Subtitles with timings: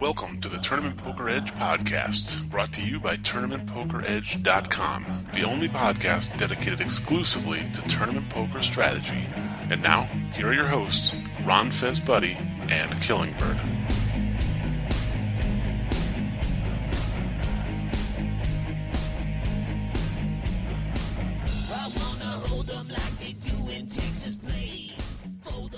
[0.00, 6.38] Welcome to the Tournament Poker Edge podcast, brought to you by TournamentPokerEdge.com, the only podcast
[6.38, 9.26] dedicated exclusively to tournament poker strategy.
[9.70, 10.02] And now,
[10.34, 12.36] here are your hosts, Ron Fez Buddy
[12.68, 13.75] and Killingbird.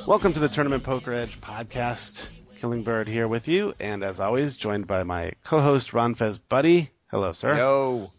[0.09, 2.19] Welcome to the Tournament Poker Edge podcast.
[2.63, 6.91] Killing Bird here with you, and as always, joined by my co-host Ron Fez Buddy.
[7.11, 7.55] Hello, sir.
[7.59, 8.11] Yo.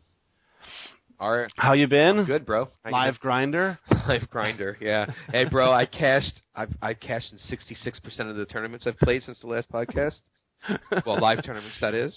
[1.19, 1.51] All right.
[1.57, 2.25] How you been?
[2.25, 2.69] Good, bro.
[2.83, 3.79] How you Live grinder.
[4.07, 4.77] Live grinder.
[4.79, 5.07] Yeah.
[5.31, 5.71] Hey, bro.
[5.73, 6.43] I cashed.
[6.55, 9.71] I've I cashed in sixty six percent of the tournaments I've played since the last
[9.71, 10.19] podcast.
[11.07, 12.15] well, live tournaments that is.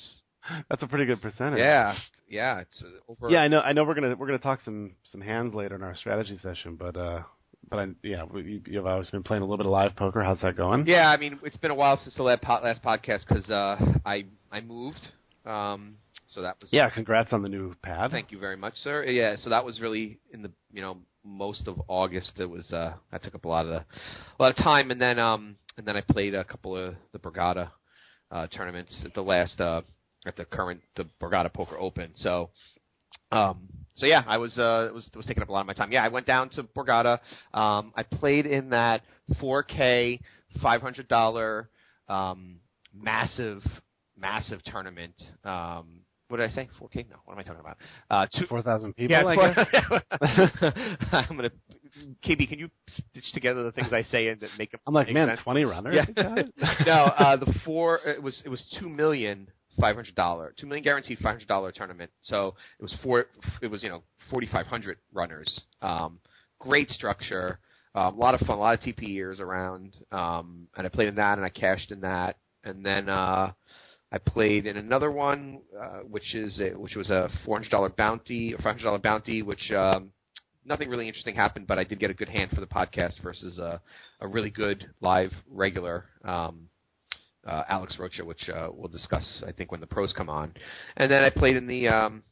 [0.69, 1.61] That's a pretty good percentage.
[1.61, 1.97] Yeah.
[2.29, 2.61] Yeah.
[2.61, 3.31] It's uh, over.
[3.31, 3.61] Yeah, I know.
[3.61, 3.85] I know.
[3.85, 7.23] We're gonna we're gonna talk some some hands later in our strategy session, but uh,
[7.69, 10.23] but I, yeah, you, you've always been playing a little bit of live poker.
[10.23, 10.87] How's that going?
[10.87, 11.09] Yeah.
[11.09, 14.61] I mean, it's been a while since the last, last podcast because uh, I I
[14.61, 15.01] moved.
[15.45, 15.97] Um,
[16.29, 16.89] so that was Yeah.
[16.91, 18.11] Congrats on the new pad.
[18.11, 19.05] Thank you very much, sir.
[19.05, 22.33] Yeah, so that was really in the you know most of August.
[22.39, 25.01] It was uh, that took up a lot of the a lot of time, and
[25.01, 27.71] then um and then I played a couple of the Borgata
[28.31, 29.83] uh, tournaments at the last uh,
[30.27, 32.13] at the current the Borgata Poker Open.
[32.15, 32.51] So
[33.31, 35.75] um so yeah, I was uh it was was taking up a lot of my
[35.75, 35.93] time.
[35.93, 37.19] Yeah, I went down to Borgata.
[37.53, 39.03] Um, I played in that
[39.41, 40.21] 4K
[40.63, 41.69] five hundred dollar
[42.09, 42.57] um
[42.95, 43.63] massive
[44.19, 45.15] massive tournament.
[45.45, 46.69] Um, what did I say?
[46.81, 47.11] 4K?
[47.11, 47.17] No.
[47.27, 47.77] What am I talking about?
[48.11, 49.11] Uh, two, Four thousand people.
[49.15, 51.03] yeah, I four- guess.
[51.13, 51.51] I'm gonna.
[52.27, 54.81] KB, can you stitch together the things I say and that make them?
[54.87, 55.41] I'm like, make man, sense?
[55.45, 55.95] twenty runners.
[56.17, 56.43] Yeah.
[56.87, 57.99] no, uh, the four.
[58.07, 59.49] It was it was two million
[59.81, 62.11] five hundred dollar, two million guaranteed five hundred dollar tournament.
[62.21, 63.27] So it was four.
[63.61, 65.61] It was you know forty five hundred runners.
[65.81, 66.19] Um,
[66.59, 67.59] great structure.
[67.95, 68.57] Um, a lot of fun.
[68.57, 69.97] A lot of TPers around.
[70.11, 73.09] Um, and I played in that, and I cashed in that, and then.
[73.09, 73.53] uh
[74.15, 77.89] I played in another one, uh, which is a, which was a four hundred dollar
[77.89, 80.11] bounty, or five hundred dollar bounty, which um,
[80.67, 83.59] nothing really interesting happened, but I did get a good hand for the podcast versus
[83.59, 83.81] a,
[84.21, 86.69] a really good live regular um,
[87.47, 90.55] uh, Alex Rocha, which uh, we'll discuss I think when the pros come on.
[90.97, 92.23] And then I played in the um,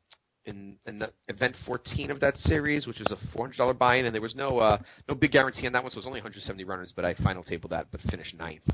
[0.46, 4.22] in, in the event 14 of that series, which was a $400 buy-in, and there
[4.22, 4.78] was no uh,
[5.08, 7.44] no big guarantee on that one, so it was only 170 runners, but I final
[7.44, 8.68] tabled that, but finished ninth.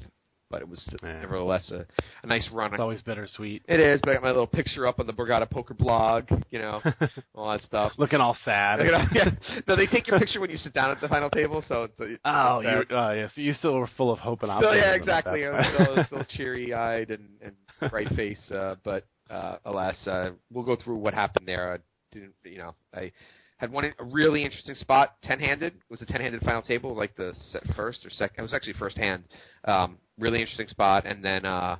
[0.48, 1.22] But it was Man.
[1.22, 1.84] nevertheless a,
[2.22, 2.72] a nice run.
[2.72, 3.62] It's always bittersweet.
[3.68, 6.60] It is, but I got my little picture up on the Borgata Poker blog, you
[6.60, 6.80] know,
[7.34, 7.92] all that stuff.
[7.98, 8.78] Looking all sad.
[8.78, 9.30] Know, yeah.
[9.66, 11.94] No, they take your picture when you sit down at the final table, so it's.
[11.98, 13.28] it's Oh, you, uh, yeah.
[13.34, 14.78] So you still were full of hope and Still, optimism.
[14.78, 15.42] yeah, exactly.
[15.42, 20.30] that I was still, still cheery-eyed and, and bright face, uh, but uh, alas, uh,
[20.52, 21.72] we'll go through what happened there.
[21.74, 21.78] I
[22.14, 23.10] didn't, you know, I
[23.58, 25.74] had one a really interesting spot, ten-handed.
[25.74, 28.38] It was a ten-handed final table, like the set first or second.
[28.38, 29.24] It was actually first hand.
[29.64, 31.76] Um, really interesting spot, and then uh,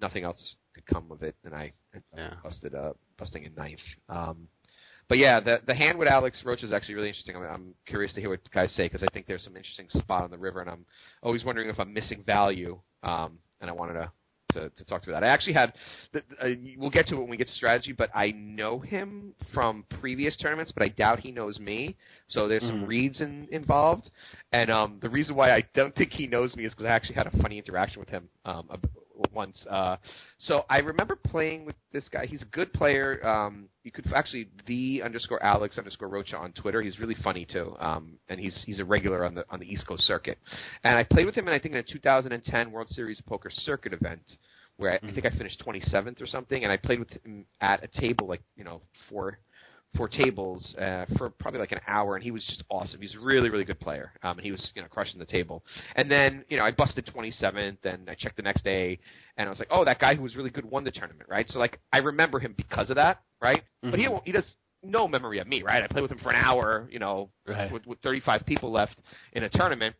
[0.00, 2.34] nothing else could come of it, and I up Yeah.
[2.42, 3.80] busted, uh, busting in ninth.
[4.08, 4.48] Um,
[5.08, 7.36] but yeah, the the hand with Alex Rocha is actually really interesting.
[7.36, 10.22] I'm, I'm curious to hear what guys say because I think there's some interesting spot
[10.22, 10.84] on the river, and I'm
[11.22, 12.78] always wondering if I'm missing value.
[13.02, 14.10] Um, and I wanted to,
[14.52, 15.24] to to talk through that.
[15.24, 15.72] I actually had,
[16.14, 19.84] uh, we'll get to it when we get to strategy, but I know him from
[20.00, 21.96] previous tournaments, but I doubt he knows me.
[22.26, 22.88] So there's some Mhm.
[22.88, 24.10] reads in, involved,
[24.52, 27.16] and um, the reason why I don't think he knows me is because I actually
[27.16, 28.78] had a funny interaction with him um, a,
[29.32, 29.64] once.
[29.68, 29.96] Uh,
[30.38, 32.26] so I remember playing with this guy.
[32.26, 33.26] He's a good player.
[33.26, 36.82] Um, you could actually the underscore Alex underscore Rocha on Twitter.
[36.82, 39.86] He's really funny too, um, and he's he's a regular on the on the East
[39.86, 40.38] Coast circuit.
[40.84, 43.92] And I played with him, and I think in a 2010 World Series Poker Circuit
[43.92, 44.22] event,
[44.76, 47.82] where I, I think I finished 27th or something, and I played with him at
[47.84, 49.38] a table like you know four
[49.96, 53.00] four tables uh, for probably like an hour, and he was just awesome.
[53.00, 55.64] He's a really, really good player, um, and he was you know crushing the table.
[55.96, 58.98] And then you know I busted 27th, and I checked the next day,
[59.36, 61.48] and I was like, oh, that guy who was really good won the tournament, right?
[61.48, 63.62] So like I remember him because of that, right?
[63.82, 64.10] But he Mhm.
[64.12, 65.82] won't- he does no memory of me, right?
[65.82, 67.70] I played with him for an hour, you know, Right.
[67.70, 69.02] with, with 35 people left
[69.34, 69.94] in a tournament.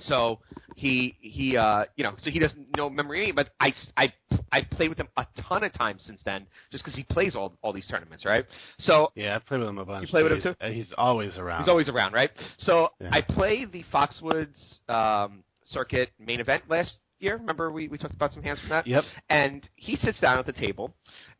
[0.00, 0.40] So
[0.76, 4.12] he he uh you know so he doesn't know memory but I I
[4.52, 7.56] I played with him a ton of times since then, just because he plays all
[7.62, 8.44] all these tournaments, right?
[8.78, 10.02] So Yeah, I played with him a bunch.
[10.02, 10.54] You play with him too?
[10.72, 11.60] He's always around.
[11.60, 12.30] He's always around, right?
[12.58, 13.10] So Yeah.
[13.12, 17.36] I played the Foxwoods um, circuit main event last year.
[17.36, 18.86] Remember we, we talked about some hands from that?
[18.86, 19.04] Yep.
[19.28, 20.94] And he sits down at the table,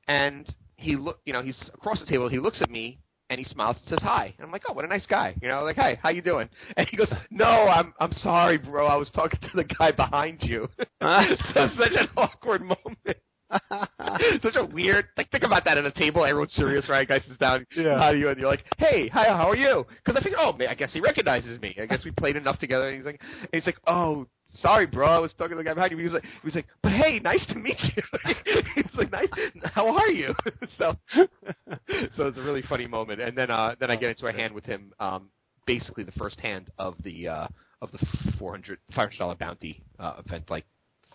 [0.08, 2.28] and he look, you know, he's across the table.
[2.28, 2.98] He looks at me
[3.30, 4.34] and he smiles and says hi.
[4.36, 6.48] And I'm like, oh, what a nice guy, you know, like, hey, how you doing?
[6.76, 8.86] And he goes, no, I'm I'm sorry, bro.
[8.86, 10.68] I was talking to the guy behind you.
[11.02, 13.18] so such an awkward moment.
[14.42, 15.06] Such a weird.
[15.16, 16.24] Like, think about that at a table.
[16.24, 17.06] Everyone's serious, right?
[17.06, 17.64] Guy sits down.
[17.76, 17.96] Yeah.
[17.96, 18.28] How are you?
[18.28, 19.86] And you're like, hey, hi, how are you?
[20.04, 21.76] Because I figured, oh, man, I guess he recognizes me.
[21.80, 22.88] I guess we played enough together.
[22.88, 24.26] And he's like, and he's like, oh,
[24.56, 25.08] sorry, bro.
[25.08, 25.98] I was talking to the guy behind you.
[25.98, 28.02] He was like, he was like, but hey, nice to meet you.
[28.74, 29.28] he was like, nice.
[29.74, 30.34] How are you?
[30.78, 33.20] so, so it's a really funny moment.
[33.20, 34.92] And then, uh, then I get into a hand with him.
[34.98, 35.30] Um,
[35.66, 37.48] basically the first hand of the uh,
[37.82, 37.98] of the
[38.38, 38.78] 400
[39.18, 40.64] dollar bounty uh, event, like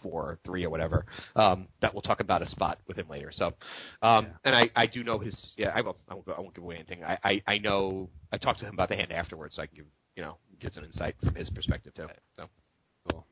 [0.04, 1.06] four or three or whatever.
[1.36, 3.32] Um, that we'll talk about a spot with him later.
[3.34, 3.48] So,
[4.02, 4.32] um, yeah.
[4.46, 5.36] and I, I do know his.
[5.58, 5.98] Yeah, I won't.
[6.08, 7.04] I won't, I won't give away anything.
[7.04, 8.10] I, I, I know.
[8.32, 9.86] I talked to him about the hand afterwards, so I can give
[10.16, 12.08] you know get some insight from his perspective too.
[12.36, 12.46] So,
[13.10, 13.26] cool.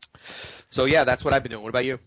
[0.70, 1.64] So yeah, that's what I've been doing.
[1.64, 2.00] What about you?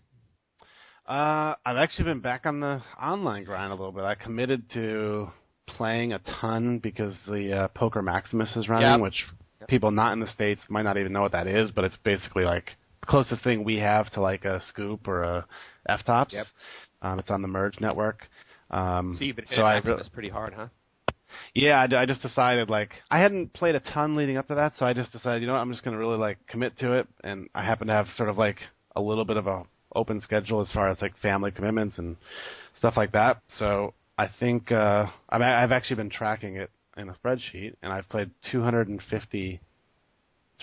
[1.07, 4.03] Uh, I've actually been back on the online grind a little bit.
[4.03, 5.29] I committed to
[5.67, 9.01] playing a ton because the uh, Poker Maximus is running, yep.
[9.01, 9.25] which
[9.59, 9.69] yep.
[9.69, 12.45] people not in the states might not even know what that is, but it's basically
[12.45, 12.71] like
[13.01, 15.45] the closest thing we have to like a Scoop or a
[15.89, 16.33] FTOPS.
[16.33, 16.45] Yep.
[17.01, 18.29] Um, it's on the Merge network.
[18.71, 20.67] Um, so you've been so I re- pretty hard, huh?
[21.53, 24.73] Yeah, I, I just decided like I hadn't played a ton leading up to that,
[24.77, 26.93] so I just decided, you know, what, I'm just going to really like commit to
[26.93, 28.57] it, and I happen to have sort of like
[28.95, 29.63] a little bit of a
[29.95, 32.15] open schedule as far as like family commitments and
[32.75, 33.41] stuff like that.
[33.57, 37.91] So I think uh, I mean, I've actually been tracking it in a spreadsheet, and
[37.91, 39.59] I've played 250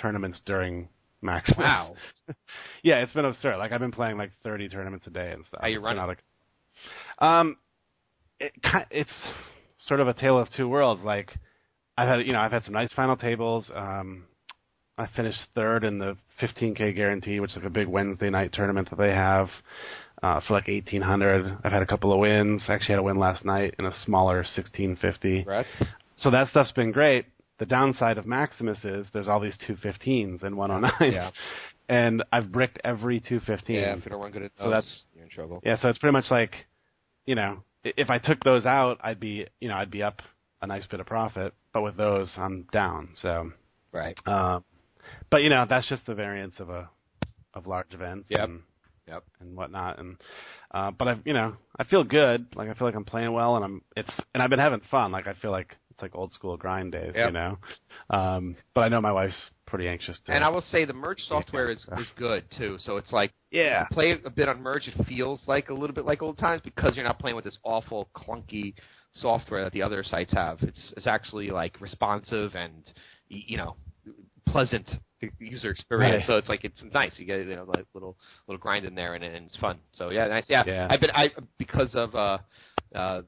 [0.00, 0.88] tournaments during
[1.22, 1.58] Maximus.
[1.58, 1.94] Wow.
[2.82, 3.58] yeah, it's been absurd.
[3.58, 5.60] Like I've been playing like 30 tournaments a day and stuff.
[5.60, 6.06] How you running?
[6.06, 6.22] Like,
[7.18, 7.56] um,
[8.38, 8.52] it,
[8.90, 9.10] it's
[9.86, 11.02] sort of a tale of two worlds.
[11.04, 11.32] Like
[11.96, 13.70] I've had, you know, I've had some nice final tables.
[13.74, 14.24] Um,
[14.98, 18.90] I finished third in the 15k guarantee, which is like a big Wednesday night tournament
[18.90, 19.48] that they have
[20.22, 21.58] uh, for like 1800.
[21.64, 22.62] I've had a couple of wins.
[22.68, 25.44] I actually had a win last night in a smaller 1650.
[25.46, 25.66] Right.
[26.16, 27.24] So that stuff's been great.
[27.58, 30.92] The downside of Maximus is there's all these 215s and 109s.
[31.12, 31.30] Yeah.
[31.88, 33.74] And I've bricked every 215.
[33.74, 35.60] Yeah, if you don't run good at those, so that's, you're in trouble.
[35.64, 36.52] Yeah, so it's pretty much like,
[37.26, 40.22] you know, if I took those out, I'd be, you know, I'd be up
[40.62, 41.54] a nice bit of profit.
[41.72, 43.10] But with those, I'm down.
[43.20, 43.52] So.
[43.92, 44.18] Right.
[44.26, 44.64] Um,
[45.30, 46.88] but you know, that's just the variance of a
[47.54, 48.28] of large events.
[48.30, 48.40] Yep.
[48.40, 48.62] And,
[49.06, 49.24] yep.
[49.40, 49.98] and whatnot.
[49.98, 50.16] And
[50.72, 52.46] uh, but I, you know, I feel good.
[52.54, 55.12] Like I feel like I'm playing well, and I'm it's and I've been having fun.
[55.12, 57.28] Like I feel like it's like old school grind days, yep.
[57.28, 57.58] you know.
[58.10, 60.32] Um, but I know my wife's pretty anxious to.
[60.32, 62.76] And I will say the merge software is is good too.
[62.80, 64.88] So it's like yeah, play a bit on merge.
[64.88, 67.56] It feels like a little bit like old times because you're not playing with this
[67.62, 68.74] awful clunky
[69.12, 70.58] software that the other sites have.
[70.62, 72.84] It's it's actually like responsive and
[73.28, 73.76] you know
[74.46, 74.90] pleasant
[75.38, 76.22] user experience.
[76.22, 76.26] Right.
[76.26, 77.12] So it's like it's nice.
[77.16, 79.78] You get you know like little little grind in there and, and it's fun.
[79.92, 80.44] So yeah, nice.
[80.48, 80.88] Yeah, yeah.
[80.90, 82.38] I've been I because of uh
[82.94, 83.22] uh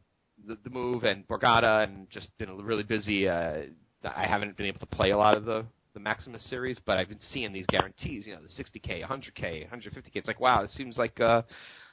[0.46, 3.28] the, the move and Borgata and just been really busy.
[3.28, 3.62] Uh,
[4.04, 7.08] I haven't been able to play a lot of the the Maximus series, but I've
[7.08, 8.26] been seeing these guarantees.
[8.26, 10.10] You know, the 60k, 100k, 150k.
[10.14, 11.42] It's like wow, it seems like uh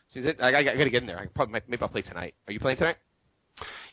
[0.09, 0.37] seems it.
[0.41, 1.19] I, I, I got to get in there.
[1.19, 2.35] I probably maybe I'll play tonight.
[2.47, 2.97] Are you playing tonight?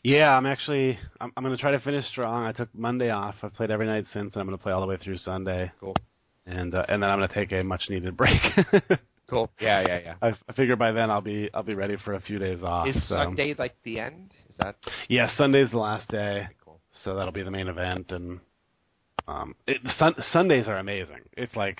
[0.03, 2.45] Yeah, I'm actually I'm, I'm going to try to finish strong.
[2.45, 3.35] I took Monday off.
[3.43, 5.71] I've played every night since, and I'm going to play all the way through Sunday.
[5.79, 5.95] Cool.
[6.45, 8.39] And uh, and then I'm going to take a much needed break.
[9.29, 9.51] cool.
[9.59, 10.13] Yeah, yeah, yeah.
[10.21, 12.87] I, I figure by then I'll be I'll be ready for a few days off.
[12.87, 13.15] Is so.
[13.15, 14.33] Sunday like the end?
[14.49, 14.77] Is that?
[15.09, 16.47] Yeah, Sunday's the last day.
[16.63, 16.79] Cool.
[17.03, 18.39] So that'll be the main event, and
[19.27, 21.21] um, it, sun, Sundays are amazing.
[21.35, 21.79] It's like,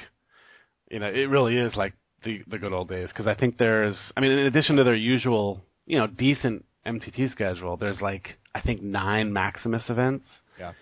[0.92, 3.96] you know, it really is like the the good old days because I think there's,
[4.16, 8.62] I mean, in addition to their usual, you know, decent MTT schedule, there's like I
[8.62, 10.26] think nine Maximus events.
[10.60, 10.74] Yeah.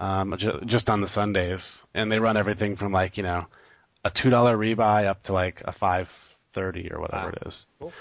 [0.00, 1.60] Um, ju- just on the Sundays,
[1.94, 3.46] and they run everything from like you know,
[4.04, 6.08] a two dollar rebuy up to like a five
[6.54, 7.32] thirty or whatever Wow.
[7.40, 7.66] it is.
[7.78, 7.92] Cool.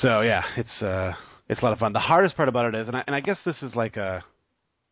[0.00, 1.12] So yeah, it's uh,
[1.48, 1.92] it's a lot of fun.
[1.92, 4.24] The hardest part about it is, and I, and I guess this is like a,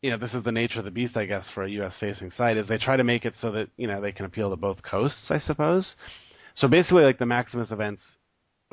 [0.03, 1.95] you know, this is the nature of the beast, I guess, for a U.S.
[2.01, 4.51] facing site, is they try to make it so that you know they can appeal
[4.51, 5.95] to both coasts, I suppose.
[6.55, 8.03] So basically, like the Maximus events,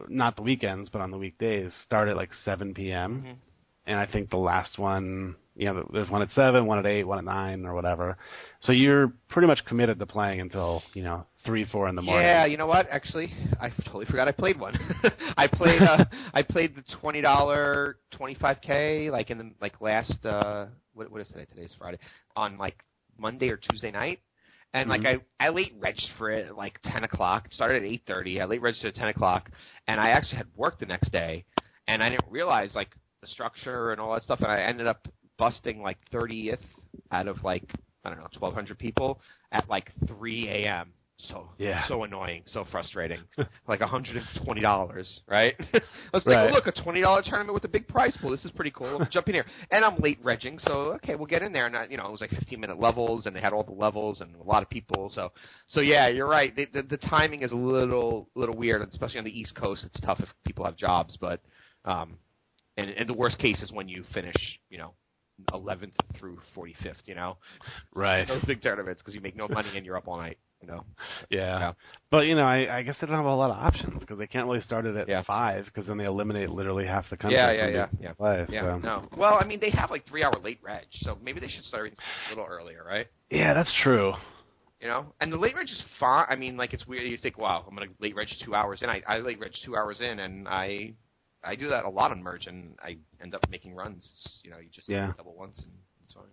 [0.09, 3.23] not the weekends, but on the weekdays, start at like 7 p.m.
[3.25, 3.35] Mhm.
[3.85, 7.05] And I think the last one, you know, there's one at seven, one at eight,
[7.05, 8.17] one at nine, or whatever.
[8.59, 12.25] So you're pretty much committed to playing until you know three, four in the morning.
[12.25, 12.87] Yeah, you know what?
[12.89, 14.77] Actually, I totally forgot I played one.
[15.37, 19.81] I played uh, I played the twenty dollar twenty five k like in the like
[19.81, 20.67] last uh
[20.99, 21.45] what what is today?
[21.45, 21.97] Today's Friday
[22.35, 22.83] on like
[23.17, 24.19] Monday or Tuesday night.
[24.73, 25.21] And like Mhm.
[25.39, 27.45] I, I late registered for it at like ten o'clock.
[27.45, 28.39] It started at eight thirty.
[28.39, 29.49] I late registered at ten o'clock,
[29.87, 31.45] and I actually had work the next day,
[31.87, 32.89] and I didn't realize like
[33.21, 34.41] the structure and all that stuff.
[34.41, 36.63] And I ended up busting like thirtieth
[37.11, 37.63] out of like
[38.03, 40.93] I don't know twelve hundred people at like three a.m.
[41.27, 41.85] So Yeah.
[41.87, 43.19] so annoying, so frustrating.
[43.67, 45.53] like hundred and twenty dollars, right?
[45.73, 45.81] I
[46.13, 46.49] was like, Right.
[46.49, 48.31] oh, look, a twenty dollar tournament with a big prize pool.
[48.31, 49.05] This is pretty cool.
[49.11, 51.65] Jump in here, and I'm late regging, so okay, we'll get in there.
[51.65, 53.73] And I, you know, it was like fifteen minute levels, and they had all the
[53.73, 55.09] levels and a lot of people.
[55.13, 55.31] So,
[55.67, 56.55] so yeah, you're right.
[56.55, 59.83] The, the, the timing is a little little weird, especially on the East Coast.
[59.85, 61.41] It's tough if people have jobs, but
[61.83, 62.17] um,
[62.77, 64.93] and and the worst case is when you finish, you know.
[65.53, 67.37] 11th through 45th, you know,
[67.95, 68.27] Right.
[68.27, 70.37] those big tournaments because you make no money and you're up all night.
[70.61, 70.83] You know.
[71.29, 71.59] Yeah.
[71.59, 71.71] Yeah.
[72.11, 74.27] But you know, I, I guess they don't have a lot of options because they
[74.27, 75.23] can't really start it at Yeah.
[75.23, 77.37] five because then they eliminate literally half the country.
[77.37, 78.13] Yeah, yeah, yeah, yeah.
[78.13, 78.61] Play, Yeah.
[78.61, 78.77] so.
[78.79, 79.07] No.
[79.17, 81.93] Well, I mean, they have like three hour late reg, so maybe they should start
[81.93, 83.07] a little earlier, right?
[83.29, 84.13] Yeah, that's true.
[84.81, 86.25] You know, and the late reg is fine.
[86.29, 87.03] I mean, like it's weird.
[87.05, 88.89] You think, wow, I'm gonna late reg two hours in.
[88.89, 90.93] I, I late reg two hours in, and I
[91.43, 94.07] I do that a lot on merge, and I end up making runs.
[94.43, 95.13] You know, you just Yeah.
[95.17, 95.71] double once, and
[96.03, 96.23] it's fine.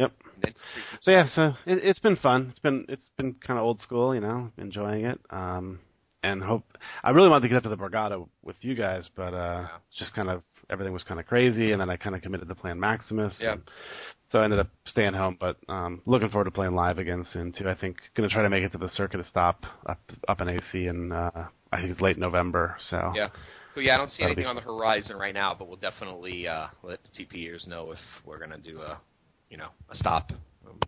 [0.00, 0.12] Yep.
[0.42, 0.60] It's.
[1.00, 2.46] So yeah, so it, it's been fun.
[2.50, 5.20] It's been it's been kind of old school, you know, enjoying it.
[5.30, 5.80] Um,
[6.22, 6.64] and hope
[7.02, 9.68] I really wanted to get up to the Borgata with you guys, but uh, Yeah.
[9.98, 12.54] just kind of everything was kind of crazy, and then I kind of committed to
[12.54, 13.36] playing Maximus.
[13.40, 13.52] Yeah.
[13.52, 13.62] and
[14.30, 17.52] So I ended up staying home, but um, looking forward to playing live again soon
[17.52, 17.68] too.
[17.68, 20.40] I think going to try to make it to the circuit to stop up up
[20.40, 21.30] in AC, and uh,
[21.72, 22.76] I think it's late November.
[22.90, 23.28] So Yeah.
[23.74, 25.76] So yeah, I don't see That'll anything be on the horizon right now, but we'll
[25.76, 29.00] definitely uh, let the TPers know if we're gonna do a,
[29.50, 30.30] you know, a stop.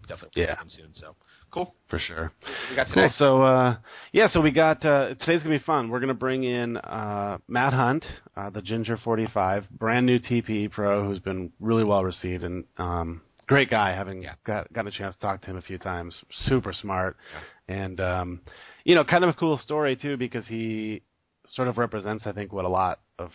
[0.09, 0.57] Definitely Yeah.
[0.59, 0.69] yeah.
[0.69, 0.89] soon.
[0.95, 1.15] So
[1.51, 1.75] cool.
[1.89, 2.33] for sure.
[2.71, 3.09] We got Cool.
[3.17, 3.77] So uh,
[4.13, 5.91] yeah, so we got uh, today's gonna be fun.
[5.91, 8.05] We're gonna bring in uh, Matt Hunt,
[8.37, 13.23] uh, the Ginger 45, brand new TPE pro who's been really well received and um,
[13.47, 13.95] great guy.
[13.95, 14.35] Having Yeah.
[14.45, 16.17] got gotten a chance to talk to him a few times,
[16.47, 17.17] super smart,
[17.69, 18.41] and um,
[18.85, 21.03] you know, kind of a cool story too because he
[21.47, 23.31] sort of represents, I think, what a lot of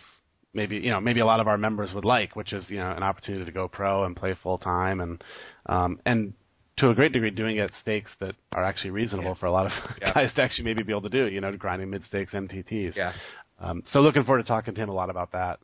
[0.54, 2.92] maybe you know maybe a lot of our members would like, which is you know
[2.92, 5.24] an opportunity to go pro and play full time and
[5.68, 6.34] um, and
[6.78, 9.66] to a great degree doing it at stakes that are actually reasonable for a lot
[9.66, 10.14] of Yeah.
[10.14, 11.28] guys to actually maybe be able to do.
[11.28, 12.96] You know, grinding mid stakes MTTs.
[12.96, 13.14] Yeah.
[13.60, 15.60] Um, so looking forward to talking to him a lot about that.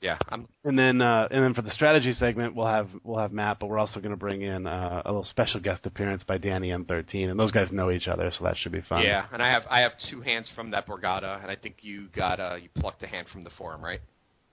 [0.00, 0.16] Yeah.
[0.28, 3.58] I'm And then uh, and then for the strategy segment, we'll have we'll have Matt,
[3.58, 6.68] but we're also going to bring in uh, a little special guest appearance by Danny
[6.68, 9.02] N13, and those guys know each other, so that should be fun.
[9.02, 12.08] Yeah, and I have I have two hands from that Borgata, and I think you
[12.14, 14.00] got uh you plucked a hand from the forum, right?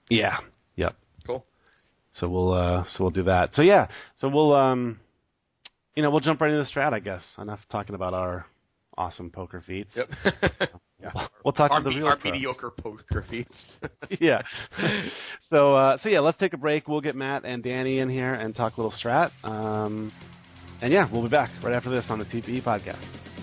[0.09, 0.37] Yeah.
[0.77, 0.95] Yep.
[1.27, 1.45] Cool.
[2.13, 3.51] So we'll uh, so we'll do that.
[3.53, 3.87] So yeah.
[4.17, 4.99] So we'll um,
[5.95, 7.23] you know, we'll jump right into the strat, I guess.
[7.37, 8.45] Enough talking about our
[8.97, 9.91] awesome poker feats.
[9.95, 10.09] Yep.
[11.13, 11.27] Yeah.
[11.43, 12.33] We'll talk our to the real our pros.
[12.33, 13.55] mediocre poker feats.
[14.19, 14.41] yeah.
[15.50, 16.88] So uh, so yeah, let's take a break.
[16.88, 19.31] We'll get Matt and Danny in here and talk a little strat.
[19.43, 20.12] Um,
[20.81, 23.34] and yeah, we'll be back right after this on the TPE podcast.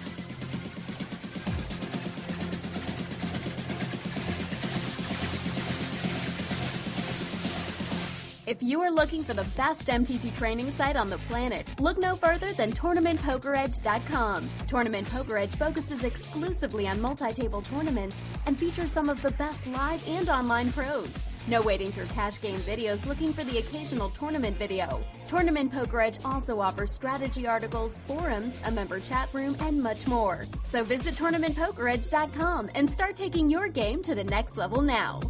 [8.45, 12.17] If you are looking for the best MTT training site on the planet, look no
[12.17, 14.49] further than TournamentPokerEdge.com.
[14.67, 20.07] Tournament Poker Edge focuses exclusively on multi-table tournaments and features some of the best live
[20.09, 21.17] and online pros.
[21.47, 25.01] No waiting through cash game videos looking for the occasional tournament video.
[25.29, 30.47] Tournament Poker Edge also offers strategy articles, forums, a member chat room, and much more.
[30.65, 35.21] So visit TournamentPokerEdge.com and start taking your game to the next level now.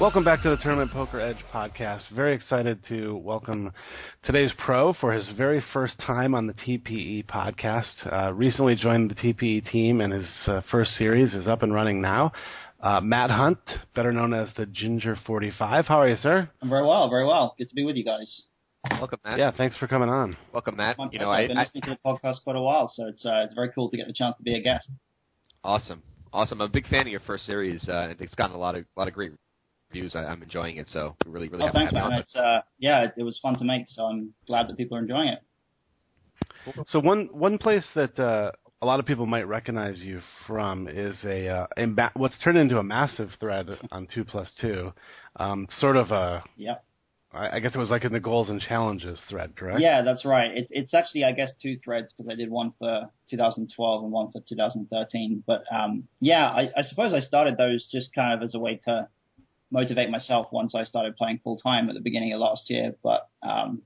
[0.00, 2.08] Welcome back to the Tournament Poker Edge podcast.
[2.14, 3.70] Very excited to welcome
[4.22, 7.92] today's pro for his very first time on the TPE podcast.
[8.10, 12.00] Uh, recently joined the TPE team, and his uh, first series is up and running
[12.00, 12.32] now.
[12.80, 13.58] Uh, Matt Hunt,
[13.94, 15.84] better known as the Ginger 45.
[15.84, 16.48] How are you, sir?
[16.62, 17.54] I'm very well, very well.
[17.58, 18.44] Good to be with you guys.
[18.90, 19.38] Welcome, Matt.
[19.38, 20.34] Yeah, thanks for coming on.
[20.54, 20.96] Welcome, Matt.
[20.96, 21.28] My You know.
[21.28, 23.52] I, I've been I listening to the podcast quite a while, so it's uh, it's
[23.52, 24.88] very cool to get the chance to be a guest.
[25.62, 26.02] awesome,
[26.32, 26.62] awesome.
[26.62, 27.86] I'm a big fan of your first series.
[27.86, 29.32] Uh, it's gotten a lot of lot of great
[29.90, 30.14] reviews.
[30.14, 32.20] I, I'm enjoying it, so we really, really Oh, thanks, to have you man.
[32.20, 35.00] It's uh, yeah, it, it was fun to make, so I'm glad that people are
[35.00, 35.42] enjoying it.
[36.88, 41.16] So one one place that uh, a lot of people might recognize you from is
[41.24, 44.92] a, uh, a ma- what's turned into a massive thread on Two Plus Two,
[45.36, 46.76] um, sort of a Yeah,
[47.32, 49.80] I I guess it was like in the goals and challenges thread, correct?
[49.80, 50.50] yeah, that's right.
[50.56, 54.30] It, it's actually, I guess, two threads because I did one for 2012 and one
[54.32, 55.44] for 2013.
[55.46, 58.80] But um, yeah, I, I suppose I started those just kind of as a way
[58.84, 59.08] to
[59.70, 62.94] motivate myself once I started playing full time at the beginning of last year.
[63.02, 63.82] But um,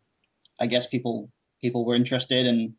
[0.61, 2.75] I guess people people were interested in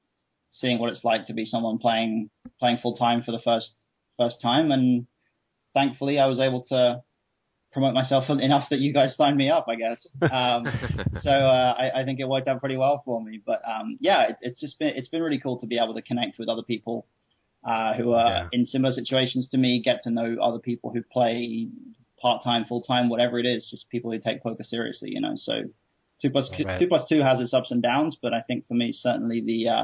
[0.51, 3.71] seeing what it's like to be someone playing playing full time for the first
[4.17, 5.07] first time, and
[5.73, 7.03] thankfully I was able to
[7.73, 9.65] promote myself enough that you guys signed me up.
[9.67, 10.07] I guess.
[10.21, 10.65] Um,
[11.21, 13.41] so uh, I, I think it worked out pretty well for me.
[13.45, 16.01] But um, yeah, it, it's just been it's been really cool to be able to
[16.01, 17.05] connect with other people
[17.63, 18.47] uh, who are Yeah.
[18.51, 21.67] in similar situations to me, get to know other people who play
[22.21, 25.33] part time, full time, whatever it is, just people who take poker seriously, you know.
[25.37, 25.63] So
[26.21, 26.79] Two plus Right.
[26.79, 29.67] two plus two has its ups and downs, but I think for me certainly the
[29.67, 29.83] uh,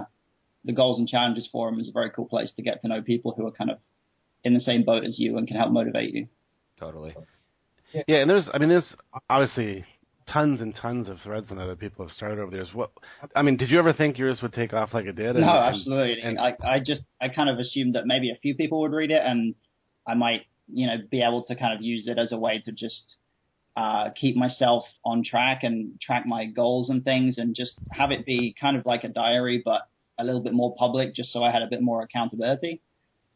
[0.64, 3.34] the goals and challenges forum is a very cool place to get to know people
[3.36, 3.80] who are kind of
[4.46, 6.28] in the same boat as you and can help motivate you.
[6.80, 7.16] Totally.
[8.08, 8.96] Yeah, and there's, I mean, there's
[9.30, 9.84] obviously
[10.32, 12.70] tons and tons of threads on there that people have started over the years.
[12.74, 12.92] What,
[13.36, 15.36] I mean, did you ever think yours would take off like it did?
[15.36, 16.22] And- No, and- absolutely.
[16.22, 19.12] and- I, I just, I kind of assumed that maybe a few people would read
[19.12, 19.54] it and
[20.08, 22.72] I might, you know, be able to kind of use it as a way to
[22.72, 23.16] just,
[23.78, 28.26] uh, keep myself on track and track my goals and things and just have it
[28.26, 29.88] be kind of like a diary, but
[30.18, 32.82] a little bit more public just so I had a bit more accountability.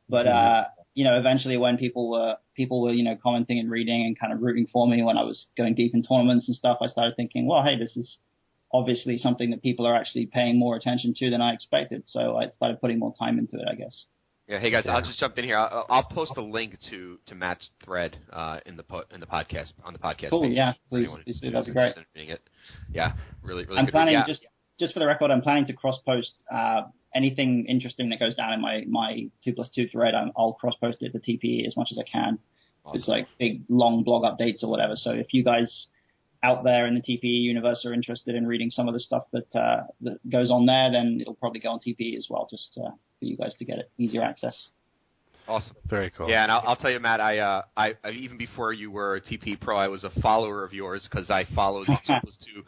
[0.10, 0.64] But, uh,
[0.94, 4.34] you know, eventually when people were, people were, you know, commenting and reading and kind
[4.34, 7.16] of rooting for me when I was going deep in tournaments and stuff, I started
[7.16, 8.18] thinking, well, hey, this is,
[8.74, 12.04] obviously something that people are actually paying more attention to than I expected.
[12.08, 14.06] So I started putting more time into it, I guess.
[14.48, 14.60] Yeah.
[14.60, 14.96] Hey guys, Yeah.
[14.96, 15.58] I'll just jump in here.
[15.58, 19.26] I'll, I'll post a link to to Matt's thread uh, in the po- in the
[19.26, 20.30] podcast on the podcast.
[20.30, 21.88] Cool, page yeah, please- please do, that'd be great.
[21.88, 22.42] interested in reading it.
[22.92, 24.26] Yeah, really, really I'm planning yeah.
[24.28, 24.46] just
[24.80, 26.84] just for the record, I'm planning to cross post uh,
[27.16, 30.14] anything interesting that goes down in my my two plus two thread.
[30.14, 32.38] I'm, I'll cross post it to TPE as much as I can.
[32.86, 33.00] Awesome.
[33.00, 34.96] It's like big long blog updates or whatever.
[34.96, 35.88] So if you guys
[36.44, 39.56] out there in the TPE universe are interested in reading some of the stuff that
[39.56, 42.92] uh, that goes on there, then it'll probably go on TPE as well, just uh,
[43.20, 44.56] for you guys to get it easier access.
[45.48, 45.76] awesome.
[45.88, 46.30] Very cool.
[46.30, 47.22] Yeah, and I'll, I'll tell you, Matt.
[47.22, 50.64] I, uh, I, I even before you were a TP Pro, I was a follower
[50.64, 52.64] of yours because I followed the two plus two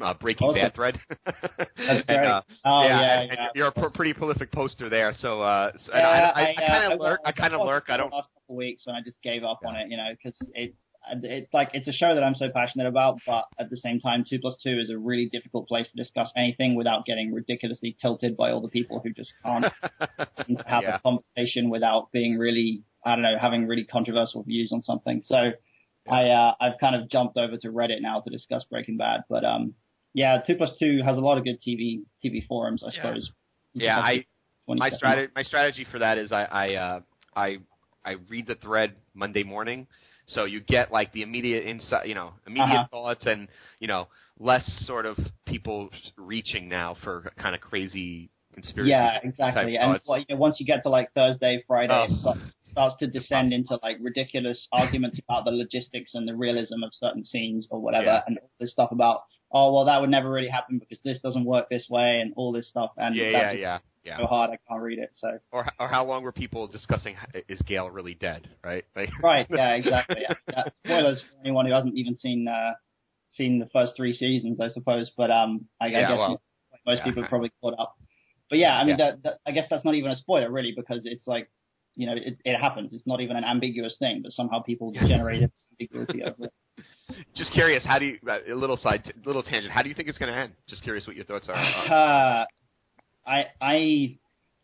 [0.00, 0.62] uh, Breaking Awesome.
[0.62, 1.00] Bad thread.
[1.26, 1.68] That's
[2.08, 3.48] and, uh, oh yeah, yeah, and, and yeah.
[3.54, 5.12] you're a pr- pretty prolific poster there.
[5.20, 7.20] So, uh, so and Yeah, I, I, I, kind of well, lurk.
[7.24, 7.84] I kind of lurk.
[7.88, 8.10] I don't.
[8.10, 10.36] The last couple of weeks, when I just gave up on it, you know, because
[10.54, 10.74] it,
[11.22, 14.24] it's like it's a show that I'm so passionate about, but at the same time,
[14.28, 18.36] two plus two is a really difficult place to discuss anything without getting ridiculously tilted
[18.36, 19.64] by all the people who just can't
[20.66, 20.96] have yeah.
[20.96, 25.22] a conversation without being really, I don't know, having really controversial views on something.
[25.24, 25.52] So.
[26.10, 29.44] I uh, I've kind of jumped over to Reddit now to discuss Breaking Bad, but
[29.44, 29.74] um
[30.14, 32.92] yeah, two plus two has a lot of good TV TV forums, I Yeah.
[33.02, 33.32] suppose.
[33.74, 34.24] Yeah, I to-
[34.64, 35.12] when you my set them up.
[35.12, 37.00] strategy my strategy for that is I I uh,
[37.36, 37.58] I
[38.06, 39.86] I read the thread Monday morning,
[40.28, 42.86] so you get like the immediate insight, you know, immediate Uh-huh.
[42.90, 43.48] thoughts, and
[43.80, 44.06] you know
[44.38, 48.90] less sort of people reaching now for kind of crazy conspiracy.
[48.90, 49.76] Yeah, exactly.
[49.76, 52.04] And like, you know, once you get to like Thursday, Friday, Oh.
[52.04, 52.20] it
[52.70, 57.24] starts, to descend into like ridiculous arguments about the logistics and the realism of certain
[57.24, 58.22] scenes or whatever, Yeah.
[58.28, 61.44] and all this stuff about oh well that would never really happen because this doesn't
[61.44, 62.92] work this way and all this stuff.
[62.96, 64.18] And yeah, yeah, yeah, yeah.
[64.18, 65.10] so hard I can't read it.
[65.14, 67.16] So Or or how long were people discussing
[67.48, 68.48] is Gale really dead?
[68.64, 68.84] Right.
[68.96, 70.22] Like, right, yeah, exactly.
[70.22, 70.34] Yeah.
[70.52, 72.72] Yeah, Spoilers for anyone who hasn't even seen uh,
[73.30, 75.10] seen the first three seasons, I suppose.
[75.16, 76.42] But um, I, I guess well,
[76.86, 77.04] most yeah.
[77.04, 77.96] people have probably caught up.
[78.50, 79.10] But yeah, I mean, Yeah.
[79.10, 81.50] That, that, I guess that's not even a spoiler really because it's like,
[81.94, 82.94] you know, it, it happens.
[82.94, 86.52] It's not even an ambiguous thing, but somehow people generated ambiguity over it.
[87.34, 89.72] Just curious, how do you uh, a little side little tangent?
[89.72, 90.52] How do you think it's going to end?
[90.68, 91.54] Just curious what your thoughts are.
[91.88, 92.44] Uh, Uh,
[93.28, 94.18] I I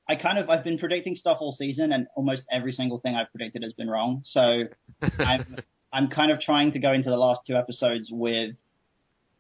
[0.09, 3.31] I kind of I've been predicting stuff all season, and almost every single thing I've
[3.31, 4.23] predicted has been wrong.
[4.27, 4.65] So
[5.19, 5.57] I'm
[5.93, 8.55] I'm kind of trying to go into the last two episodes with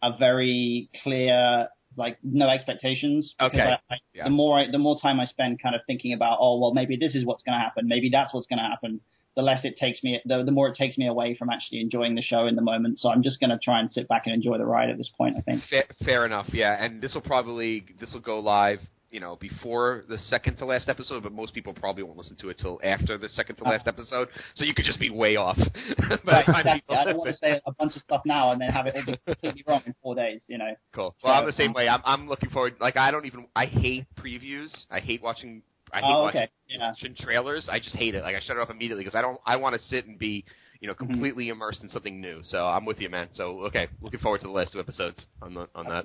[0.02, 3.34] a very clear like no expectations.
[3.40, 3.60] Okay.
[3.60, 4.24] I, I, Yeah.
[4.24, 6.96] The more I, the more time I spend kind of thinking about oh well maybe
[6.96, 9.00] this is what's going to happen maybe that's what's going to happen.
[9.36, 12.14] The less it takes me, the, the more it takes me away from actually enjoying
[12.14, 13.00] the show in the moment.
[13.00, 15.10] So I'm just going to try and sit back and enjoy the ride at this
[15.18, 15.34] point.
[15.36, 15.64] I think.
[15.68, 16.76] Fair, fair enough, yeah.
[16.80, 18.78] And this will probably this will go live,
[19.14, 22.48] you know, before the second to last episode, but most people probably won't listen to
[22.48, 24.28] it till after the second to last episode.
[24.56, 25.56] So you could just be way off.
[25.98, 26.96] by the Right, time exactly.
[26.96, 29.04] I don't want to say a bunch of stuff now and then have it all
[29.04, 30.40] be completely wrong in four days.
[30.48, 30.74] You know.
[30.92, 31.14] Cool.
[31.22, 31.88] Well, I'm the same um, way.
[31.88, 32.74] I'm I'm looking forward.
[32.80, 33.46] Like I don't even.
[33.54, 34.74] I hate previews.
[34.90, 35.62] I hate watching.
[35.92, 36.48] I hate Oh, watching.
[36.68, 36.92] Yeah.
[37.20, 37.68] trailers.
[37.70, 38.22] I just hate it.
[38.24, 39.38] Like I shut it off immediately because I don't.
[39.46, 40.44] I want to sit and be,
[40.80, 40.88] you Mm-hmm.
[40.88, 42.40] know, completely immersed in something new.
[42.42, 43.28] So I'm with you, man.
[43.34, 46.04] So okay, looking forward to the last two episodes on the on that.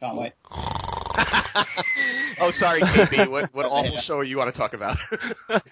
[0.00, 0.32] Can't wait.
[2.40, 3.30] oh, sorry, KB.
[3.30, 4.00] What what awful Yeah.
[4.02, 4.96] show you want to talk about?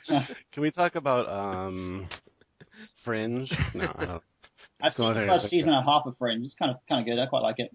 [0.52, 2.08] Can we talk about um,
[3.04, 3.50] Fringe?
[3.74, 4.22] No, I don't.
[4.82, 6.44] I've Go seen on the ahead, first season and a half of Fringe.
[6.44, 7.20] It's kind of kind of good.
[7.22, 7.74] I quite like it.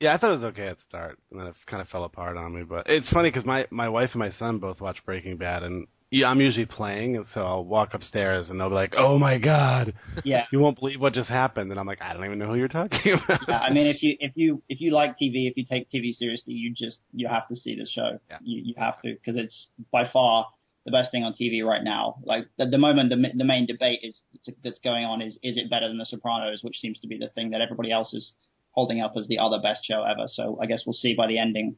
[0.00, 2.04] Yeah, I thought it was okay at the start, and then it kind of fell
[2.04, 2.64] apart on me.
[2.64, 5.86] But it's funny because my my wife and my son both watch Breaking Bad, and
[6.16, 9.38] yeah, I'm usually playing, and so I'll walk upstairs, and they'll be like, "Oh my
[9.38, 9.92] god,
[10.24, 10.46] Yeah.
[10.52, 12.68] you won't believe what just happened," and I'm like, "I don't even know who you're
[12.68, 15.64] talking about." Yeah, I mean, if you if you if you like TV, if you
[15.68, 18.18] take TV seriously, you just you have to see this show.
[18.30, 18.38] Yeah.
[18.42, 20.46] You you have to because it's by far
[20.86, 22.16] the best thing on TV right now.
[22.24, 24.18] Like at the moment, the the main debate is
[24.64, 27.28] that's going on is is it better than The Sopranos, which seems to be the
[27.28, 28.32] thing that everybody else is
[28.70, 30.28] holding up as the other best show ever.
[30.28, 31.76] So I guess we'll see by the ending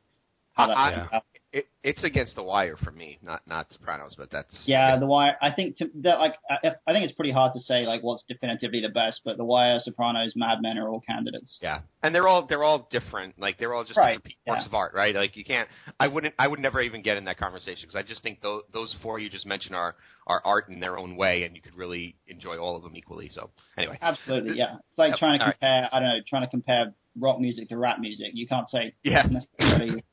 [0.54, 1.20] how that I-.
[1.50, 5.36] It, it's against the wire for me, not not Sopranos, but that's Yeah, The Wire.
[5.40, 8.22] I think to, that like I, I think it's pretty hard to say like what's
[8.28, 11.58] definitively the best, but The Wire, Sopranos, Mad Men are all candidates.
[11.62, 13.38] Yeah, and they're all they're all different.
[13.38, 15.14] Like they're all just Right, different works of art, right?
[15.14, 15.68] Like you can't.
[15.98, 16.34] I wouldn't.
[16.38, 19.18] I would never even get in that conversation because I just think those those four
[19.18, 22.58] you just mentioned are are art in their own way, and you could really enjoy
[22.58, 23.30] all of them equally.
[23.30, 24.74] So anyway, Absolutely, yeah.
[24.90, 25.60] It's like Yep, trying to all right.
[25.60, 25.88] compare.
[25.92, 28.32] I don't know, trying to compare rock music to rap music.
[28.34, 29.26] You can't say yeah.
[29.30, 30.04] necessarily.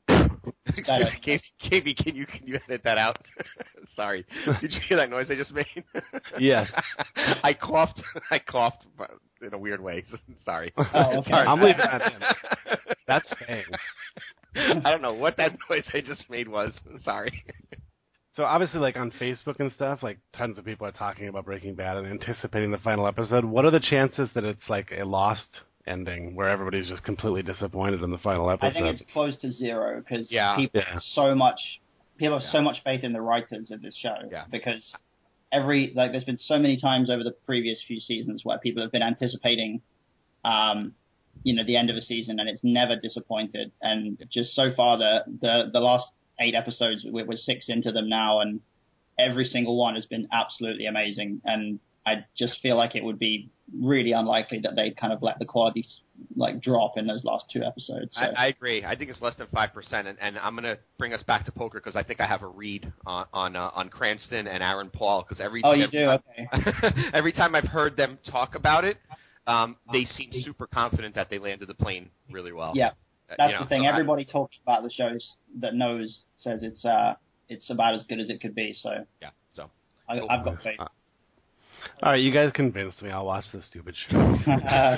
[0.83, 3.17] KB, uh, KB, can you can you edit that out?
[3.95, 4.25] Sorry,
[4.61, 5.83] did you hear that noise I just made?
[6.39, 6.69] Yes.
[7.43, 8.01] I coughed.
[8.31, 8.85] I coughed
[9.41, 10.03] in a weird way.
[10.43, 10.73] Sorry.
[10.77, 10.83] Oh,
[11.19, 11.29] okay.
[11.29, 11.47] Sorry.
[11.47, 12.77] I'm leaving that in.
[13.07, 13.65] That's staying.
[14.83, 16.73] I don't know what that noise I just made was.
[17.03, 17.31] Sorry.
[18.35, 21.73] So obviously, like on Facebook and stuff, like tons of people are talking about Breaking
[21.73, 23.45] Bad and anticipating the final episode.
[23.45, 25.47] What are the chances that it's like a lost
[25.87, 28.67] ending where everybody's just completely disappointed in the final episode.
[28.67, 30.55] I think it's close to zero because Yeah.
[30.55, 30.93] people Yeah.
[30.93, 31.59] have so much
[32.17, 32.51] people have Yeah.
[32.53, 34.45] so much faith in the writers of this show Yeah.
[34.49, 34.93] because
[35.51, 38.91] every like there's been so many times over the previous few seasons where people have
[38.91, 39.81] been anticipating
[40.43, 40.95] um
[41.43, 44.97] you know the end of a season and it's never disappointed and just so far
[44.97, 46.07] the the the last
[46.39, 48.61] eight episodes we're, we're six into them now and
[49.19, 53.49] every single one has been absolutely amazing and I just feel like it would be
[53.81, 55.85] really unlikely that they'd kind of let the quality
[56.35, 58.13] like drop in those last two episodes.
[58.15, 58.21] So.
[58.21, 58.85] I, I agree.
[58.85, 61.45] I think it's less than five percent, and, and I'm going to bring us back
[61.45, 64.61] to poker because I think I have a read on on, uh, on Cranston and
[64.63, 66.05] Aaron Paul because every oh, you every do?
[66.05, 66.19] time-
[66.53, 67.09] Okay.
[67.13, 68.97] every time I've heard them talk about it,
[69.47, 72.73] um, they seem super confident that they landed the plane really well.
[72.75, 72.89] Yeah,
[73.29, 73.81] Uh, That's you know, the thing.
[73.81, 77.15] so I- Everybody talks about the shows that knows says it's uh
[77.49, 78.73] it's about as good as it could be.
[78.79, 79.29] So yeah.
[79.51, 79.69] So
[80.07, 80.79] I, I've got faith.
[82.03, 83.09] All right, you guys convinced me.
[83.11, 84.17] I'll watch this stupid show.
[84.51, 84.97] uh,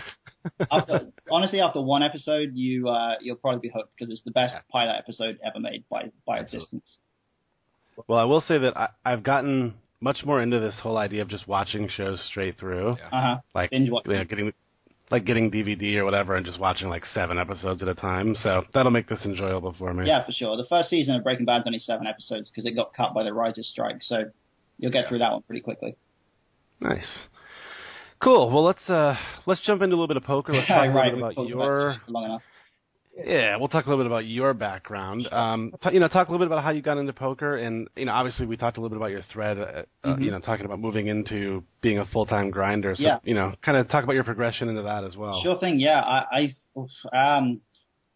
[0.72, 4.54] after, honestly, after one episode, you uh, you'll probably be hooked because it's the best
[4.54, 4.62] Yeah.
[4.72, 6.66] pilot episode ever made by by a Absolutely.
[6.80, 6.98] distance.
[8.08, 11.28] well, I will say that I, I've gotten much more into this whole idea of
[11.30, 13.08] just watching shows straight through, Yeah.
[13.12, 13.38] Uh huh.
[13.56, 14.12] like Binge watching.
[14.12, 14.54] you know, getting
[15.10, 18.36] like getting DVD or whatever, and just watching like seven episodes at a time.
[18.36, 20.06] So that'll make this enjoyable for me.
[20.06, 20.58] Yeah, for sure.
[20.58, 23.34] The first season of Breaking Bad's only seven episodes because it got cut by the
[23.34, 24.04] writers' strike.
[24.04, 24.26] So
[24.78, 25.10] you'll get Yeah.
[25.10, 25.96] through that one pretty quickly.
[26.80, 27.28] Nice.
[28.22, 28.50] Cool.
[28.50, 30.54] Well, let's uh let's jump into a little bit of poker.
[30.54, 31.12] Let's talk a little right.
[31.14, 32.42] bit about your about it for long enough.
[33.26, 33.58] yeah.
[33.58, 35.28] We'll talk a little bit about your background.
[35.32, 37.88] Um, t- you know, talk a little bit about how you got into poker, and
[37.96, 39.60] you know, obviously we talked a little bit about your thread.
[39.60, 39.64] Uh,
[40.04, 40.24] uh, Mhm.
[40.24, 42.96] you know, talking about moving into being a full time grinder.
[42.96, 43.20] So Yeah.
[43.24, 45.42] you know, kind of talk about your progression into that as well.
[45.44, 45.80] Sure thing.
[45.80, 46.56] Yeah, I,
[47.14, 47.62] I um,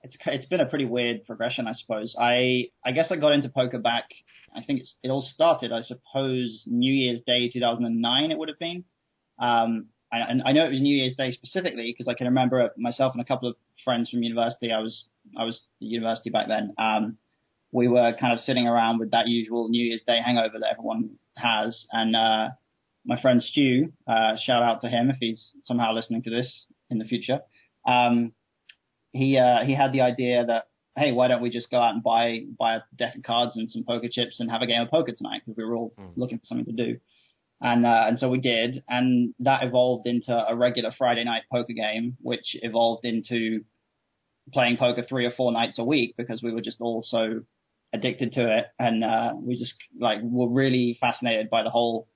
[0.03, 2.15] it's it's been a pretty weird progression, I suppose.
[2.19, 4.05] I I guess I got into poker back.
[4.55, 8.31] I think it all started, I suppose, New Year's Day 2009.
[8.31, 8.83] It would have been.
[9.39, 13.13] Um, and I know it was New Year's Day specifically because I can remember myself
[13.13, 14.71] and a couple of friends from university.
[14.71, 15.05] I was
[15.37, 16.73] I was at university back then.
[16.77, 17.17] Um,
[17.71, 21.11] we were kind of sitting around with that usual New Year's Day hangover that everyone
[21.37, 22.49] has, and uh,
[23.05, 26.97] my friend Stu, uh, shout out to him if he's somehow listening to this in
[26.97, 27.39] the future.
[27.87, 28.33] Um,
[29.13, 32.03] he uh, he had the idea that hey, why don't we just go out and
[32.03, 34.89] buy buy a deck of cards and some poker chips and have a game of
[34.91, 36.13] poker tonight because we were all Mm.
[36.17, 36.99] looking for something to do.
[37.61, 41.73] And uh, and so we did, and that evolved into a regular Friday night poker
[41.73, 43.63] game, which evolved into
[44.51, 47.41] playing poker three or four nights a week because we were just all so
[47.93, 52.07] addicted to it, and uh, we just like were really fascinated by the whole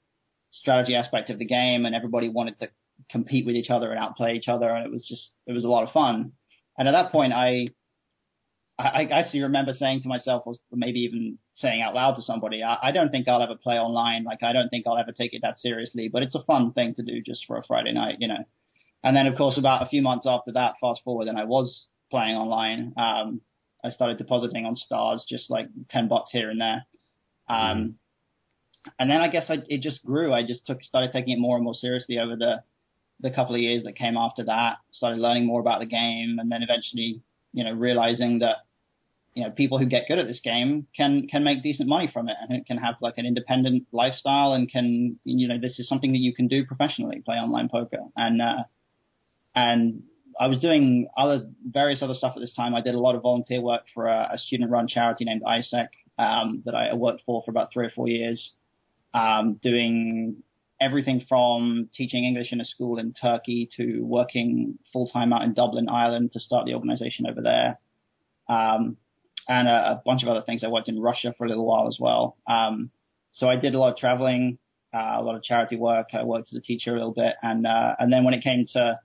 [0.51, 2.69] strategy aspect of the game, and everybody wanted to
[3.11, 5.67] compete with each other and outplay each other, and it was just it was a
[5.69, 6.31] lot of fun.
[6.77, 7.67] And at that point, I
[8.77, 12.63] I, I actually remember saying to myself, or maybe even saying out loud to somebody,
[12.63, 14.23] I, I don't think I'll ever play online.
[14.23, 16.95] Like, I don't think I'll ever take it that seriously, but it's a fun thing
[16.95, 18.43] to do just for a Friday night, you know.
[19.03, 21.87] And then, of course, about a few months after that, fast forward, and I was
[22.09, 22.93] playing online.
[22.97, 23.41] Um,
[23.83, 26.85] I started depositing on stars, just like 10 bucks here and there.
[27.47, 27.95] Um,
[28.99, 30.33] and then I guess I, it just grew.
[30.33, 32.63] I just took, started taking it more and more seriously over the,
[33.19, 36.51] the couple of years that came after that, started learning more about the game, and
[36.51, 37.21] then eventually,
[37.55, 38.57] you know, realizing that,
[39.33, 42.27] you know, people who get good at this game can can make decent money from
[42.27, 45.87] it, and it can have like an independent lifestyle, and can, you know, this is
[45.87, 48.63] something that you can do professionally, play online poker, and uh,
[49.55, 50.03] and
[50.37, 52.75] I was doing other various other stuff at this time.
[52.75, 55.87] I did a lot of volunteer work for a, a student-run charity named AIESEC
[56.19, 58.51] um, that I worked for for about three or four years,
[59.13, 60.43] um, doing
[60.79, 65.53] everything from teaching English in a school in Turkey to working full time out in
[65.53, 67.79] Dublin, Ireland to start the organization over there.
[68.47, 68.97] Um,
[69.47, 70.63] and a, a bunch of other things.
[70.63, 72.37] I worked in Russia for a little while as well.
[72.47, 72.91] Um,
[73.31, 74.57] so I did a lot of traveling,
[74.93, 76.07] uh, a lot of charity work.
[76.13, 77.35] I worked as a teacher a little bit.
[77.41, 78.99] And, uh, and then when it came to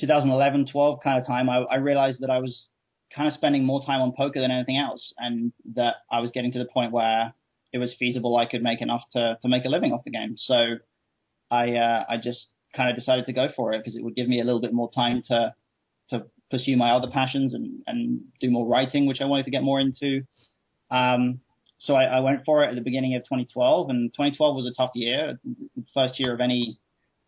[0.00, 2.68] 2011, 12 kind of time, I, I realized that I was
[3.14, 6.52] kind of spending more time on poker than anything else, and that I was getting
[6.52, 7.34] to the point where
[7.72, 10.36] it was feasible I could make enough to to make a living off the game.
[10.38, 10.76] So
[11.50, 14.28] I uh, I just kind of decided to go for it because it would give
[14.28, 15.54] me a little bit more time to
[16.10, 19.62] to pursue my other passions and and do more writing, which I wanted to get
[19.62, 20.22] more into.
[20.90, 21.40] Um,
[21.78, 24.74] so I, I went for it at the beginning of 2012, and 2012 was a
[24.74, 25.40] tough year,
[25.94, 26.78] first year of any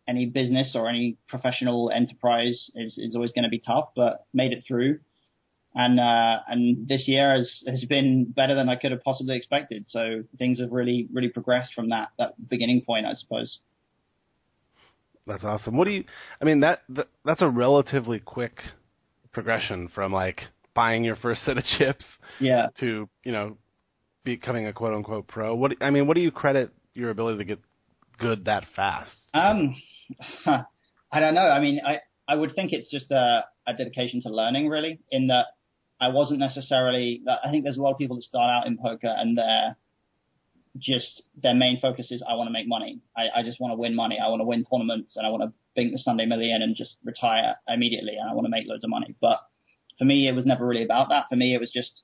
[0.09, 4.53] any business or any professional enterprise is, is always going to be tough, but made
[4.53, 4.99] it through.
[5.75, 9.87] And, uh, and this year has, has been better than I could have possibly expected.
[9.89, 13.59] So things have really, really progressed from that, that beginning point, I suppose.
[15.27, 15.77] That's awesome.
[15.77, 16.05] What do you,
[16.41, 18.61] I mean, that, that that's a relatively quick
[19.33, 20.43] progression from like
[20.75, 22.05] buying your first set of chips
[22.41, 22.69] yeah.
[22.81, 23.57] to, you know,
[24.25, 25.55] becoming a quote unquote pro.
[25.55, 27.61] What, I mean, what do you credit your ability to get
[28.19, 29.15] good that fast?
[29.33, 29.75] Um,
[30.47, 31.49] I don't know.
[31.49, 35.29] I mean, I, I would think it's just a, a dedication to learning, really, in
[35.29, 35.47] that
[36.03, 37.23] I wasn't necessarily.
[37.29, 39.77] I think there's a lot of people that start out in poker and they're
[40.77, 43.01] just their main focus is I want to make money.
[43.17, 44.19] I, I just want to win money.
[44.19, 46.97] I want to win tournaments and I want to bink the Sunday Million and just
[47.05, 49.15] retire immediately and I want to make loads of money.
[49.21, 49.39] But
[49.97, 51.27] for me, it was never really about that.
[51.31, 52.03] For me, it was just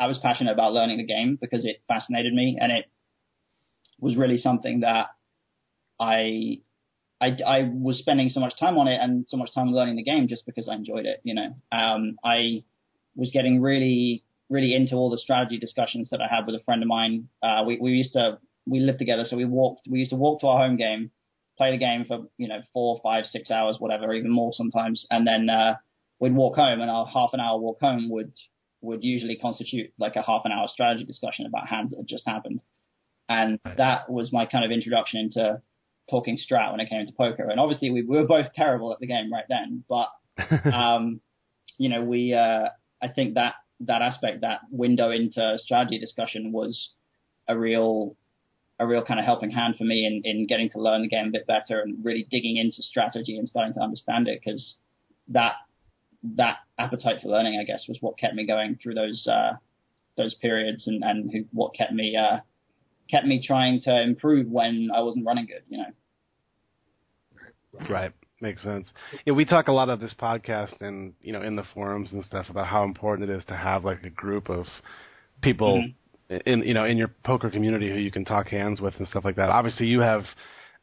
[0.00, 2.86] I was passionate about learning the game because it fascinated me and it
[4.00, 5.08] was really something that
[6.00, 6.62] I
[7.20, 10.02] I, I was spending so much time on it and so much time learning the
[10.02, 11.20] game just because I enjoyed it.
[11.24, 12.64] You know, um, I
[13.14, 16.82] was getting really, really into all the strategy discussions that I had with a friend
[16.82, 17.28] of mine.
[17.42, 20.40] Uh, we, we used to, we lived together, so we walked, we used to walk
[20.40, 21.10] to our home game,
[21.56, 25.06] play the game for, you know, four, five, six hours, whatever, even more sometimes.
[25.10, 25.76] And then, uh,
[26.20, 28.32] we'd walk home and our half an hour walk home would,
[28.80, 32.26] would usually constitute like a half an hour strategy discussion about hands that had just
[32.26, 32.60] happened.
[33.28, 35.60] And that was my kind of introduction into
[36.10, 37.48] talking strat when it came to poker.
[37.48, 40.08] And obviously we, we were both terrible at the game right then, but,
[40.72, 41.20] um,
[41.78, 42.68] you know, we, uh,
[43.02, 46.90] I think that, that aspect, that window into strategy discussion was
[47.48, 48.16] a real,
[48.78, 51.28] a real kind of helping hand for me in, in getting to learn the game
[51.28, 54.76] a bit better and really digging into strategy and starting to understand it because
[55.28, 55.54] that,
[56.22, 59.54] that appetite for learning, I guess, was what kept me going through those, uh,
[60.16, 62.38] those periods and, and who, what kept me, uh,
[63.10, 65.90] kept me trying to improve when I wasn't running good, you know.
[67.88, 68.12] Right.
[68.42, 68.88] Makes sense.
[69.24, 72.24] Yeah, we talk a lot of this podcast and you know in the forums and
[72.24, 74.66] stuff about how important it is to have like a group of
[75.42, 76.36] people mm-hmm.
[76.44, 79.24] in you know in your poker community who you can talk hands with and stuff
[79.24, 79.48] like that.
[79.48, 80.24] Obviously, you have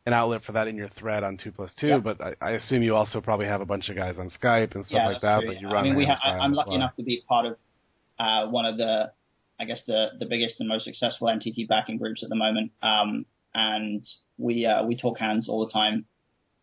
[0.05, 2.81] an outlet for that in your thread on two plus two, but I, I, assume
[2.81, 5.41] you also probably have a bunch of guys on Skype and stuff yeah, like that.
[5.41, 5.75] True, you run.
[5.75, 6.77] I mean, we ha- I'm lucky well.
[6.77, 7.57] enough to be part of
[8.17, 9.11] uh, one of the
[9.59, 12.71] I guess the the biggest and most successful MTT backing groups at the moment.
[12.81, 14.05] Um, and
[14.37, 16.05] we uh, we talk hands all the time.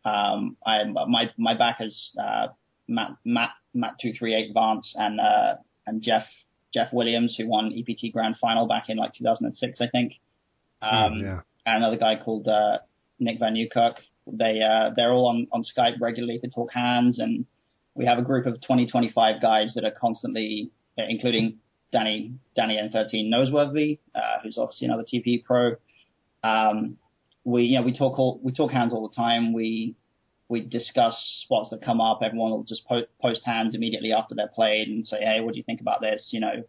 [0.07, 2.49] Um, I my my backers uh,
[2.87, 5.55] Matt Matt Matt two three eight Vance and uh,
[5.87, 6.27] and Jeff
[6.73, 10.15] Jeff Williams who won EPT Grand Final back in like 2006 I think.
[10.81, 11.41] Um, mm, yeah.
[11.65, 12.79] And another guy called uh,
[13.19, 13.97] Nick Van Newkirk.
[14.27, 17.47] They uh, they're all on on Skype regularly to talk hands and
[17.97, 21.59] we have a group of 20 25 guys that are constantly including
[21.93, 25.77] Danny Danny N13 Noseworthy, uh, who's obviously another TP pro.
[26.43, 26.99] Um,
[27.47, 29.53] we you know we talk all we talk hands all the time.
[29.53, 29.95] We
[30.49, 32.21] we discuss spots that come up.
[32.23, 35.59] Everyone will just po- post hands immediately after they're played and say, hey, what do
[35.59, 36.29] you think about this?
[36.31, 36.65] You know,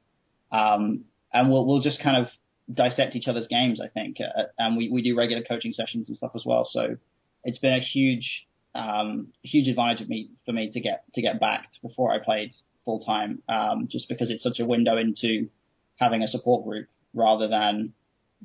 [0.52, 2.28] um, and we'll we'll just kind of
[2.72, 3.82] dissect each other's games.
[3.82, 6.70] I think, uh, and we we do regular coaching sessions and stuff as well.
[6.72, 6.98] So
[7.44, 11.40] it's been a huge um, huge advantage of me for me to get to get
[11.40, 12.54] backed before I played
[12.86, 15.50] full time, um, just because it's such a window into
[15.96, 17.94] having a support group rather than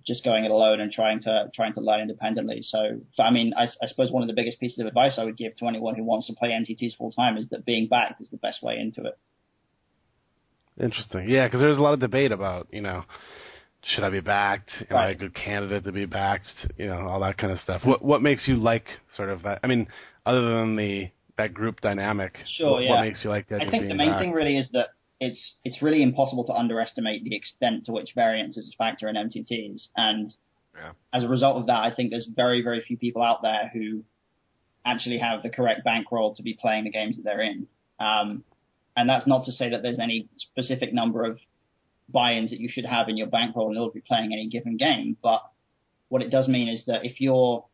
[0.06, 2.62] just going it alone and trying to trying to learn independently.
[2.62, 5.36] So, I mean, I, I, suppose one of the biggest pieces of advice I would
[5.36, 8.30] give to anyone who wants to play MTTs full time is that being backed is
[8.30, 9.18] the best way into it.
[10.82, 13.04] Interesting, yeah, because there's a lot of debate about you know
[13.84, 14.70] should I be backed?
[14.90, 15.08] Am right.
[15.08, 16.46] I a good candidate to be backed?
[16.78, 17.82] You know, all that kind of stuff.
[17.84, 19.60] What what makes you like sort of that?
[19.62, 19.88] I mean,
[20.24, 22.90] other than the that group dynamic, sure, what, yeah.
[22.90, 23.62] what makes you like that?
[23.62, 24.22] I think the main backed?
[24.22, 24.88] thing really is that
[25.22, 29.14] it's it's really impossible to underestimate the extent to which variance is a factor in
[29.14, 30.34] MTTs, and
[30.74, 30.92] yeah.
[31.12, 34.02] as a result of that, I think there's very very few people out there who
[34.84, 37.68] actually have the correct bankroll to be playing the games that they're in.
[38.00, 38.42] Um,
[38.96, 41.38] and that's not to say that there's any specific number of
[42.08, 44.76] buy-ins that you should have in your bankroll in order to be playing any given
[44.76, 45.16] game.
[45.22, 45.42] But
[46.08, 47.64] what it does mean is that if you're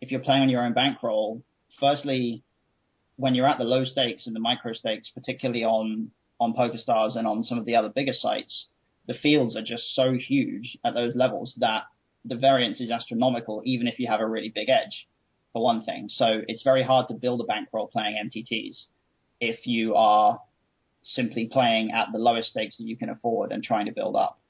[0.00, 1.42] if you're playing on your own bankroll,
[1.80, 2.44] firstly,
[3.16, 7.26] when you're at the low stakes and the micro stakes, particularly on on PokerStars and
[7.26, 8.66] on some of the other bigger sites,
[9.06, 11.84] the fields are just so huge at those levels that
[12.24, 15.06] the variance is astronomical, even if you have a really big edge,
[15.52, 16.08] for one thing.
[16.08, 18.86] So it's very hard to build a bankroll playing MTTs
[19.40, 20.40] if you are
[21.02, 24.40] simply playing at the lowest stakes that you can afford and trying to build up.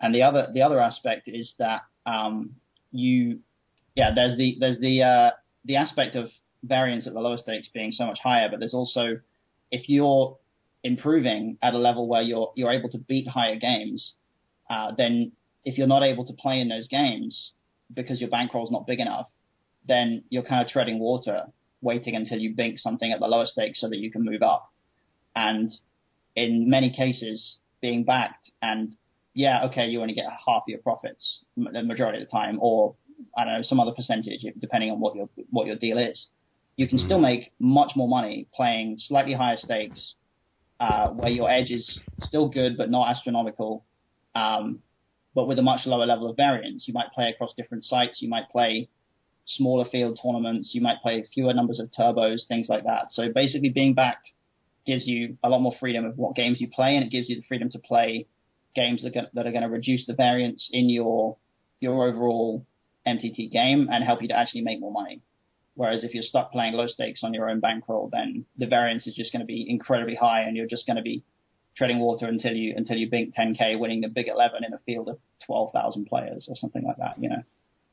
[0.00, 2.56] And the other the other aspect is that um,
[2.92, 3.40] you
[3.94, 5.30] yeah there's the there's the uh,
[5.64, 6.30] the aspect of
[6.62, 9.18] variance at the lower stakes being so much higher, but there's also
[9.70, 10.38] if you're
[10.86, 14.12] improving at a level where you're you're able to beat higher games,
[14.70, 15.32] uh, then
[15.64, 17.50] if you're not able to play in those games
[17.92, 19.26] because your bankroll's not big enough,
[19.86, 21.46] then you're kind of treading water,
[21.80, 24.72] waiting until you bink something at the lower stakes so that you can move up.
[25.34, 25.72] And
[26.36, 28.96] in many cases, being backed and
[29.34, 32.94] yeah, okay, you only get half your profits the majority of the time, or
[33.36, 36.26] I don't know some other percentage depending on what your what your deal is.
[36.76, 40.14] You can still make much more money playing slightly higher stakes,
[40.80, 43.84] uh, where your edge is still good but not astronomical,
[44.34, 44.80] um,
[45.34, 46.84] but with a much lower level of variance.
[46.86, 48.20] You might play across different sites.
[48.20, 48.88] You might play
[49.46, 50.70] smaller field tournaments.
[50.72, 53.06] You might play fewer numbers of turbos, things like that.
[53.10, 54.18] So basically, being back
[54.86, 57.36] gives you a lot more freedom of what games you play, and it gives you
[57.36, 58.26] the freedom to play
[58.74, 61.36] games that, that are going to reduce the variance in your
[61.80, 62.64] your overall
[63.06, 65.20] MTT game and help you to actually make more money.
[65.76, 69.14] Whereas if you're stuck playing low stakes on your own bankroll, then the variance is
[69.14, 71.22] just going to be incredibly high, and you're just going to be
[71.76, 75.08] treading water until you until you bink 10k, winning the big 11 in a field
[75.08, 77.14] of 12,000 players or something like that.
[77.18, 77.42] You know.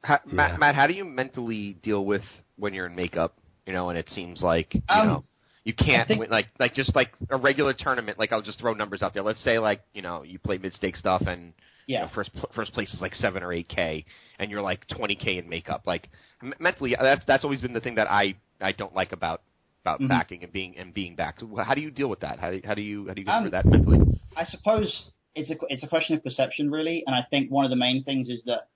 [0.01, 0.33] How, yeah.
[0.33, 2.23] Matt, Matt, how do you mentally deal with
[2.55, 3.35] when you're in makeup?
[3.65, 5.23] You know, and it seems like you um, know
[5.63, 8.19] you can't think, win, like like just like a regular tournament.
[8.19, 9.23] Like I'll just throw numbers out there.
[9.23, 11.53] Let's say like you know you play mid stake stuff and
[11.87, 11.99] yeah.
[11.99, 14.05] You know, first first place is like seven or eight k,
[14.39, 15.83] and you're like twenty k in makeup.
[15.85, 16.09] Like
[16.41, 19.41] m- mentally, that's that's always been the thing that I I don't like about
[19.83, 20.07] about mm-hmm.
[20.07, 21.43] backing and being and being backed.
[21.63, 22.39] How do you deal with that?
[22.39, 23.99] How do, how do you how do you get um, that mentally?
[24.35, 27.69] I suppose it's a it's a question of perception really, and I think one of
[27.69, 28.67] the main things is that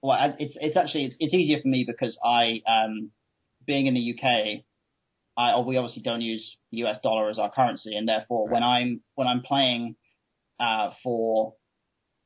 [0.00, 3.10] well, it's it's actually it's, it's easier for me because I um
[3.66, 4.64] being in the UK
[5.38, 8.54] I, we obviously don't use US dollar as our currency, and therefore right.
[8.54, 9.94] when I'm when I'm playing
[10.58, 11.54] uh, for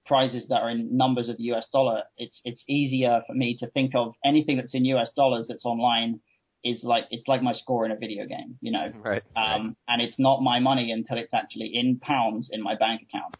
[0.06, 3.68] prizes that are in numbers of the US dollar, it's it's easier for me to
[3.70, 6.20] think of anything that's in US dollars that's online
[6.64, 8.90] is like it's like my score in a video game, you know.
[9.04, 9.22] Right.
[9.36, 9.76] Um, right.
[9.88, 13.36] and it's not my money until it's actually in pounds in my bank account,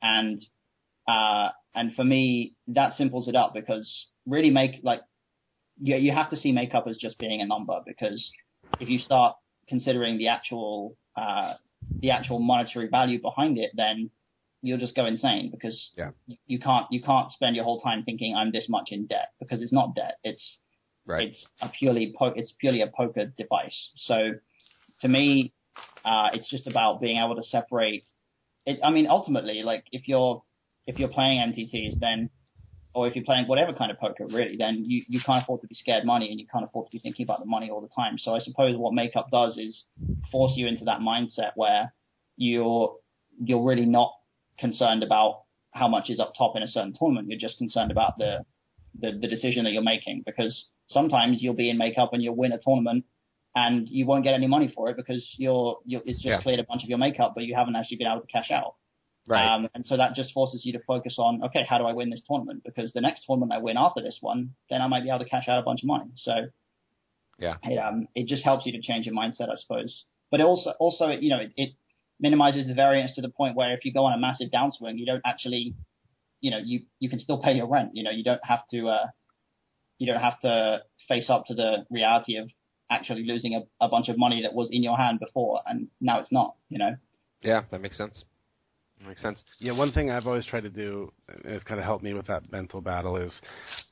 [0.00, 0.40] and
[1.06, 5.02] uh, and for me that simples it up because really make like
[5.78, 8.30] you you have to see makeup as just being a number because
[8.80, 9.36] if you start
[9.68, 11.54] considering the actual uh,
[12.00, 14.10] the actual monetary value behind it, then
[14.62, 16.10] you'll just go insane because yeah.
[16.46, 19.62] you can't you can't spend your whole time thinking I'm this much in debt because
[19.62, 20.18] it's not debt.
[20.24, 20.58] It's
[21.06, 21.28] right.
[21.28, 23.90] it's a purely po- it's purely a poker device.
[23.96, 24.32] So
[25.00, 25.52] to me,
[26.04, 28.04] uh, it's just about being able to separate.
[28.66, 30.42] It, I mean, ultimately, like if you're
[30.86, 32.30] if you're playing MTTs, then
[32.92, 35.66] or if you're playing whatever kind of poker, really, then you, you can't afford to
[35.66, 37.88] be scared money and you can't afford to be thinking about the money all the
[37.88, 38.18] time.
[38.18, 39.84] So I suppose what makeup does is
[40.32, 41.92] force you into that mindset where
[42.36, 42.96] you're
[43.42, 44.12] you're really not
[44.58, 47.28] concerned about how much is up top in a certain tournament.
[47.28, 48.44] You're just concerned about the
[48.98, 52.52] the, the decision that you're making because sometimes you'll be in makeup and you'll win
[52.52, 53.04] a tournament
[53.54, 56.42] and you won't get any money for it because you're, you're it's just yeah.
[56.42, 58.74] cleared a bunch of your makeup, but you haven't actually been able to cash out.
[59.30, 59.46] Right.
[59.46, 62.10] Um, and so that just forces you to focus on, okay, how do I win
[62.10, 62.64] this tournament?
[62.64, 65.24] Because the next tournament I win after this one, then I might be able to
[65.24, 66.10] cash out a bunch of money.
[66.16, 66.32] So
[67.38, 70.04] yeah, it, um, it just helps you to change your mindset, I suppose.
[70.32, 71.70] But it also, also, you know, it, it
[72.18, 75.06] minimizes the variance to the point where if you go on a massive downswing, you
[75.06, 75.74] don't actually,
[76.40, 77.90] you know, you, you can still pay your rent.
[77.94, 79.06] You know, you don't have to, uh,
[79.98, 82.48] you don't have to face up to the reality of
[82.90, 86.18] actually losing a, a bunch of money that was in your hand before and now
[86.18, 86.96] it's not, you know?
[87.42, 88.24] Yeah, that makes sense.
[89.06, 89.42] Makes sense.
[89.58, 92.26] Yeah, one thing I've always tried to do, and it's kind of helped me with
[92.26, 93.32] that mental battle, is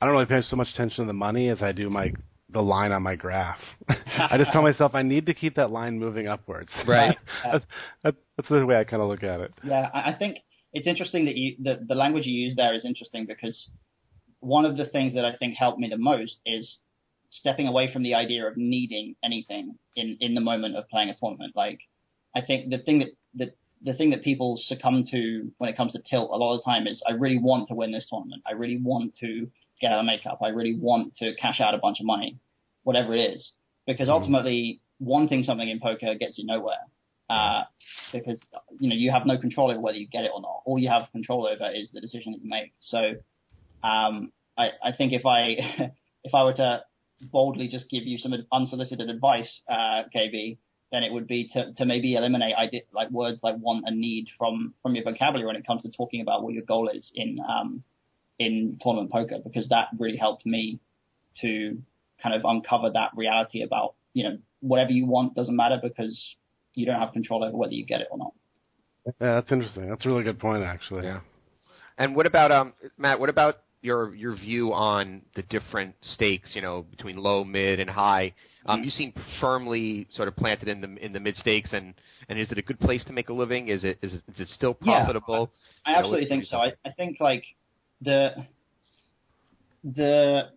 [0.01, 2.13] I don't really pay so much attention to the money as I do my
[2.51, 3.59] the line on my graph.
[3.89, 6.71] I just tell myself I need to keep that line moving upwards.
[6.87, 7.17] Right.
[7.45, 7.65] that's,
[8.03, 9.53] that's, that's the way I kind of look at it.
[9.63, 10.39] Yeah, I think
[10.73, 13.71] it's interesting that you the, the language you use there is interesting because
[14.41, 16.79] one of the things that I think helped me the most is
[17.31, 21.17] stepping away from the idea of needing anything in in the moment of playing a
[21.17, 21.55] tournament.
[21.55, 21.81] Like
[22.35, 25.93] I think the thing that that the thing that people succumb to when it comes
[25.93, 28.43] to tilt a lot of the time is I really want to win this tournament.
[28.47, 29.49] I really want to
[29.81, 30.41] get out of makeup.
[30.43, 32.39] I really want to cash out a bunch of money,
[32.83, 33.53] whatever it is.
[33.87, 34.15] Because mm-hmm.
[34.15, 36.75] ultimately, wanting something in poker gets you nowhere.
[37.31, 37.65] Uh,
[38.13, 38.41] because,
[38.81, 40.63] you know, you have no control over whether you get it or not.
[40.65, 42.73] All you have control over is the decision that you make.
[42.81, 43.17] So,
[43.83, 45.93] um, I, I think if I,
[46.25, 46.83] if I were to
[47.31, 50.57] boldly just give you some unsolicited advice, uh, KB,
[50.91, 54.29] then it would be to, to maybe eliminate idea, like words like want and need
[54.39, 57.39] from from your vocabulary when it comes to talking about what your goal is in
[57.47, 57.83] um,
[58.39, 60.81] in tournament poker because that really helped me
[61.41, 61.79] to
[62.23, 66.37] kind of uncover that reality about you know whatever you want doesn't matter because
[66.75, 68.33] you don't have control over whether you get it or not.
[69.21, 69.89] Yeah, that's interesting.
[69.89, 71.05] That's a really good point, actually.
[71.05, 71.21] Yeah.
[71.97, 73.21] And what about um Matt?
[73.21, 76.53] What about your your view on the different stakes?
[76.55, 78.35] You know, between low, mid, and high.
[78.67, 81.95] Um, you seem firmly sort of planted in the in the mid stakes, and
[82.29, 83.69] and is it a good place to make a living?
[83.69, 85.51] Is it is it, is it still Yeah, profitable?
[85.87, 86.59] I You know, absolutely think so.
[86.59, 87.45] I, I think like
[88.01, 88.47] the
[89.85, 90.51] the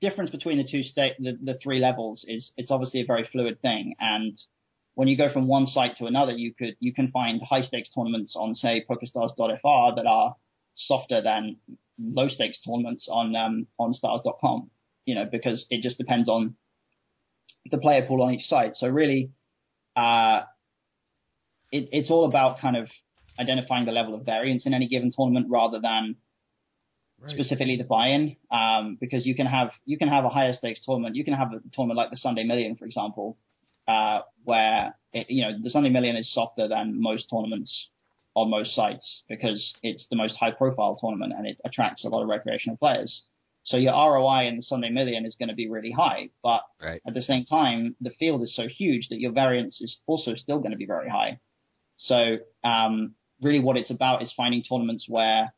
[0.00, 3.60] difference between the two state the, the three levels is it's obviously a very fluid
[3.60, 4.40] thing and
[4.94, 7.90] when you go from one site to another you could you can find high stakes
[7.94, 10.36] tournaments on say pokerstars.fr that are
[10.76, 11.56] softer than
[12.00, 14.70] low stakes tournaments on um, on stars.com
[15.04, 16.54] you know because it just depends on
[17.70, 19.30] the player pool on each site so really
[19.96, 20.42] uh
[21.72, 22.88] it, it's all about kind of
[23.38, 26.16] identifying the level of variance in any given tournament rather than
[27.28, 28.36] specifically the buy-in.
[28.50, 31.16] Um, because you can have you can have a higher stakes tournament.
[31.16, 33.38] You can have a tournament like the Sunday Million, for example,
[33.86, 37.88] uh, where it, you know the Sunday Million is softer than most tournaments
[38.34, 42.28] on most sites because it's the most high-profile tournament and it attracts a lot of
[42.28, 43.22] recreational players.
[43.64, 47.00] So your ROI in the Sunday Million is going to be really high, but Right.
[47.06, 50.58] at the same time, the field is so huge that your variance is also still
[50.60, 51.38] going to be very high.
[51.98, 55.52] So um, really, what it's about is finding tournaments where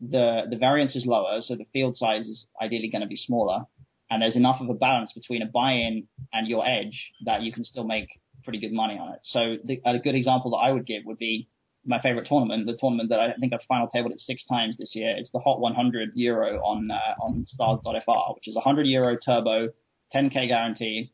[0.00, 3.64] the the variance is lower, so the field size is ideally going to be smaller,
[4.10, 7.64] and there's enough of a balance between a buy-in and your edge that you can
[7.64, 8.08] still make
[8.44, 9.20] pretty good money on it.
[9.22, 11.48] So the, a good example that I would give would be
[11.86, 14.94] my favorite tournament, the tournament that I think I've final tabled it six times this
[14.94, 15.14] year.
[15.16, 19.68] It's the Hot 100 Euro on uh, on Stars.fr, which is a 100 Euro turbo,
[20.14, 21.12] 10k guarantee.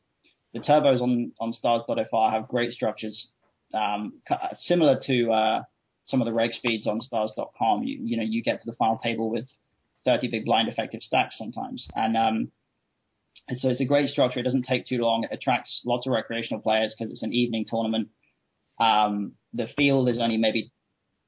[0.54, 3.28] The turbos on on Stars.fr have great structures,
[3.74, 4.20] um,
[4.60, 5.62] similar to uh,
[6.06, 7.82] some of the reg speeds on Stars.com.
[7.84, 9.46] You you know you get to the final table with
[10.04, 12.52] 30 big blind effective stacks sometimes, and um,
[13.48, 14.40] and so it's a great structure.
[14.40, 15.24] It doesn't take too long.
[15.24, 18.08] It attracts lots of recreational players because it's an evening tournament.
[18.78, 20.72] Um, the field is only maybe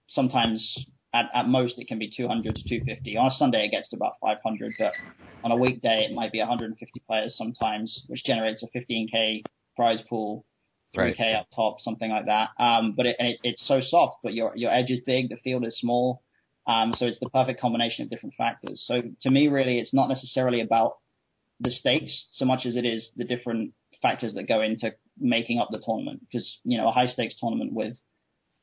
[0.09, 3.17] sometimes at, at most it can be 200 to 250.
[3.17, 4.93] On a Sunday it gets to about 500, but
[5.43, 9.43] on a weekday it might be 150 players sometimes, which generates a 15k
[9.77, 10.45] prize pool,
[10.97, 11.37] 3k Right.
[11.37, 12.51] up top, something like that.
[12.59, 15.37] Um, but it, and it, it's so soft, but your your edge is big, the
[15.37, 16.23] field is small.
[16.67, 18.83] Um, so it's the perfect combination of different factors.
[18.87, 20.95] So to me, really, it's not necessarily about
[21.61, 25.69] the stakes so much as it is the different factors that go into making up
[25.71, 26.21] the tournament.
[26.21, 27.97] Because you know, a high stakes tournament with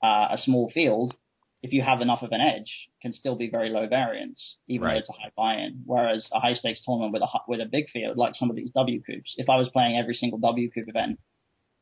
[0.01, 1.15] uh, a small field,
[1.63, 4.93] if you have enough of an edge, can still be very low variance, even Right.
[4.93, 5.83] though it's a high buy-in.
[5.85, 8.71] Whereas a high stakes tournament with a with a big field, like some of these
[8.71, 11.19] WCOOPs, if I was playing every single WCOOP event,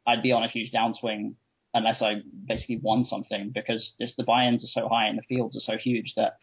[0.05, 1.35] I'd be on a huge downswing
[1.73, 5.55] unless I basically won something because just the buy-ins are so high and the fields
[5.55, 6.37] are so huge that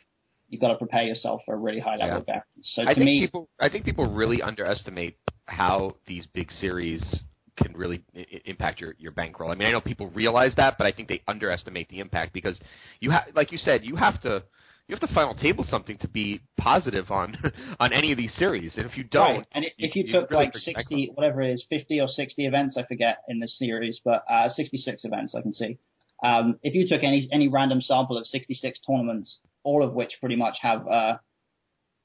[0.48, 2.18] you've got to prepare yourself for a really high level Yeah.
[2.18, 2.44] of variance.
[2.74, 7.22] So I to think me, people I think people really underestimate how these big series
[7.56, 9.50] can really I- impact your your bankroll.
[9.50, 12.58] I mean, I know people realize that, but I think they underestimate the impact because
[13.00, 14.42] you have, like you said, you have to
[14.88, 17.36] you have to final table something to be positive on
[17.80, 19.46] on any of these series, and if you don't, Right.
[19.52, 22.46] And i- you- if you, took really like 60, whatever it is, 50 or 60
[22.46, 25.78] events, I forget in this series, but uh, 66 events I can see.
[26.22, 30.36] Um, if you took any any random sample of 66 tournaments, all of which pretty
[30.36, 31.18] much have uh,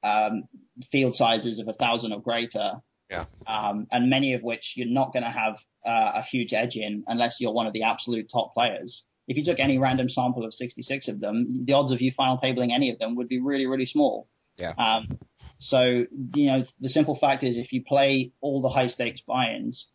[0.03, 0.47] um,
[0.91, 2.81] field sizes of a thousand or greater,
[3.11, 3.25] Yeah.
[3.45, 5.55] um, and many of which you're not going to have
[5.85, 9.03] uh, a huge edge in unless you're one of the absolute top players.
[9.27, 12.37] If you took any random sample of 66 of them, the odds of you final
[12.37, 14.27] tabling any of them would be really, really small.
[14.57, 14.73] Yeah.
[14.77, 15.19] Um,
[15.59, 16.05] so,
[16.35, 19.85] you know, the simple fact is if you play all the high stakes buy-ins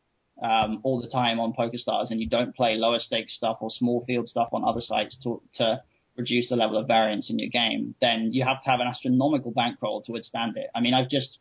[0.43, 4.05] um, all the time on PokerStars and you don't play lower stakes stuff or small
[4.07, 5.83] field stuff on other sites to, to
[6.17, 9.51] reduce the level of variance in your game, then you have to have an astronomical
[9.51, 10.69] bankroll to withstand it.
[10.75, 11.39] I mean, I've just,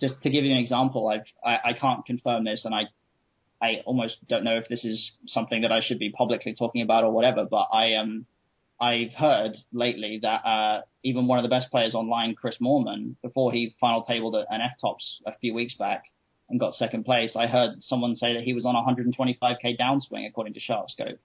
[0.00, 2.84] just to give you an example, I've, I, I can't confirm this and I,
[3.60, 7.04] I almost don't know if this is something that I should be publicly talking about
[7.04, 8.26] or whatever, but I um
[8.80, 13.50] I've heard lately that uh, even one of the best players online, Chris Moorman, before
[13.50, 16.04] he final tabled at an FTOPS a few weeks back
[16.48, 20.54] and got second place, I heard someone say that he was on 125k downswing according
[20.54, 21.18] to SharkScope.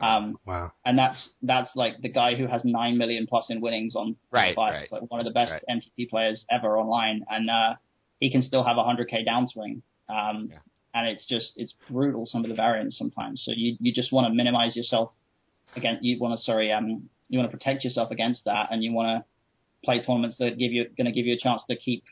[0.00, 0.72] Um, Wow.
[0.86, 4.56] and that's that's like the guy who has nine million plus in winnings on Right,
[4.56, 4.72] five.
[4.72, 4.82] right.
[4.84, 5.62] It's like one of the best Right.
[5.98, 7.74] MTT players ever online, and uh,
[8.20, 9.82] he can still have a 100k downswing.
[10.08, 10.58] Um, Yeah.
[10.96, 13.42] And it's just it's brutal some of the variants sometimes.
[13.44, 15.10] So you you just want to minimize yourself
[15.74, 18.92] against you want to sorry um you want to protect yourself against that, and you
[18.92, 19.24] want to
[19.84, 22.04] play tournaments that give you going to give you a chance to keep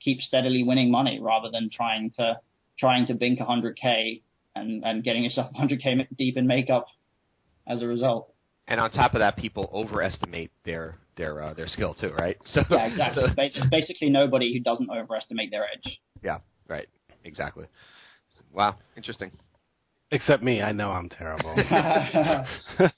[0.00, 2.40] keep steadily winning money rather than trying to
[2.76, 4.20] trying to bink 100k
[4.56, 6.86] and and getting yourself 100k deep in makeup
[7.68, 8.33] as a result.
[8.66, 12.36] And on top of that, people overestimate their their uh, their skill too, right?
[12.46, 13.24] So Yeah, exactly.
[13.28, 15.98] so- There's basically nobody who doesn't overestimate their edge.
[16.22, 16.38] yeah,
[16.68, 16.88] right,
[17.24, 17.66] exactly.
[18.52, 19.30] Wow, interesting.
[20.10, 21.54] Except me, I know I'm terrible.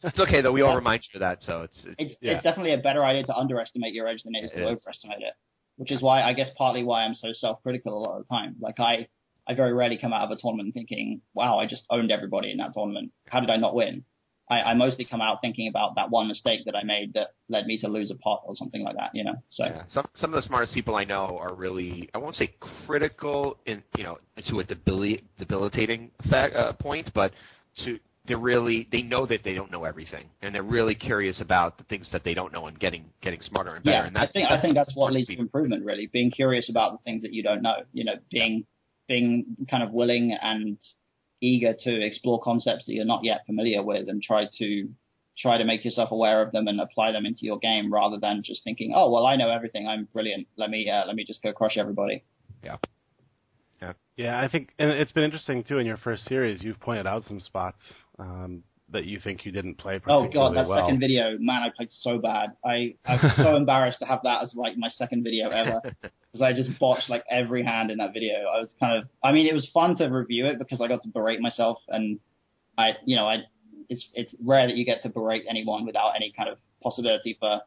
[0.02, 0.52] It's okay though.
[0.52, 2.32] We all remind you of that, so it's, it's it's, Yeah.
[2.34, 4.78] it's definitely a better idea to underestimate your edge than it is It to is.
[4.78, 5.34] overestimate it.
[5.76, 8.56] Which is why I guess partly why I'm so self-critical a lot of the time.
[8.60, 9.08] Like I,
[9.48, 12.58] I very rarely come out of a tournament thinking, "Wow, I just owned everybody in
[12.58, 13.12] that tournament.
[13.28, 14.04] How did I not win?"
[14.48, 17.66] I, I mostly come out thinking about that one mistake that I made that led
[17.66, 19.10] me to lose a pot or something like that.
[19.12, 19.82] You know, so Yeah.
[19.88, 22.54] Some some of the smartest people I know are really I won't say
[22.86, 24.18] critical in you know
[24.48, 27.32] to a debili- debilitating effect, uh, point, but
[27.84, 31.78] to they're really they know that they don't know everything, and they're really curious about
[31.78, 33.96] the things that they don't know and getting getting smarter and better.
[33.96, 35.84] yeah, and I think I think that's what leads to improvement.
[35.84, 37.76] Really, being curious about the things that you don't know.
[37.92, 38.66] You know, being
[39.08, 40.78] being kind of willing and
[41.40, 44.88] eager to explore concepts that you're not yet familiar with and try to
[45.38, 48.42] try to make yourself aware of them and apply them into your game rather than
[48.42, 50.46] just thinking, oh well, I know everything, I'm brilliant.
[50.56, 52.24] Let me uh, let me just go crush everybody.
[52.64, 52.76] Yeah,
[53.82, 54.40] Yeah, yeah.
[54.40, 55.78] I think, and it's been interesting too.
[55.78, 57.80] In your first series, you've pointed out some spots
[58.18, 60.46] um, that you think you didn't play particularly well.
[60.46, 60.86] Oh god, that well.
[60.86, 62.50] second video, man, I played so bad.
[62.64, 66.40] I I was so embarrassed to have that as like my second video ever because
[66.40, 68.34] I just botched like every hand in that video.
[68.34, 71.02] I was kind of, I mean, it was fun to review it because I got
[71.02, 72.20] to berate myself and
[72.78, 73.38] I, you know, I,
[73.88, 77.60] it's it's rare that you get to berate anyone without any kind of possibility for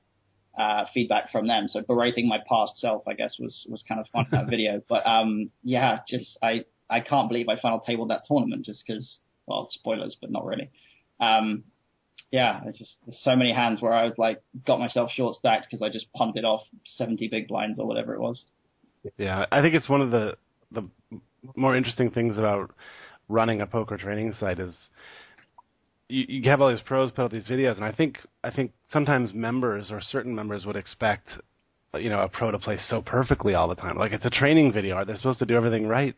[0.58, 1.68] uh, feedback from them.
[1.70, 4.82] So berating my past self, I guess, was was kind of fun in that video.
[4.88, 9.20] But um, yeah, just I I can't believe I final tabled that tournament just because,
[9.46, 10.70] well, spoilers, but not really.
[11.20, 11.64] Um,
[12.32, 12.92] yeah, it's just
[13.24, 16.46] so many hands where I was like got myself short stacked because I just punted
[16.46, 16.62] off
[16.98, 18.44] 70 big blinds or whatever it was.
[19.18, 20.38] Yeah, I think it's one of the
[20.72, 20.88] the
[21.56, 22.72] more interesting things about
[23.28, 24.76] running a poker training site is
[26.10, 28.74] you, you have all these pros put out these videos, and I think I think
[28.92, 31.30] sometimes members or certain members would expect
[31.96, 33.98] you know a pro to play so perfectly all the time.
[33.98, 36.16] Like it's a training video; they're supposed to do everything right.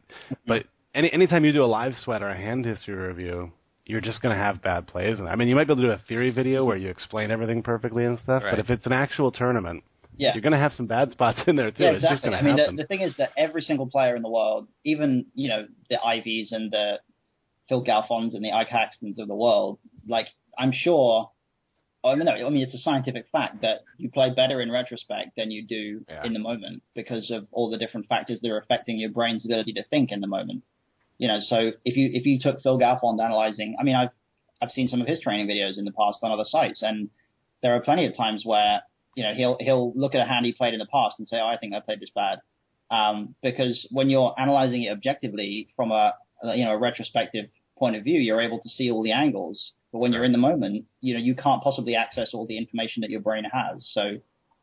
[0.48, 3.52] But any anytime you do a live sweat or a hand history review,
[3.86, 5.20] you're just going to have bad plays.
[5.20, 7.32] And I mean, you might be able to do a theory video where you explain
[7.32, 8.44] everything perfectly and stuff.
[8.44, 8.52] Right.
[8.52, 9.84] But if it's an actual tournament,
[10.18, 10.34] Yeah.
[10.34, 11.84] you're going to have some bad spots in there too.
[11.84, 12.30] Yeah, It's just exactly.
[12.32, 15.26] going I mean, the, the thing is that every single player in the world, even
[15.34, 17.00] you know the Ivies and the
[17.70, 20.28] Phil Galfonds and the Ike Haxtons of the world, like
[20.58, 21.32] I'm sure.
[22.04, 24.72] Oh, I mean, no, I mean it's a scientific fact that you play better in
[24.72, 26.24] retrospect than you do Yeah.
[26.24, 29.74] in the moment because of all the different factors that are affecting your brain's ability
[29.74, 30.64] to think in the moment.
[31.22, 34.10] You know, so if you if you took Phil Galfond analyzing, I mean, I've
[34.60, 37.12] I've seen some of his training videos in the past on other sites, and
[37.62, 38.82] there are plenty of times where
[39.16, 41.38] you know he'll he'll look at a hand he played in the past and say,
[41.40, 42.40] oh, I think I played this bad,
[42.90, 46.16] um, because when you're analyzing it objectively from a
[46.56, 49.74] you know a retrospective point of view, you're able to see all the angles.
[49.92, 53.02] But when you're in the moment, you know you can't possibly access all the information
[53.02, 53.88] that your brain has.
[53.94, 54.18] So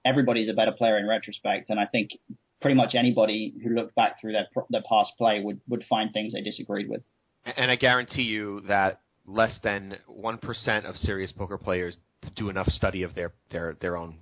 [0.04, 2.18] everybody's a better player in retrospect, and I think
[2.60, 6.32] pretty much anybody who looked back through their their past play would would find things
[6.32, 7.02] they disagreed with.
[7.44, 11.96] And I guarantee you that less than one percent of serious poker players
[12.36, 14.18] do enough study of their their their own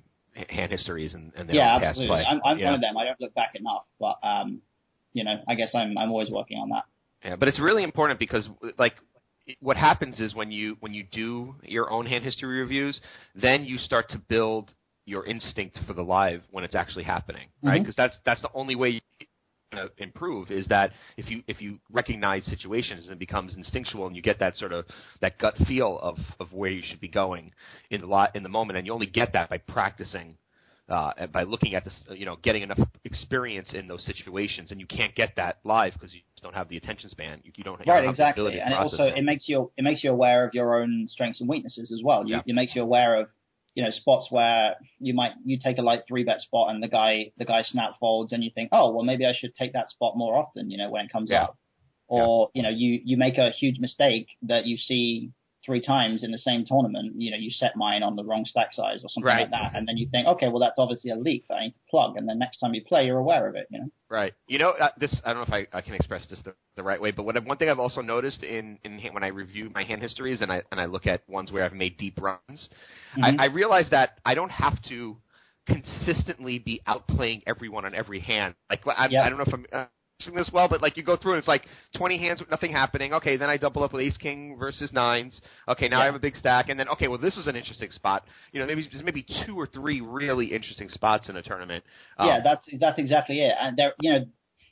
[0.48, 2.16] hand histories and, and their yeah, own past absolutely.
[2.16, 2.24] play.
[2.28, 2.66] I'm, I'm yeah.
[2.66, 2.96] one of them.
[2.96, 4.60] I don't look back enough, but um,
[5.12, 6.84] you know, I guess I'm I'm always working on that.
[7.24, 8.94] Yeah, but it's really important because like
[9.60, 13.00] what happens is when you when you do your own hand history reviews,
[13.34, 14.72] then you start to build
[15.06, 17.80] your instinct for the live when it's actually happening, right?
[17.80, 19.00] Because that's that's the only way you
[19.72, 24.16] uh, improve is that if you if you recognize situations and it becomes instinctual and
[24.16, 24.84] you get that sort of
[25.20, 27.52] that gut feel of of where you should be going
[27.90, 30.36] in the lot in the moment and you only get that by practicing
[30.88, 34.86] uh, by looking at this, you know, getting enough experience in those situations, and you
[34.86, 37.40] can't get that live because you just don't have the attention span.
[37.42, 38.60] You, you don't, you Right, don't have the exactly.
[38.60, 41.48] And it also it makes you it makes you aware of your own strengths and
[41.48, 42.24] weaknesses as well.
[42.24, 42.42] You, Yeah.
[42.46, 43.28] It makes you aware of
[43.76, 46.88] you know spots where you might you take a like three bet spot and the
[46.88, 49.90] guy the guy snap folds and you think oh well maybe I should take that
[49.90, 51.44] spot more often you know when it comes Yeah.
[51.44, 51.58] up
[52.08, 55.30] or you know you you make a huge mistake that you see
[55.66, 58.72] three times in the same tournament you know you set mine on the wrong stack
[58.72, 59.40] size or something Right.
[59.42, 61.72] like that and then you think okay well that's obviously a leak that I need
[61.72, 64.34] to plug and then next time you play you're aware of it you know Right.
[64.46, 66.82] You know, uh, this I don't know if I, I can express this the, the
[66.84, 69.82] right way, but what, one thing I've also noticed in, in when I review my
[69.82, 72.68] hand histories and I and I look at ones where I've made deep runs,
[73.16, 73.40] Mhm.
[73.40, 75.16] I, I realize that I don't have to
[75.66, 78.54] consistently be outplaying everyone on every hand.
[78.70, 79.24] Like I, Yeah.
[79.24, 79.86] I don't know if I'm uh,
[80.34, 81.64] this well, but like you go through and it's like
[81.96, 83.12] 20 hands with nothing happening.
[83.12, 85.40] Okay, then I double up with ace king versus nines.
[85.68, 87.90] Okay, now I have a big stack, and then okay, well this was an interesting
[87.90, 88.24] spot.
[88.52, 91.84] You know, maybe there's maybe two or three really interesting spots in a tournament.
[92.18, 93.54] Um, yeah, that's that's exactly it.
[93.60, 94.24] And there, you know,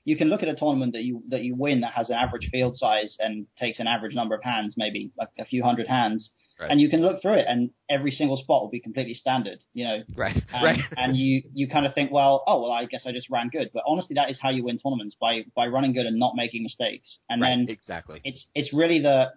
[0.04, 2.48] you can look at a tournament that you that you win that has an average
[2.50, 6.30] field size and takes an average number of hands, maybe like a few hundred hands,
[6.58, 6.70] Right.
[6.70, 9.58] and you can look through it, and every single spot will be completely standard.
[9.72, 10.80] You know, right, and, right.
[10.96, 13.70] and you you kind of think, well, oh well, I guess I just ran good.
[13.74, 16.62] But honestly, that is how you win tournaments by by running good and not making
[16.62, 17.18] mistakes.
[17.28, 18.20] And right, then exactly.
[18.24, 19.32] it's it's really the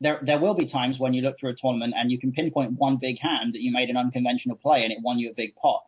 [0.00, 2.72] there there will be times when you look through a tournament and you can pinpoint
[2.72, 5.54] one big hand that you made an unconventional play and it won you a big
[5.54, 5.84] pot,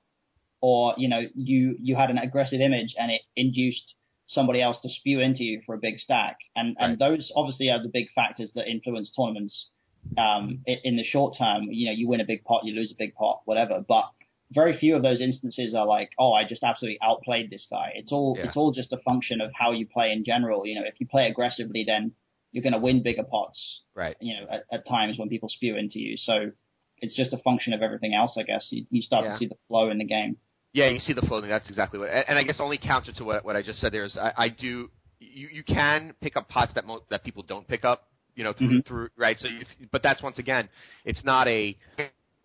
[0.61, 3.95] or you know you you had an aggressive image and it induced
[4.29, 7.17] somebody else to spew into you for a big stack, and and Right.
[7.17, 9.69] those obviously are the big factors that influence tournaments.
[10.17, 12.91] Um, in, in the short term, you know, you win a big pot, you lose
[12.91, 13.85] a big pot, whatever.
[13.87, 14.11] But
[14.53, 17.93] very few of those instances are like, oh, I just absolutely outplayed this guy.
[17.95, 18.47] It's all Yeah.
[18.47, 20.67] it's all just a function of how you play in general.
[20.67, 22.13] You know, if you play aggressively, then
[22.53, 23.59] you're going to win bigger pots.
[23.95, 24.17] Right.
[24.21, 26.17] You know, at, at times when people spew into you.
[26.17, 26.53] So
[26.99, 28.67] it's just a function of everything else, I guess.
[28.71, 29.33] You, you start Yeah.
[29.35, 30.39] to see the flow in the game.
[30.73, 31.51] Yeah, you see the floating.
[31.51, 32.09] That's exactly what.
[32.09, 34.33] And, and I guess only counter to what what I just said there is I,
[34.45, 34.91] I do.
[35.21, 38.09] You you can pick up pots that mo- that people don't pick up.
[38.39, 38.87] You know, through Mhm.
[38.87, 39.37] through right.
[39.37, 40.69] So, if, but that's once again,
[41.05, 41.77] it's not a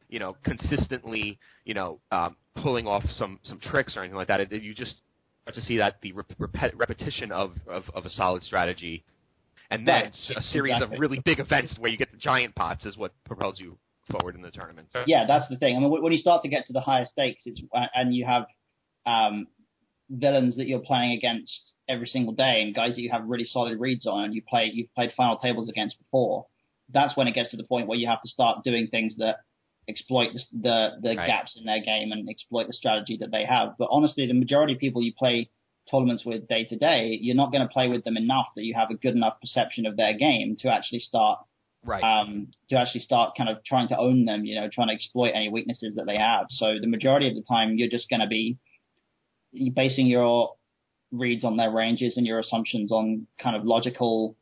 [0.09, 4.39] you know consistently you know um, pulling off some some tricks or anything like that.
[4.39, 4.95] It, you just
[5.43, 9.03] start to see that the rep- repet- repetition of, of of a solid strategy,
[9.69, 10.37] and then Right.
[10.37, 10.95] a series Exactly.
[10.95, 13.77] of really big events where you get the giant pots is what propels you
[14.09, 14.87] forward in the tournament.
[15.05, 15.77] Yeah, that's the thing.
[15.77, 17.61] I mean, when you start to get to the higher stakes, it's
[17.93, 18.47] and you have
[19.05, 19.45] um,
[20.09, 21.51] villains that you're playing against
[21.87, 24.71] every single day, and guys that you have really solid reads on, and you play
[24.73, 26.45] you've played final tables against before.
[26.89, 29.37] That's when it gets to the point where you have to start doing things that
[29.87, 31.27] exploit the the, the Right.
[31.27, 33.75] gaps in their game and exploit the strategy that they have.
[33.77, 35.49] But honestly, the majority of people you play
[35.91, 38.73] tournaments with day to day, you're not going to play with them enough that you
[38.73, 41.39] have a good enough perception of their game to actually start
[41.83, 42.01] right.
[42.03, 45.31] um, to actually start kind of trying to own them, you know, trying to exploit
[45.35, 46.45] any weaknesses that they have.
[46.51, 48.57] So the majority of the time, you're just going to be
[49.73, 50.55] basing your
[51.11, 54.35] reads on their ranges and your assumptions on kind of logical,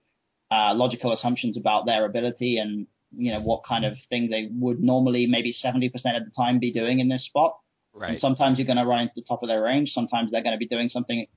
[0.50, 4.80] uh, logical assumptions about their ability and you know what kind of thing they would
[4.82, 7.58] normally maybe 70% of the time be doing in this spot.
[7.94, 8.20] And right.
[8.22, 9.92] sometimes you're going to run into the top of their range.
[9.94, 11.28] Sometimes they're going to be doing something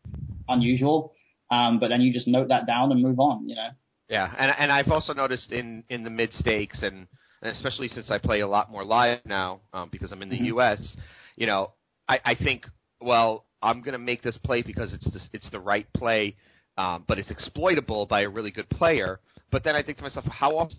[0.49, 1.15] unusual.
[1.51, 3.69] Um, but then you just note that down and move on, you know.
[4.09, 7.07] Yeah, and and I've also noticed in in the mid stakes and,
[7.43, 10.39] and especially since I play a lot more live now um, because I'm in the
[10.39, 10.47] Mhm.
[10.47, 10.97] U.S.
[11.37, 11.73] You know,
[12.09, 12.67] I I think
[13.01, 16.37] well I'm gonna make this play because it's the, it's the right play,
[16.79, 19.21] um, but it's exploitable by a really good player.
[19.51, 20.79] But then I think to myself, how often?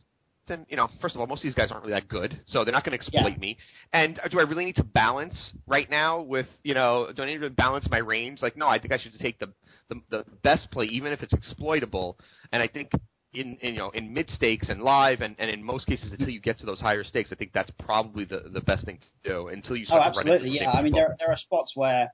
[0.70, 2.72] You know, first of all, most of these guys aren't really that good, so they're
[2.72, 3.40] not going to exploit Yeah.
[3.40, 3.58] me.
[3.94, 7.42] And do I really need to balance right now with, you know, do I need
[7.42, 8.44] to balance my range?
[8.44, 9.50] Like, no, I think I should take the
[9.90, 12.20] the, the best play, even if it's exploitable.
[12.52, 12.92] And I think
[13.34, 16.30] in, in you know in mid stakes and live and, and in most cases until
[16.30, 19.30] you get to those higher stakes, I think that's probably the, the best thing to
[19.30, 20.60] do until you Oh, start to run into absolutely.
[20.60, 20.72] Yeah.
[20.72, 22.12] I mean, there there are spots where,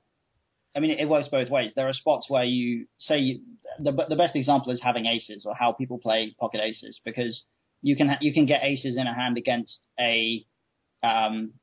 [0.76, 1.72] I mean, it works both ways.
[1.76, 3.42] There are spots where you say you,
[3.80, 7.44] the the best example is having aces or how people play pocket aces because
[7.82, 10.46] you can ha- you can get aces in a hand against a
[11.04, 11.54] um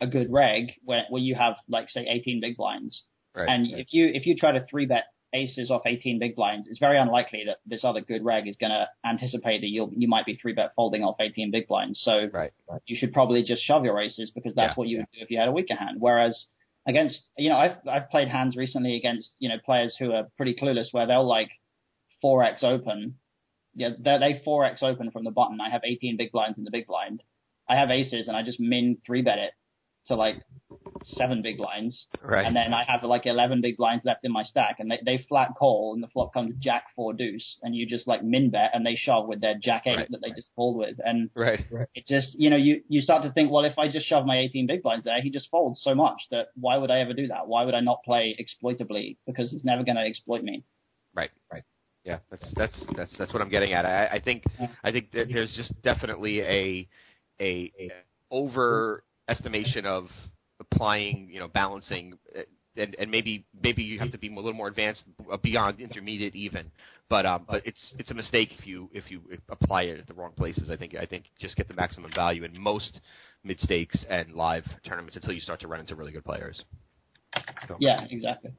[0.00, 3.02] a good reg where where you have like say 18 big blinds
[3.34, 3.48] right.
[3.48, 6.78] and if you if you try to three bet aces off 18 big blinds, it's
[6.78, 10.26] very unlikely that this other good reg is going to anticipate that you'll you might
[10.26, 12.00] be three bet folding off 18 big blinds.
[12.02, 12.52] So right.
[12.86, 15.30] you should probably just shove your aces because that's Yeah, what you would do if
[15.30, 15.96] you had a weaker hand.
[16.00, 16.46] Whereas
[16.86, 20.54] against, you know, I've I've played hands recently against you know players who are pretty
[20.54, 21.50] clueless where they'll like
[22.24, 23.16] 4x open,
[23.74, 25.60] yeah, they they 4x open from the button.
[25.60, 27.22] I have 18 big blinds in the big blind.
[27.68, 29.52] I have aces and I just min three bet it
[30.08, 30.36] to like
[31.16, 32.44] seven big blinds, Right.
[32.46, 35.24] and then I have like 11 big blinds left in my stack, and they, they
[35.28, 38.70] flat call, and the flop comes Jack four deuce, and you just like min bet,
[38.74, 41.64] and they shove with their Jack eight Right, that they just called with, and right.
[41.70, 41.88] Right.
[41.94, 44.38] it just you know you you start to think, well, if I just shove my
[44.38, 47.28] 18 big blinds there, he just folds so much that why would I ever do
[47.28, 47.46] that?
[47.46, 49.18] Why would I not play exploitably?
[49.26, 50.64] Because he's never going to exploit me.
[51.14, 51.62] Right, right.
[52.04, 53.86] Yeah, that's that's that's that's what I'm getting at.
[53.86, 54.42] I, I think
[54.82, 56.88] I think that there's just definitely a
[57.40, 57.92] a, a
[59.28, 60.08] overestimation of
[60.60, 62.42] applying, you know, balancing, uh,
[62.76, 66.34] and and maybe maybe you have to be a little more advanced uh, beyond intermediate
[66.34, 66.70] even.
[67.08, 69.20] But um, but it's it's a mistake if you if you
[69.50, 70.70] apply it at the wrong places.
[70.70, 73.00] I think I think just get the maximum value in most
[73.44, 76.62] mid stakes and live tournaments until you start to run into really good players.
[77.68, 78.52] So, Yeah, exactly.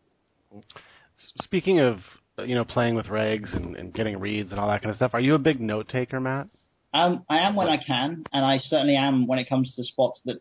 [1.44, 2.00] Speaking of
[2.46, 5.12] you know playing with regs and, and getting reads and all that kind of stuff,
[5.14, 6.48] are you a big note taker, Matt?
[6.94, 10.22] Um, I am when I can, and I certainly am when it comes to spots
[10.26, 10.40] that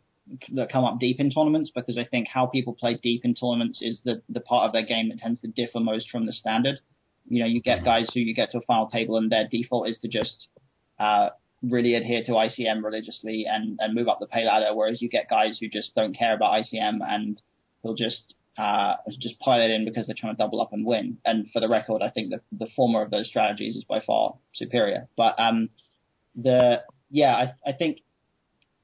[0.54, 3.80] that come up deep in tournaments because I think how people play deep in tournaments
[3.82, 6.78] is the the part of their game that tends to differ most from the standard.
[7.28, 9.88] You know, you get guys who you get to a final table and their default
[9.88, 10.48] is to just
[10.98, 11.30] uh,
[11.62, 15.30] really adhere to ICM religiously and and move up the pay ladder, whereas you get
[15.30, 17.40] guys who just don't care about ICM and
[17.82, 21.18] they'll just uh, just pile it in because they're trying to double up and win.
[21.24, 24.34] And for the record, I think the the former of those strategies is by far
[24.54, 25.08] superior.
[25.16, 25.70] But um,
[26.34, 28.00] the yeah, I, I think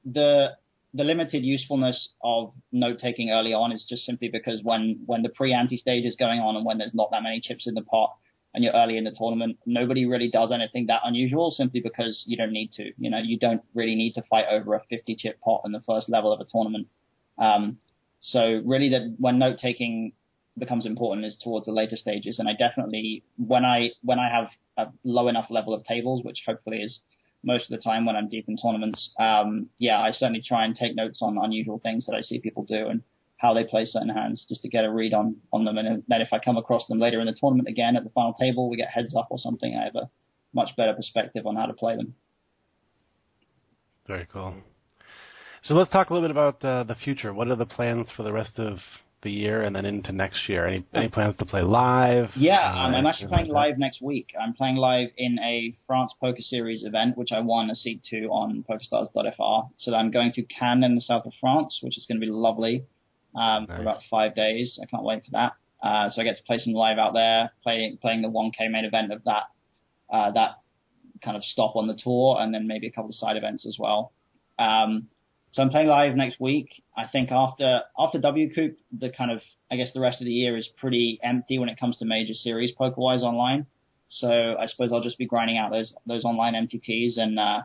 [0.05, 0.51] the
[0.93, 5.29] the limited usefulness of note taking early on is just simply because when when the
[5.29, 7.81] pre ante stage is going on and when there's not that many chips in the
[7.81, 8.15] pot,
[8.53, 12.35] and you're early in the tournament, nobody really does anything that unusual simply because you
[12.35, 12.91] don't need to.
[12.97, 15.81] You know, you don't really need to fight over a 50 chip pot in the
[15.81, 16.87] first level of a tournament.
[17.37, 17.77] Um,
[18.21, 20.13] so really that when note taking
[20.57, 22.39] becomes important is towards the later stages.
[22.39, 26.43] And I definitely, when I, when I have a low enough level of tables, which
[26.45, 26.99] hopefully is
[27.43, 30.75] most of the time when I'm deep in tournaments, um, yeah, I certainly try and
[30.75, 33.01] take notes on unusual things that I see people do and
[33.37, 35.77] how they play certain hands just to get a read on, on them.
[35.77, 38.33] And then if I come across them later in the tournament again at the final
[38.33, 40.09] table, we get heads up or something, I have a
[40.53, 42.15] much better perspective on how to play them.
[44.07, 44.55] Very cool.
[45.61, 47.33] So let's talk a little bit about uh, the future.
[47.33, 48.79] What are the plans for the rest of
[49.21, 50.67] the year and then into next year?
[50.67, 52.29] Any any plans to play live?
[52.35, 54.33] Yeah, um, I'm actually playing live next week.
[54.39, 58.27] I'm playing live in a France Poker Series event, which I won a seat to
[58.27, 59.69] on PokerStars.fr.
[59.77, 62.31] So I'm going to Cannes in the south of France, which is going to be
[62.31, 62.85] lovely
[63.35, 63.75] um, nice.
[63.75, 64.79] for about five days.
[64.81, 65.53] I can't wait for that.
[65.81, 68.85] Uh, so I get to play some live out there, playing playing the 1K main
[68.85, 69.43] event of that
[70.11, 70.59] uh, that
[71.23, 73.77] kind of stop on the tour, and then maybe a couple of side events as
[73.79, 74.11] well.
[74.57, 75.07] Um,
[75.51, 76.83] so I'm playing live next week.
[76.95, 79.41] I think after after WCOOP, the kind of
[79.71, 82.33] I guess the rest of the year is pretty empty when it comes to major
[82.33, 83.65] series poker wise online.
[84.07, 87.61] So I suppose I'll just be grinding out those those online MTTs and uh,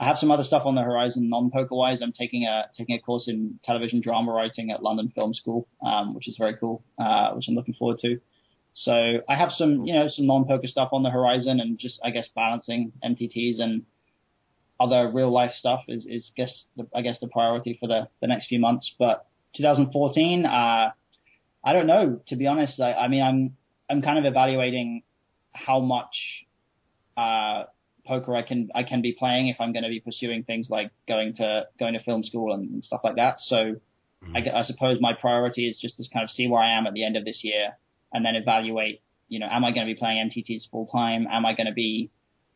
[0.00, 2.02] I have some other stuff on the horizon non poker wise.
[2.02, 6.14] I'm taking a taking a course in television drama writing at London Film School, um,
[6.14, 8.20] which is very cool, uh, which I'm looking forward to.
[8.74, 11.98] So I have some you know some non poker stuff on the horizon and just
[12.04, 13.84] I guess balancing MTTs and
[14.80, 18.26] other real life stuff is, is guess the, I guess the priority for the, the
[18.26, 18.92] next few months.
[18.98, 19.26] But
[19.56, 20.90] 2014, uh,
[21.64, 22.80] I don't know to be honest.
[22.80, 23.56] I, I mean, I'm
[23.90, 25.02] I'm kind of evaluating
[25.52, 26.44] how much
[27.16, 27.64] uh,
[28.06, 30.90] poker I can I can be playing if I'm going to be pursuing things like
[31.06, 33.36] going to going to film school and, and stuff like that.
[33.40, 33.56] So
[34.24, 34.36] mm-hmm.
[34.36, 36.94] I, I suppose my priority is just to kind of see where I am at
[36.94, 37.76] the end of this year
[38.12, 39.02] and then evaluate.
[39.28, 41.26] You know, am I going to be playing MTTs full time?
[41.30, 42.10] Am I going to be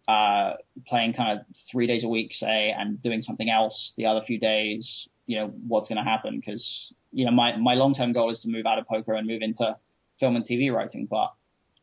[0.08, 0.54] uh,
[0.86, 4.38] playing kind of three days a week, say, and doing something else the other few
[4.38, 6.40] days, you know, what's going to happen?
[6.40, 6.64] Because,
[7.12, 9.76] you know, my, my long-term goal is to move out of poker and move into
[10.18, 11.32] film and TV writing, but,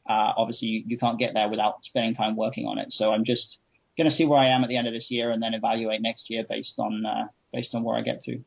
[0.07, 2.87] uh, obviously you, you can't get there without spending time working on it.
[2.91, 3.57] So I'm just
[3.97, 6.01] going to see where I am at the end of this year and then evaluate
[6.01, 8.39] next year based on, uh, based on where I get to.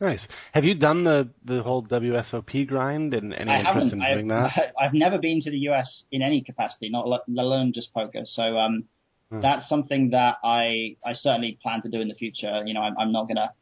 [0.00, 0.26] Nice.
[0.52, 4.52] Have you done the the whole WSOP grind and any I interest in doing I've,
[4.54, 4.74] that?
[4.80, 8.22] I've never been to the US in any capacity, not let alone just poker.
[8.24, 8.84] So um,
[9.30, 9.40] hmm.
[9.40, 12.62] that's something that I I certainly plan to do in the future.
[12.64, 13.52] You know, I'm, I'm not gonna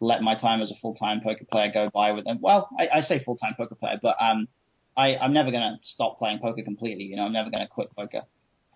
[0.00, 2.38] let my time as a full time poker player go by with them.
[2.40, 4.48] Well, I, I say full time poker player, but um,
[4.96, 7.04] I I'm never gonna stop playing poker completely.
[7.04, 8.22] You know, I'm never gonna quit poker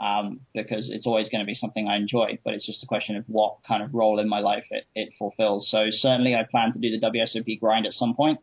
[0.01, 3.17] um, because it's always going to be something I enjoy, but it's just a question
[3.17, 5.69] of what kind of role in my life it, it fulfills.
[5.71, 8.41] So certainly I plan to do the WSOP grind at some point.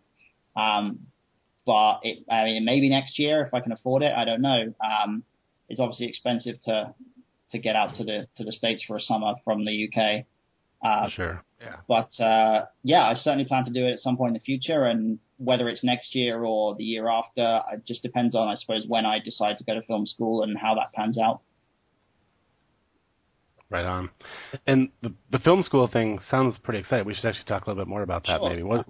[0.55, 1.07] Um,
[1.65, 4.73] but it, I mean, maybe next year if I can afford it, I don't know.
[4.83, 5.23] Um,
[5.69, 6.93] it's obviously expensive to,
[7.51, 10.25] to get out to the, to the States for a summer from the UK.
[10.83, 11.43] Uh, sure.
[11.61, 11.77] Yeah.
[11.87, 14.83] But, uh, yeah, I certainly plan to do it at some point in the future
[14.85, 18.85] and whether it's next year or the year after, it just depends on, I suppose,
[18.87, 21.41] when I decide to go to film school and how that pans out.
[23.69, 24.09] Right on.
[24.67, 27.05] And the, the film school thing sounds pretty exciting.
[27.05, 28.49] We should actually talk a little bit more about that, sure.
[28.49, 28.63] maybe.
[28.63, 28.85] What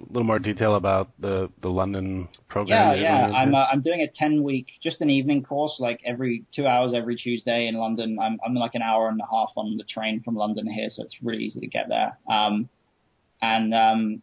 [0.00, 2.98] a little more detail about the the London program.
[2.98, 3.36] Yeah, yeah.
[3.36, 6.92] I'm uh, I'm doing a ten week, just an evening course, like every two hours
[6.94, 8.18] every Tuesday in London.
[8.20, 11.02] I'm I'm like an hour and a half on the train from London here, so
[11.02, 12.18] it's really easy to get there.
[12.30, 12.68] Um,
[13.40, 14.22] and um,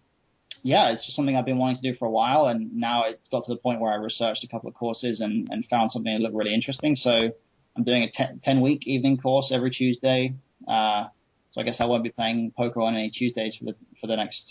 [0.66, 3.30] yeah, it's just something I've been wanting to do for a while, and now it's
[3.30, 6.11] got to the point where I researched a couple of courses and, and found something
[6.11, 6.95] that looked really interesting.
[6.95, 7.30] So
[7.78, 10.34] I'm doing a ten, 10 week evening course every Tuesday.
[10.68, 11.05] Uh,
[11.51, 14.16] so I guess I won't be playing poker on any Tuesdays for the for the
[14.16, 14.41] next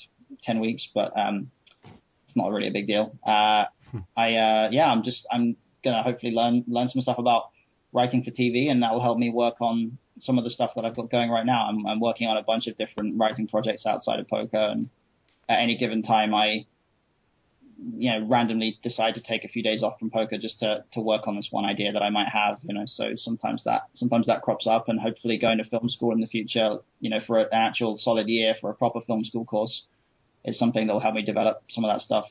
[0.45, 1.51] ten weeks, but um,
[1.83, 3.19] it's not really a big deal.
[3.27, 3.99] Uh, hmm.
[4.17, 7.51] I uh, yeah, I'm just I'm gonna hopefully learn learn some stuff about
[7.93, 10.85] writing for TV, and that will help me work on some of the stuff that
[10.85, 11.67] I've got going right now.
[11.69, 14.89] I'm, I'm working on a bunch of different writing projects outside of poker, and
[15.49, 16.67] at any given time, I
[17.97, 21.01] you know randomly decide to take a few days off from poker just to to
[21.01, 22.59] work on this one idea that I might have.
[22.63, 26.13] You know, so sometimes that sometimes that crops up, and hopefully going to film school
[26.13, 29.45] in the future, you know, for an actual solid year for a proper film school
[29.45, 29.83] course
[30.45, 32.27] is something that will help me develop some of that stuff.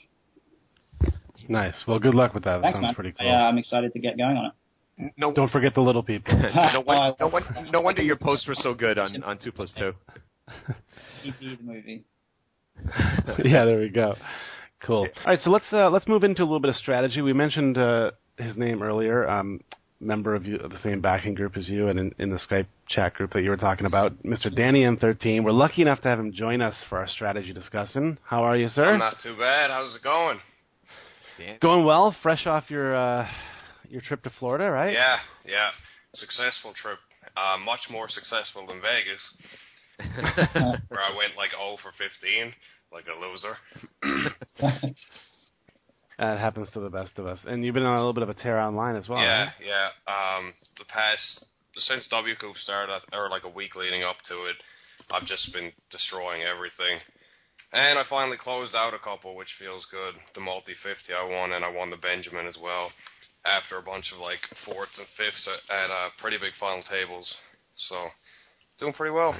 [1.49, 1.84] Nice.
[1.88, 2.61] Well, good luck with that.
[2.61, 2.95] Thanks, sounds man.
[2.95, 3.28] pretty cool.
[3.28, 5.14] Yeah, I'm excited to get going on it.
[5.18, 6.34] No, don't forget the little people.
[6.55, 9.72] no, one, no, one, no wonder your posts were so good on on two plus
[9.78, 9.93] two.
[11.26, 12.05] EP the movie.
[13.46, 14.16] yeah, there we go.
[14.82, 15.08] Cool.
[15.26, 17.22] All right, so let's uh, let's move into a little bit of strategy.
[17.22, 19.28] We mentioned uh, his name earlier.
[19.28, 19.62] Um,
[20.04, 22.68] member of, you, of the same backing group as you, and in, in, the Skype
[22.90, 24.54] chat group that you were talking about, Mr.
[24.54, 25.44] Danny N13.
[25.44, 28.18] We're lucky enough to have him join us for our strategy discussion.
[28.24, 28.94] How are you, sir?
[28.94, 29.70] I'm not too bad.
[29.70, 30.40] How's it going?
[31.62, 32.16] Going well.
[32.22, 33.28] Fresh off your uh,
[33.90, 34.94] your trip to Florida, right?
[34.94, 35.70] Yeah, yeah.
[36.14, 37.00] Successful trip.
[37.36, 39.22] Uh, much more successful than Vegas,
[39.98, 42.54] where I went like 0 for 15,
[42.91, 44.94] like a loser.
[46.20, 47.39] That happens to the best of us.
[47.46, 49.20] And you've been on a little bit of a tear online as well.
[49.20, 49.54] yeah, right?
[49.66, 49.89] yeah.
[50.06, 54.56] Um, the past since WCOOP started, or like a week leading up to it,
[55.12, 57.00] I've just been destroying everything.
[57.74, 60.14] And I finally closed out a couple, which feels good.
[60.36, 62.91] The multi fifty I won, and I won the Benjamin as well.
[63.46, 67.28] After a bunch of like fourths and fifths at, at uh, pretty big final tables,
[67.89, 68.08] so
[68.80, 69.36] doing pretty well.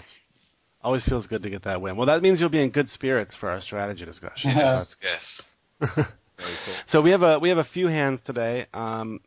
[0.84, 1.96] Always feels good to get that win.
[1.96, 4.52] Well, that means you'll be in good spirits for our strategy discussion.
[4.56, 6.06] Yes, yes.
[6.38, 6.76] Very cool.
[6.90, 8.68] So we have a we have a few hands today.
[8.74, 9.22] Um,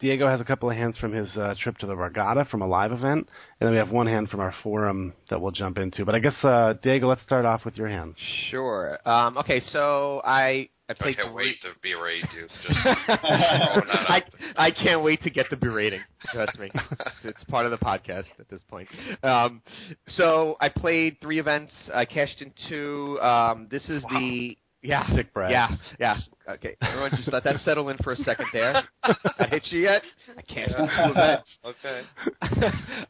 [0.00, 2.66] Diego has a couple of hands from his uh, trip to the Borgata from a
[2.66, 3.28] live event,
[3.60, 6.04] and then we have one hand from our forum that we'll jump into.
[6.04, 8.16] But I guess uh, Diego, let's start off with your hands.
[8.50, 8.98] Sure.
[9.08, 10.70] Um, okay, so I
[11.00, 12.48] I I can't three- wait to berate you.
[12.62, 14.22] Just I.
[14.56, 16.00] I can't wait to get the berating.
[16.32, 18.88] Trust me, it's, it's part of the podcast at this point.
[19.22, 19.62] Um,
[20.08, 21.72] so I played three events.
[21.94, 23.18] I cashed in two.
[23.20, 25.50] Um, this is the yeah Sick Brad.
[25.52, 25.68] yeah
[25.98, 26.16] yeah.
[26.50, 28.82] Okay, everyone, just let that settle in for a second there.
[29.02, 30.02] I hit you yet?
[30.36, 31.58] I cashed in two events.
[31.64, 32.02] Okay.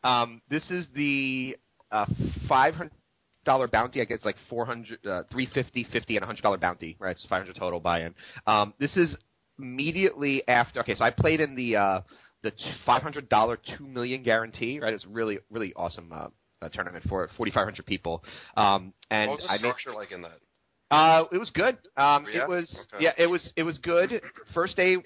[0.05, 1.57] um, this is the
[1.91, 2.07] uh,
[2.49, 2.93] five hundred
[3.45, 4.01] dollar bounty.
[4.01, 6.97] I guess like four hundred, uh, three fifty, fifty, and a hundred dollar bounty.
[6.99, 8.15] Right, it's five hundred total buy-in.
[8.47, 9.15] Um, this is
[9.59, 10.81] immediately after.
[10.81, 12.01] Okay, so I played in the uh,
[12.43, 12.53] the
[12.85, 14.81] five hundred dollar two million guarantee.
[14.81, 16.13] Right, it's really really awesome.
[16.13, 16.29] Uh,
[16.61, 18.23] uh, tournament for 4,500 people,
[18.57, 20.39] um, and what was the I made, structure like in that?
[20.95, 21.77] uh, it was good.
[21.97, 22.43] Um, Yeah?
[22.43, 23.03] It was Okay.
[23.05, 24.23] yeah, it was it was good.
[24.55, 24.99] First day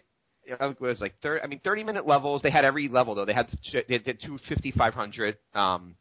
[0.45, 1.43] it was like thirty.
[1.43, 2.43] I mean, thirty minute levels.
[2.43, 3.25] They had every level though.
[3.25, 3.49] They had
[3.89, 5.39] they did two fifty five hundred.
[5.55, 5.97] Um,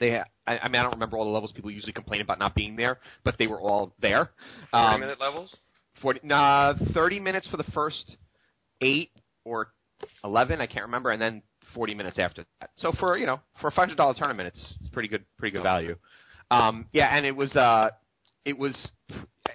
[0.00, 1.52] they had, I, I mean I don't remember all the levels.
[1.52, 4.30] People usually complain about not being there, but they were all there.
[4.70, 5.56] Forty Um, minute levels.
[6.02, 8.16] 40, nah, 30 minutes for the first
[8.80, 9.10] eight
[9.44, 9.72] or
[10.24, 11.42] 11, I can't remember, and then
[11.74, 12.70] 40 minutes after that.
[12.76, 15.96] So for, you know, for a $500 tournament, it's, it's pretty good, pretty good value.
[16.50, 17.90] Um, yeah, and it was, uh,
[18.44, 18.74] it was,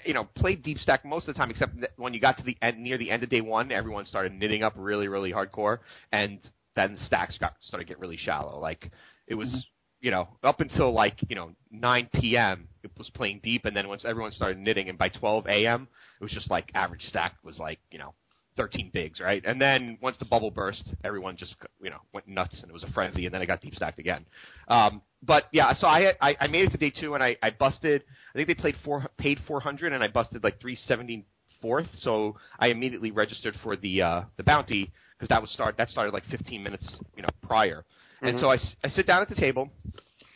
[0.06, 2.56] you know, played deep stack most of the time, except when you got to the
[2.62, 5.80] end, near the end of day one, everyone started nitting up really, really hardcore,
[6.12, 6.39] and
[6.76, 8.60] then stacks got started to get really shallow.
[8.60, 8.91] Like
[9.28, 9.66] it was,
[10.02, 12.68] you know, up until like you know 9 p.m.
[12.84, 15.88] it was playing deep, and then once everyone started nitting, and by 12 a.m.
[16.20, 18.14] it was just like average stack was like you know
[18.58, 19.43] 13 bigs, right?
[19.46, 22.84] And then once the bubble burst, everyone just you know went nuts, and it was
[22.84, 24.26] a frenzy, and then it got deep stacked again.
[24.68, 27.52] Um, but yeah, so I, I I made it to day two, and I I
[27.52, 28.04] busted.
[28.34, 31.88] I think they played four paid 400, and I busted like 374th.
[31.96, 36.14] So I immediately registered for the uh, the bounty because that was start that started
[36.14, 37.84] like 15 minutes you know prior.
[38.22, 39.70] And so I, s- I sit down at the table.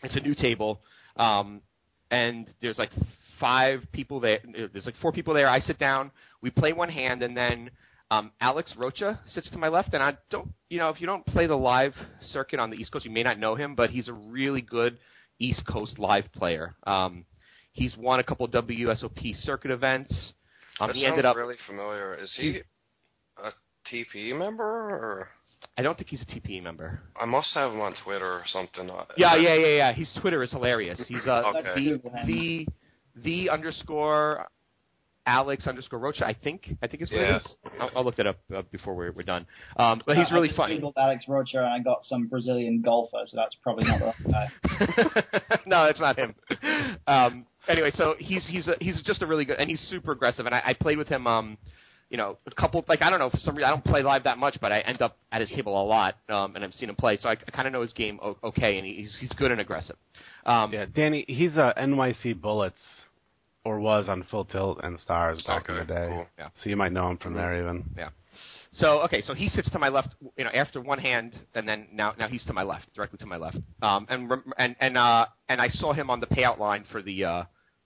[0.04, 0.82] It's a new table,
[1.18, 1.62] um,
[2.12, 2.92] and there's like
[3.40, 4.40] five people there.
[4.72, 5.50] There's like four people there.
[5.50, 6.12] I sit down.
[6.42, 7.70] We play one hand, and then
[8.12, 9.94] um, Alex Rocha sits to my left.
[9.94, 12.92] And I don't, you know, if you don't play the live circuit on the East
[12.92, 14.98] Coast, you may not know him, but he's a really good
[15.40, 16.76] East Coast live player.
[16.88, 17.26] Um,
[17.74, 20.34] he's won a couple of WSOP circuit events.
[20.80, 21.36] Um, that he sounds ended up.
[21.36, 22.16] really familiar.
[22.16, 22.62] Is he
[23.44, 23.52] a
[23.92, 25.30] TP member or?
[25.78, 27.02] I don't think he's a TPE member.
[27.20, 28.90] I must have him on Twitter or something.
[29.18, 29.94] Yeah, yeah, yeah, yeah.
[29.94, 31.02] His Twitter is hilarious.
[31.08, 31.74] He's uh, Okay.
[31.76, 32.68] the the
[33.24, 34.48] the underscore
[35.26, 36.26] Alex underscore Rocha.
[36.26, 37.36] I think I think is what Yeah.
[37.36, 37.48] it is.
[37.80, 39.46] I'll, I'll look that up uh, before we're, we're done.
[39.78, 40.80] Um, but he's Uh, I really just funny.
[40.80, 44.32] Googled Alex Rocha and I got some Brazilian golfer, so that's probably not the right
[44.32, 45.60] guy.
[45.66, 46.36] no, it's not him.
[47.06, 50.46] Um, anyway, so he's he's a, he's just a really good, and he's super aggressive.
[50.46, 51.28] And I, I played with him.
[51.28, 51.58] Um,
[52.10, 54.24] you know, a couple like I don't know for some reason I don't play live
[54.24, 56.90] that much, but I end up at his table a lot, um, and I've seen
[56.90, 59.32] him play, so I, I kind of know his game o- okay, and he's he's
[59.34, 59.96] good and aggressive.
[60.46, 62.80] Um, Yeah, Danny, he's a NYC Bullets,
[63.64, 66.08] or was on Full Tilt and Stars back in the day.
[66.10, 66.28] cool.
[66.38, 66.48] Yeah.
[66.64, 67.86] So you might know him from there even.
[67.98, 68.10] Yeah.
[68.72, 71.88] So okay, so he sits to my left, you know, after one hand, and then
[71.92, 73.58] now now he's to my left, directly to my left.
[73.82, 77.02] Um, and rem- and and uh, and I saw him on the payout line for
[77.02, 77.44] the uh,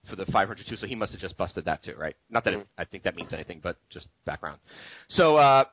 [0.10, 2.16] for the 500 too, so he must have just busted that too, right?
[2.30, 4.60] Not that it, I think that means anything, but just background.
[5.08, 5.66] So uh,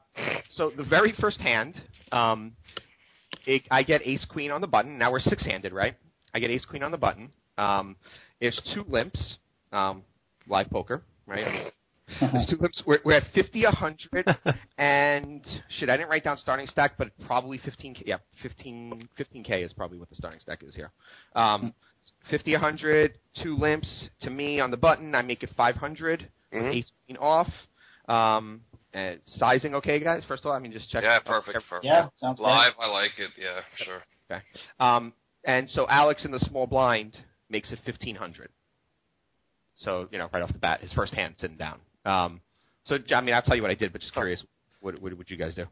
[0.51, 1.81] so the very first hand,
[2.13, 2.53] um,
[3.47, 4.99] it, I get Ace Queen on the button.
[4.99, 5.97] Now we're six handed, right?
[6.35, 7.31] I get Ace Queen on the button.
[7.59, 7.97] Um,
[8.41, 9.37] there's two limps,
[9.73, 10.03] um,
[10.49, 11.73] live poker, right?
[12.21, 12.83] There's two limps.
[12.85, 14.37] We're, we're at 50, 100,
[14.79, 15.47] and
[15.79, 18.03] shit, I didn't write down starting stack, but probably 15k.
[18.05, 20.91] Yeah, 15, 15k is probably what the starting stack is here.
[21.37, 21.73] Um,
[22.31, 25.15] 50, 100, two limps to me on the button.
[25.15, 26.29] I make it 500.
[26.53, 26.75] with Mhm.
[26.75, 27.49] Ace queen off.
[28.09, 30.25] Um, and sizing okay, guys.
[30.25, 31.05] First of all, I mean just check.
[31.05, 31.55] Yeah, perfect.
[31.55, 31.85] perfect.
[31.85, 32.49] Yeah, sounds great.
[32.49, 33.31] Live, I like it.
[33.39, 34.03] Yeah, sure.
[34.81, 35.13] Um,
[35.45, 37.17] and so Alex in the small blind
[37.49, 38.51] makes it 1500.
[39.77, 41.81] So you know, right off the bat, his first hand sitting down.
[42.05, 42.41] Um,
[42.85, 44.43] so I mean, I'll tell you what I did, but just curious,
[44.81, 45.67] what what would you guys do?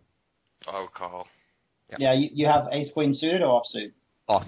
[0.66, 1.26] I would call.
[1.90, 2.00] Yep.
[2.00, 3.92] Yeah, you, you have ace queen suited or offsuit?
[4.28, 4.46] Off.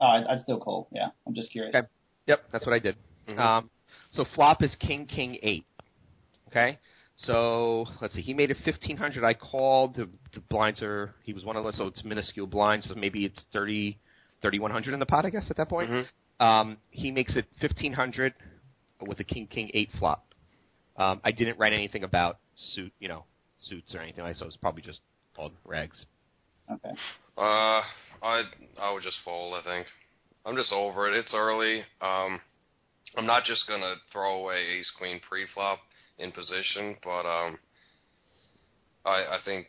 [0.00, 0.88] Oh, I'd, I'd still call.
[0.92, 1.74] Yeah, I'm just curious.
[1.74, 1.86] Okay.
[2.26, 2.96] Yep, that's what I did.
[3.28, 3.38] Mhm.
[3.38, 3.70] Um,
[4.10, 5.64] so flop is king king eight.
[6.48, 6.78] Okay.
[7.16, 8.20] So let's see.
[8.20, 9.24] He made it fifteen hundred.
[9.24, 9.96] I called.
[9.96, 11.14] The, the blinds are.
[11.24, 12.86] He was one of us, so it's minuscule blinds.
[12.88, 13.98] So maybe it's thirty,
[14.40, 15.24] thirty one hundred in the pot.
[15.26, 15.90] I guess at that point.
[15.90, 16.06] Mhm.
[16.40, 18.34] Um, he makes it fifteen hundred
[19.00, 20.24] with a king king eight flop.
[20.96, 22.38] Um, I didn't write anything about
[22.74, 23.24] suit, you know,
[23.58, 24.38] suits or anything like that.
[24.40, 24.46] so.
[24.46, 25.00] It's probably just
[25.36, 26.06] all rags.
[26.70, 26.94] Okay.
[27.36, 27.82] Uh,
[28.22, 28.42] I
[28.80, 29.54] I would just fold.
[29.54, 29.86] I think
[30.44, 31.16] I'm just over it.
[31.16, 31.80] It's early.
[32.00, 32.40] Um,
[33.16, 35.78] I'm not just gonna throw away ace queen pre-flop
[36.18, 37.58] in position, but um,
[39.04, 39.68] I I think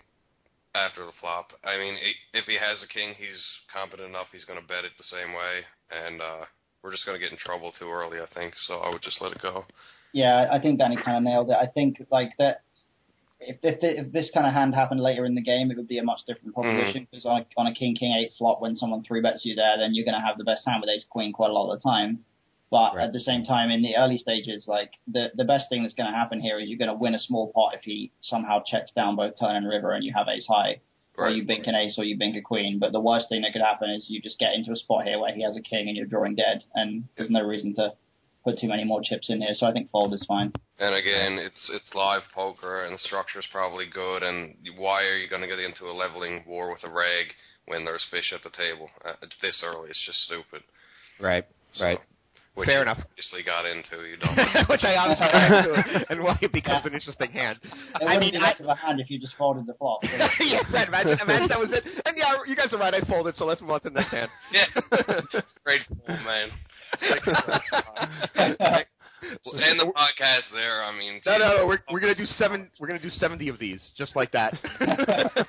[0.75, 1.97] after the flop, I mean,
[2.33, 3.43] if he has a king, he's
[3.73, 4.27] competent enough.
[4.31, 6.45] He's gonna bet it the same way, and uh,
[6.83, 8.19] we're just gonna get in trouble too early.
[8.19, 8.75] I think so.
[8.75, 9.65] I would just let it go.
[10.11, 11.57] Yeah, I think Danny kind of nailed it.
[11.59, 12.61] I think like that.
[13.39, 15.97] If if, if this kind of hand happened later in the game, it would be
[15.97, 16.61] a much different mm.
[16.61, 19.55] proposition because on a, on a king king eight flop, when someone three bets you
[19.55, 21.71] there, then you're going to have the best hand with ace queen quite a lot
[21.71, 22.25] of the time.
[22.71, 23.05] But Right.
[23.05, 26.11] at the same time, in the early stages, like the the best thing that's going
[26.11, 28.91] to happen here is you're going to win a small pot if he somehow checks
[28.91, 30.81] down both turn and river and you have ace high,
[31.17, 32.77] or you bink an ace or you bink a queen.
[32.77, 35.17] But the worst thing that could happen is you just get into a spot here
[35.19, 37.93] where he has a king and you're drawing dead, and there's no reason to
[38.49, 39.53] put too many more chips in here.
[39.53, 40.51] So I think fold is fine.
[40.79, 44.23] And again, it's it's live poker, and the structure's probably good.
[44.23, 47.27] And why are you going to get into a leveling war with a reg
[47.65, 49.89] when there's fish at the table uh, this early?
[49.89, 50.63] It's just stupid.
[51.19, 51.45] Right.
[51.73, 51.99] So, Right.
[52.55, 52.97] Which Fair you enough.
[52.99, 54.03] Obviously got into.
[54.03, 54.67] You don't.
[54.67, 57.59] Which I obviously got into, and why it becomes an interesting hand.
[57.63, 59.99] It I mean, be I, of a hand if you just folded the flop.
[60.03, 60.87] yeah, right.
[60.87, 61.85] Imagine, imagine that was it.
[62.05, 62.93] And yeah, you guys are right.
[62.93, 64.29] I folded, so let's move on to the next hand.
[64.51, 64.65] yeah.
[65.63, 66.49] Great fool, man.
[69.61, 70.81] End the podcast there.
[70.83, 71.67] I mean, No, no, no.
[71.67, 72.69] We're we're gonna do seven.
[72.79, 74.53] We're gonna do seventy of these, just like that.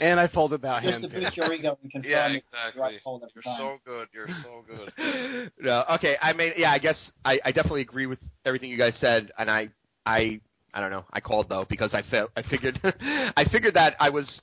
[0.00, 1.20] And I folded that just hand to too.
[1.20, 2.98] boost your ego and confirm Yeah, it's the exactly.
[3.02, 3.58] fold every You're time.
[3.58, 4.08] so good.
[4.12, 5.50] You're so good.
[5.60, 6.16] no, okay.
[6.20, 6.70] I mean, yeah.
[6.70, 9.70] I guess I, I definitely agree with everything you guys said, and I
[10.04, 10.40] I
[10.72, 11.04] I don't know.
[11.12, 14.40] I called though because I felt I figured I figured that I was.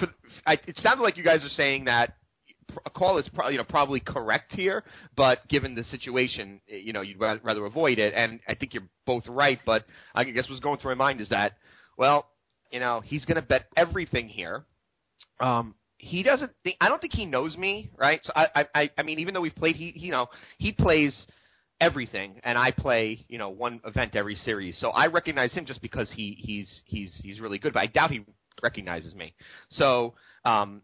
[0.00, 0.08] For,
[0.46, 2.14] I, it sounded like you guys are saying that
[2.84, 4.84] a call is pro- you know probably correct here,
[5.16, 9.24] but given the situation, you know you'd rather avoid it, and I think you're both
[9.28, 9.58] right.
[9.64, 11.52] But I guess what's going through my mind is that,
[11.96, 12.26] well,
[12.70, 14.64] you know, he's going to bet everything here.
[15.40, 16.76] Um, he doesn't think.
[16.80, 18.20] I don't think he knows me, right?
[18.22, 20.26] So I, I- I, mean, even though we've played, he, you know,
[20.58, 21.14] he plays
[21.80, 24.78] everything, and I play, you know, one event every series.
[24.78, 27.72] So I recognize him just because he, he's, he's, he's really good.
[27.72, 28.24] But I doubt he
[28.62, 29.34] recognizes me.
[29.70, 30.14] So,
[30.44, 30.82] um,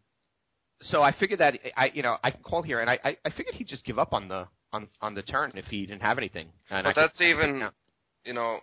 [0.90, 3.30] so I figured that I, you know, I can call here, and I, I, I
[3.30, 6.18] figured he'd just give up on the, on, on the turn if he didn't have
[6.18, 6.48] anything.
[6.70, 7.68] And I But could- that's even,
[8.24, 8.58] you know,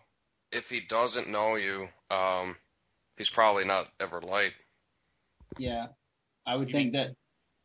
[0.51, 2.55] if he doesn't know you, um,
[3.17, 4.51] he's probably not ever light.
[5.57, 5.87] Yeah,
[6.45, 7.15] I would think that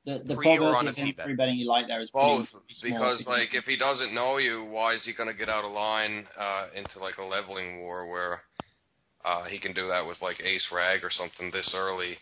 [0.04, 1.36] the the Pre or on probability of him C-bet?
[1.36, 4.64] betting you like there is Both, pretty small because like if he doesn't know you,
[4.64, 8.10] why is he going to get out of line uh, into like a leveling war
[8.10, 8.40] where
[9.24, 12.16] uh, he can do that with like ace rag or something this early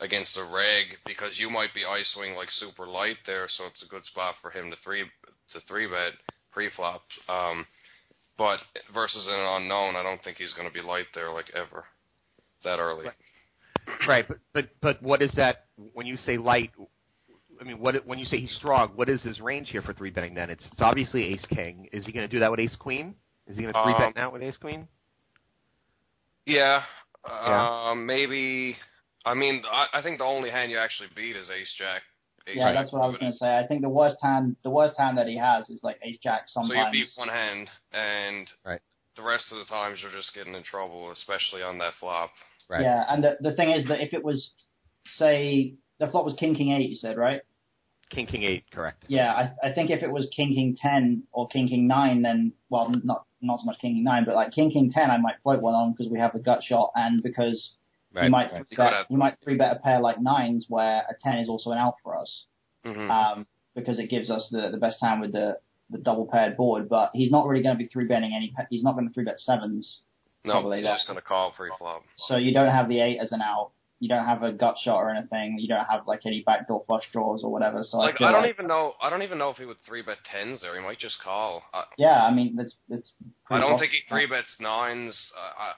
[0.00, 3.82] against a reg because you might be ice swing like super light there, so it's
[3.82, 5.04] a good spot for him to three
[5.52, 6.12] to three bet
[6.52, 7.02] pre-flop.
[7.28, 7.66] Um,
[8.36, 8.60] but
[8.94, 11.84] versus an unknown, I don't think he's going to be light there like ever
[12.64, 13.06] that early.
[14.06, 16.70] Right, but but but what is that when you say light?
[17.60, 20.10] I mean, what when you say he's strong, what is his range here for three
[20.10, 20.34] betting?
[20.34, 21.88] Then it's, it's obviously ace king.
[21.92, 23.14] Is he going to do that with ace queen?
[23.46, 24.86] Is he going to three Um, bet now with ace queen?
[26.46, 26.82] Yeah,
[27.26, 27.90] Yeah.
[27.90, 28.76] Um, maybe.
[29.24, 32.02] I mean, I, I think the only hand you actually beat is ace jack.
[32.46, 33.58] Ace Yeah, jack that's what I was going to say.
[33.58, 36.42] I think the worst hand, the worst hand that he has is like ace jack
[36.46, 36.94] So sometimes.
[36.94, 38.80] you beat one hand, and Right.
[39.16, 42.30] the rest of the times you're just getting in trouble, especially on that flop.
[42.68, 42.82] Right.
[42.82, 44.50] Yeah, and the the thing is that if it was,
[45.16, 47.42] say, the flop was king king eight, you said right?
[48.10, 49.04] King king eight, correct?
[49.08, 52.52] Yeah, I I think if it was king king ten or king king nine, then
[52.70, 55.40] well, not not so much king king nine, but like king king ten, I might
[55.42, 57.72] float one on because we have the gut shot, and because
[58.14, 58.24] Right.
[58.24, 58.64] you might right.
[58.70, 61.48] You bet, could you might three bet a pair like nines where a ten is
[61.48, 62.44] also an out for us.
[62.84, 65.56] hmm um, because it gives us the, the best hand with the,
[65.90, 66.88] the double paired board.
[66.88, 68.52] But he's not really going to be three betting any.
[68.56, 70.00] pe- He's not going to three bet sevens.
[70.44, 72.02] no, probably he's just going to call pre-flop.
[72.26, 73.70] So you don't have the eight as an out.
[74.00, 75.58] You don't have a gut shot or anything.
[75.58, 77.82] You don't have like any backdoor flush draws or whatever.
[77.82, 78.94] So Like I, I don't like, even know.
[79.02, 80.74] I don't even know if he would three bet tens there.
[80.76, 81.62] He might just call.
[81.74, 83.10] I, Yeah, I mean that's that's.
[83.50, 83.78] I don't possible.
[83.80, 85.16] think he three bets nines.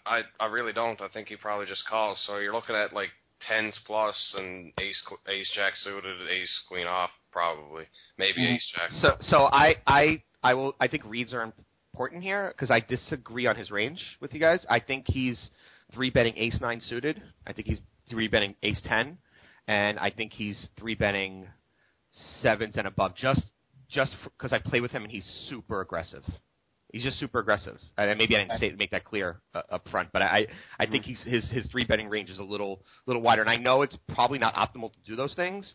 [0.07, 1.01] I, I I really don't.
[1.01, 2.23] I think he probably just calls.
[2.27, 3.09] So you're looking at like
[3.49, 7.85] tens plus and ace ace jack suited, ace queen off probably,
[8.19, 8.57] maybe Mhm.
[8.57, 8.91] ace jack.
[9.01, 11.43] So so I I I will I think reads are
[11.95, 14.65] important here because I disagree on his range with you guys.
[14.69, 15.49] I think he's
[15.95, 17.23] three betting ace nine suited.
[17.47, 17.81] I think he's
[18.11, 19.19] three betting ace ten,
[19.67, 21.47] and I think he's three betting
[22.43, 23.15] sevens and above.
[23.17, 23.43] Just
[23.89, 26.25] just because I play with him and he's super aggressive.
[26.93, 27.79] He's just super aggressive.
[27.97, 30.47] And maybe I didn't say make that clear uh, up front, but I
[30.79, 33.43] I think he's his his three betting range is a little little wider.
[33.43, 35.73] And I know it's probably not optimal to do those things.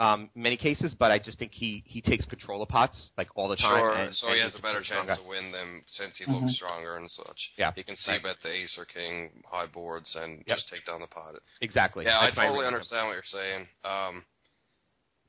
[0.00, 3.48] Um, many cases, but I just think he he takes control of pots like all
[3.48, 3.80] the time.
[3.82, 5.16] Sure, and, so and he has a better chance guy.
[5.16, 6.40] to win them since he Mhm.
[6.40, 7.50] looks stronger and such.
[7.56, 8.22] Yeah, He can see right.
[8.22, 10.56] bet the ace or king high boards and Yep.
[10.56, 11.34] just take down the pot.
[11.60, 12.04] Exactly.
[12.04, 13.68] Yeah, That's I totally understand what you're saying.
[13.82, 14.24] Um,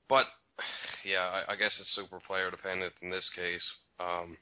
[0.07, 0.28] but
[1.03, 3.65] yeah, I, I guess it's super player dependent in this case.
[3.99, 4.38] Um,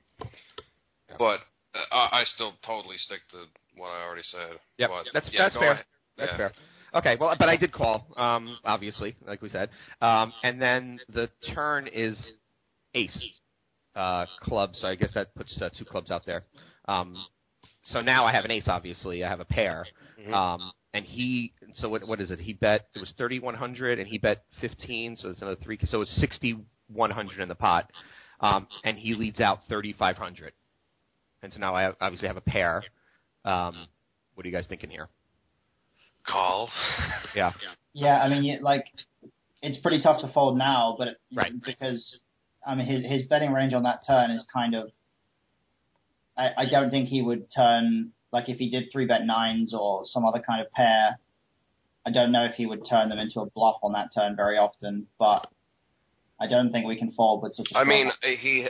[1.17, 1.39] But
[1.73, 3.45] uh, I, I still totally stick to
[3.78, 4.59] what I already said.
[4.78, 5.71] Yep, But, that's yeah, that's fair.
[5.71, 5.86] ahead.
[6.17, 6.38] That's Yeah.
[6.38, 6.51] fair.
[6.94, 9.70] Okay, well, but I did call, um, obviously, like we said,
[10.02, 12.18] um, and then the turn is
[12.94, 13.42] ace
[13.96, 14.72] uh, club.
[14.74, 16.44] So I guess that puts uh, two clubs out there.
[16.88, 17.16] Um,
[17.84, 18.68] so now I have an ace.
[18.68, 19.86] Obviously, I have a pair.
[20.20, 20.34] Mhm.
[20.34, 22.40] Um, and he, so what, what is it?
[22.40, 25.16] He bet it was thirty one hundred, and he bet fifteen.
[25.16, 25.78] So it's another three.
[25.84, 26.58] So it's sixty
[26.88, 27.92] one hundred in the pot,
[28.40, 30.54] um, and he leads out thirty five hundred.
[31.44, 32.84] And so now I obviously have a pair.
[33.46, 33.88] Um,
[34.34, 35.08] what are you guys thinking here?
[36.28, 36.69] Call.
[37.36, 37.53] Yeah.
[37.93, 38.86] Yeah, I mean, like
[39.61, 41.51] it's pretty tough to fold now, but it, Right.
[41.65, 42.19] because
[42.65, 44.91] I mean his his betting range on that turn is kind of.
[46.38, 50.03] I, I don't think he would turn like if he did three bet nines or
[50.05, 51.17] some other kind of pair.
[52.05, 54.57] I don't know if he would turn them into a bluff on that turn very
[54.57, 55.47] often, but
[56.39, 57.78] I don't think we can fold with such a.
[57.78, 58.67] I mean, he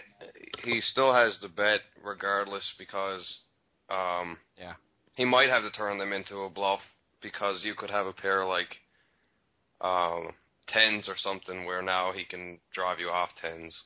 [0.64, 3.42] he still has the bet regardless because
[3.90, 4.74] um, Yeah.
[5.16, 6.80] he might have to turn them into a bluff
[7.22, 8.76] because you could have a pair like
[9.82, 10.30] um,
[10.68, 13.80] tens or something where now he can drive you off tens.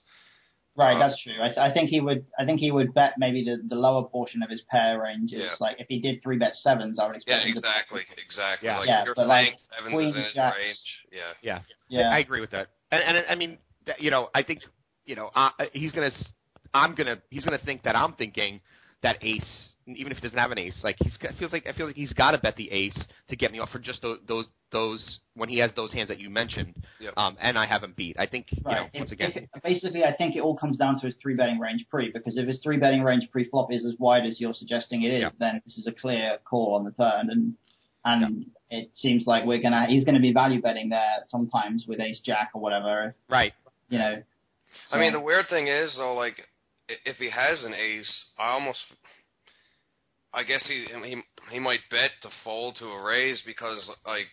[0.75, 1.33] Right, Uh, that's true.
[1.41, 2.25] I, th- I think he would.
[2.39, 5.39] I think he would bet maybe the, the lower portion of his pair range is
[5.41, 5.55] Yeah.
[5.59, 8.67] like if he did three bet sevens, I would Yeah, expect to exactly, exactly.
[8.67, 8.79] Yeah.
[8.79, 10.77] Like Yeah, you're but, saying like, sevens queens, is in his jacks- range.
[11.11, 11.19] Yeah.
[11.41, 11.59] Yeah.
[11.89, 12.69] Yeah, I agree with that.
[12.89, 13.57] And, and I mean,
[13.99, 14.59] you know, I think,
[15.05, 16.31] you know, uh, he's gonna, s-
[16.73, 18.61] I'm gonna, he's gonna think that I'm thinking
[19.03, 21.73] that ace, even if he doesn't have an ace, like he's, it feels like, I
[21.73, 22.97] feel like he's got to bet the ace
[23.29, 26.19] to get me off for just those, those, those when he has those hands that
[26.19, 26.75] you mentioned.
[26.99, 27.13] Yep.
[27.17, 28.17] Um, and I have him beat.
[28.19, 28.89] I think, you know, right.
[28.93, 31.59] once If- again, if- basically, I think it all comes down to his three betting
[31.59, 32.11] range pre.
[32.11, 35.11] Because if his three betting range pre flop is as wide as you're suggesting it
[35.13, 35.29] is, Yeah.
[35.39, 37.55] then this is a clear call on the turn, and
[38.03, 42.19] and it seems like we're gonna he's gonna be value betting there sometimes with ace
[42.25, 43.13] jack or whatever.
[43.29, 43.53] right.
[43.89, 44.23] You know.
[44.91, 46.47] I mean, the weird thing is, though, like,
[47.05, 48.79] if he has an ace, I almost,
[50.33, 51.21] I guess he he
[51.51, 54.27] he might bet to fold to a raise because, like,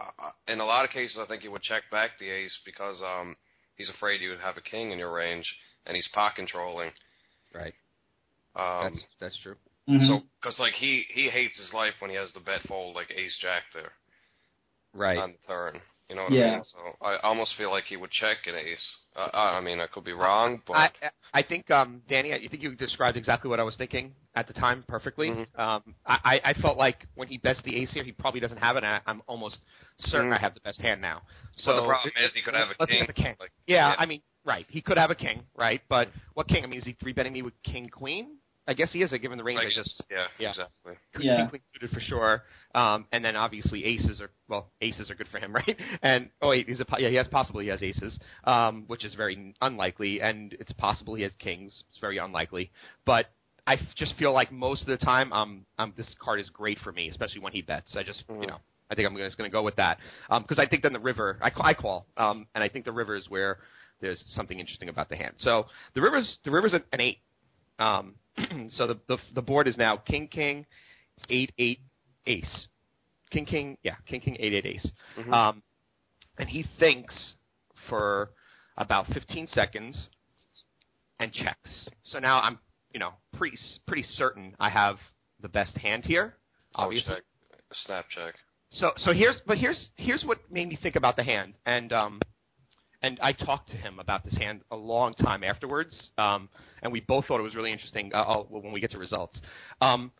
[0.00, 3.02] uh, in a lot of cases, I think he would check back the ace because
[3.02, 3.36] um
[3.76, 5.46] he's afraid you would have a king in your range
[5.86, 6.90] and he's pot controlling.
[7.54, 7.74] Right.
[8.56, 9.56] Um, That's, that's true.
[9.88, 10.06] Mhm.
[10.06, 13.10] so because like he he hates his life when he has the bet fold like
[13.10, 13.92] ace jack there
[14.94, 15.18] Right.
[15.18, 15.80] on the turn.
[16.08, 16.46] You know what Yeah.
[16.46, 16.64] I mean?
[16.64, 18.96] So I almost feel like he would check an ace.
[19.14, 20.90] Uh, I I mean, I could be wrong, but I
[21.34, 24.54] I think um, Danny, I think you described exactly what I was thinking at the
[24.54, 25.28] time perfectly.
[25.30, 25.58] Mhm.
[25.58, 28.56] Um, I, I I felt like when he bets the ace here, he probably doesn't
[28.58, 28.84] have it.
[28.84, 29.58] and I, I'm almost
[29.98, 30.36] certain Mhm.
[30.36, 31.22] I have the best hand now.
[31.56, 33.00] So But the problem is he could have a let's king.
[33.00, 33.36] get the king.
[33.38, 33.96] Like, Yeah, yeah.
[33.98, 34.64] I mean, right.
[34.70, 35.82] He could have a king, right?
[35.90, 36.64] But what king?
[36.64, 38.37] I mean, is he three betting me with king queen?
[38.68, 39.12] I guess he is.
[39.12, 40.50] uh, Given the range, I just yeah, Yeah.
[40.50, 40.94] exactly.
[41.20, 41.36] Yeah.
[41.38, 42.42] king queen suited for sure.
[42.74, 45.76] Um, and then obviously aces are well, aces are good for him, right?
[46.02, 49.14] And oh wait, he's a yeah, he has possibly he has aces, um, which is
[49.14, 51.82] very unlikely, and it's possible he has kings.
[51.88, 52.70] It's very unlikely,
[53.06, 53.26] but
[53.66, 56.78] I f- just feel like most of the time, um, um, this card is great
[56.78, 57.96] for me, especially when he bets.
[57.96, 58.48] I just you Mhm.
[58.48, 58.58] know.
[58.90, 59.98] I think I'm just going to go with that
[60.30, 62.92] Um because I think then the river I, I call um, and I think the
[62.92, 63.58] river is where
[64.00, 65.34] there's something interesting about the hand.
[65.38, 67.18] So the river's the river's an an eight.
[67.78, 68.14] Um,
[68.70, 70.66] so the, the the board is now king king
[71.30, 71.80] eight eight
[72.26, 72.66] ace.
[73.30, 74.90] King king yeah king king eight eight ace.
[75.18, 75.32] Mhm.
[75.32, 75.62] Um,
[76.38, 77.34] and he thinks
[77.88, 78.30] for
[78.76, 80.08] about 15 seconds
[81.18, 81.88] and checks.
[82.04, 82.58] So now I'm
[82.92, 83.56] you know pretty
[83.86, 84.96] pretty certain I have
[85.40, 86.36] the best hand here.
[86.74, 87.14] Oh, Obviously.
[87.16, 87.24] check.
[87.72, 88.34] Snap check.
[88.70, 92.20] So so here's but here's here's what made me think about the hand and um
[93.02, 96.48] and I talked to him about this hand a long time afterwards um
[96.82, 99.40] and we both thought it was really interesting uh, when we get to results.
[99.80, 100.12] Um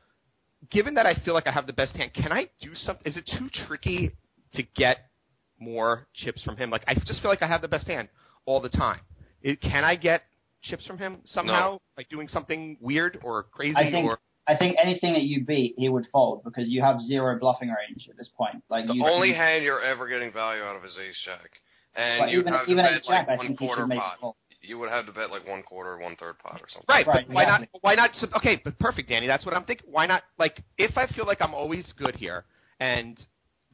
[0.70, 3.16] given that I feel like I have the best hand, can I do something is
[3.16, 4.10] it too tricky
[4.54, 5.10] to get
[5.58, 6.70] more chips from him?
[6.70, 8.08] Like I just feel like I have the best hand
[8.46, 9.00] all the time.
[9.42, 10.22] It, can I get
[10.62, 14.18] chips from him somehow like doing something weird or crazy I think or
[14.48, 18.08] I think anything that you beat, he would fold because you have zero bluffing range
[18.08, 18.62] at this point.
[18.70, 21.60] Like The you, only you, hand you're ever getting value out of is ace jack,
[21.94, 24.34] and but you even have to even bet like I one quarter pot.
[24.60, 26.84] You would have to bet like one quarter, one third pot or something.
[26.88, 27.48] Right, Right, but why yeah.
[27.58, 27.68] not?
[27.80, 28.10] Why not?
[28.14, 29.26] sub- Okay, but perfect, Danny.
[29.26, 29.86] That's what I'm thinking.
[29.90, 30.22] Why not?
[30.38, 32.44] Like, if I feel like I'm always good here,
[32.80, 33.18] and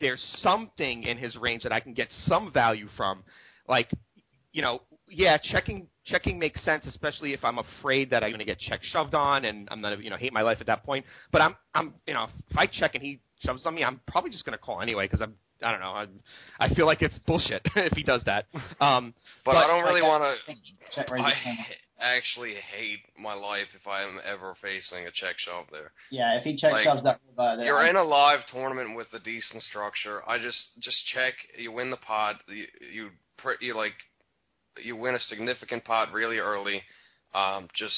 [0.00, 3.24] there's something in his range that I can get some value from,
[3.66, 3.90] like,
[4.52, 8.44] you know, yeah, checking checking makes sense, especially if I'm afraid that I'm going to
[8.44, 10.84] get check shoved on and I'm going to you know hate my life at that
[10.84, 11.04] point.
[11.32, 14.30] But I'm I'm you know if I check and he shoves on me, I'm probably
[14.30, 16.06] just going to call anyway because I'm I don't know I
[16.58, 18.46] I feel like it's bullshit if he does that.
[18.80, 19.14] Um,
[19.44, 20.58] But, I don't really like, want I think
[20.94, 21.12] check to.
[21.14, 21.64] I is kind of-
[22.00, 25.92] actually hate my life if I am ever facing a check shove there.
[26.10, 28.96] Yeah, if he check Like, shoves that river, then You're I- in a live tournament
[28.96, 30.20] with a decent structure.
[30.28, 31.34] I just just check.
[31.56, 32.36] You win the pot.
[32.48, 33.94] You you, pr- you like
[34.82, 36.82] you win a significant pot really early.
[37.32, 37.94] Um, just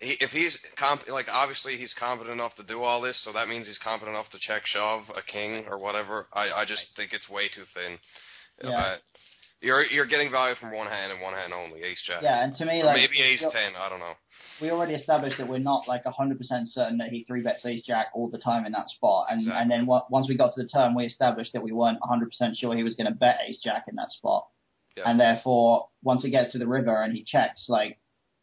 [0.00, 3.48] he, if he's comp- like obviously he's confident enough to do all this, so that
[3.48, 6.26] means he's confident enough to check shove a king or whatever.
[6.32, 7.98] I I just think it's way too thin.
[8.62, 8.78] Yeah.
[8.78, 8.96] Uh,
[9.60, 12.22] you're you're getting value from one hand and one hand only, ace jack.
[12.22, 13.72] yeah, and to me, Or like maybe ace ten.
[13.76, 14.12] I don't know.
[14.62, 16.38] we already established that we're not like 100%
[16.68, 19.60] certain that he three bets ace jack all the time in that spot, and Exactly.
[19.62, 22.56] and then wa- once we got to the turn, we established that we weren't 100%
[22.56, 24.46] sure he was going to bet ace jack in that spot,
[24.96, 25.10] Yeah.
[25.10, 27.98] and therefore once it gets to the river and he checks, like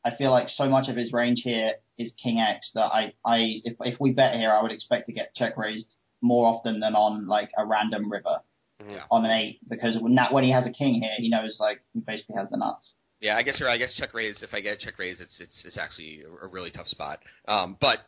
[0.05, 3.61] I feel like so much of his range here is king x that I I
[3.63, 6.95] if if we bet here, I would expect to get check raised more often than
[6.95, 8.39] on like a random river
[8.87, 9.03] Yeah.
[9.11, 11.81] on an eight because when that when he has a king here, he knows like
[11.93, 12.93] he basically has the nuts.
[13.21, 13.67] Yeah, I guess you're.
[13.69, 13.75] right.
[13.75, 14.43] I guess check raise.
[14.43, 17.19] If I get check raise, it's it's it's actually a, a really tough spot.
[17.47, 17.99] Um, but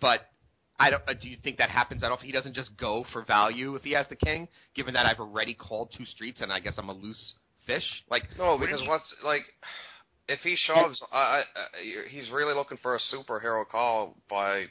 [0.00, 0.20] but
[0.80, 1.02] I don't.
[1.06, 2.26] Uh, do you think that happens that often?
[2.26, 5.54] He doesn't just go for value if he has the king, given that I've already
[5.54, 7.34] called two streets and I guess I'm a loose
[7.66, 7.84] fish.
[8.10, 9.44] Like No, because you- what's like,
[10.28, 11.42] if he shoves, I, I,
[12.08, 14.64] he's really looking for a superhero call by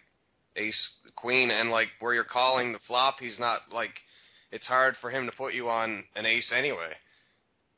[0.55, 3.91] ace queen, and like where you're calling the flop, he's not like.
[4.51, 6.91] It's hard for him to put you on an ace anyway.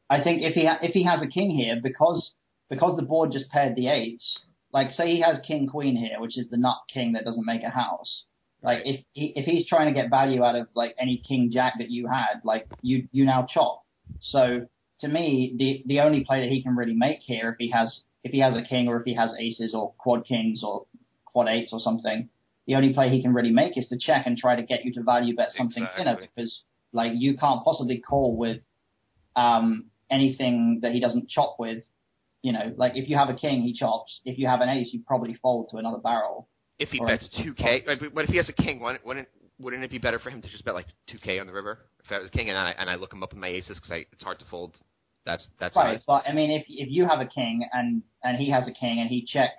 [0.10, 2.31] I think if he ha- if he has a king here, because
[2.69, 4.39] because the board just paired the eights,
[4.73, 7.64] like say he has king queen here, which is the nut king that doesn't make
[7.64, 8.23] a house.
[8.61, 8.88] Like Right.
[8.95, 11.89] if he, if he's trying to get value out of like any king jack that
[11.89, 13.84] you had, like you you now chop.
[14.22, 14.68] So
[15.02, 18.02] to me, the the only play that he can really make here, if he has
[18.24, 20.86] if he has a king or if he has aces or quad kings or
[21.26, 22.30] quad eights or something,
[22.68, 24.94] the only play he can really make is to check and try to get you
[24.94, 26.30] to value bet something thinner Exactly.
[26.36, 26.62] because
[26.94, 28.62] like you can't possibly call with
[29.36, 31.84] um anything that he doesn't chop with.
[32.42, 34.22] You know, like if you have a king, he chops.
[34.24, 36.48] If you have an ace, you probably fold to another barrel.
[36.78, 39.28] if he bets two k, but if he has a king, wouldn't wouldn't
[39.60, 41.80] wouldn't it be better for him to just bet like two k on the river?
[42.03, 44.06] If I was king and I and I look him up in my aces because
[44.11, 44.76] it's hard to fold.
[45.26, 46.03] That's that's Right, nice.
[46.06, 48.99] but I mean, if if you have a king and and he has a king
[48.99, 49.52] and he check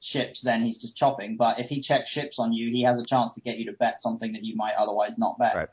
[0.00, 1.36] ships, then he's just chopping.
[1.36, 3.72] But if he checks ships on you, he has a chance to get you to
[3.78, 5.54] bet something that you might otherwise not bet.
[5.54, 5.68] Right.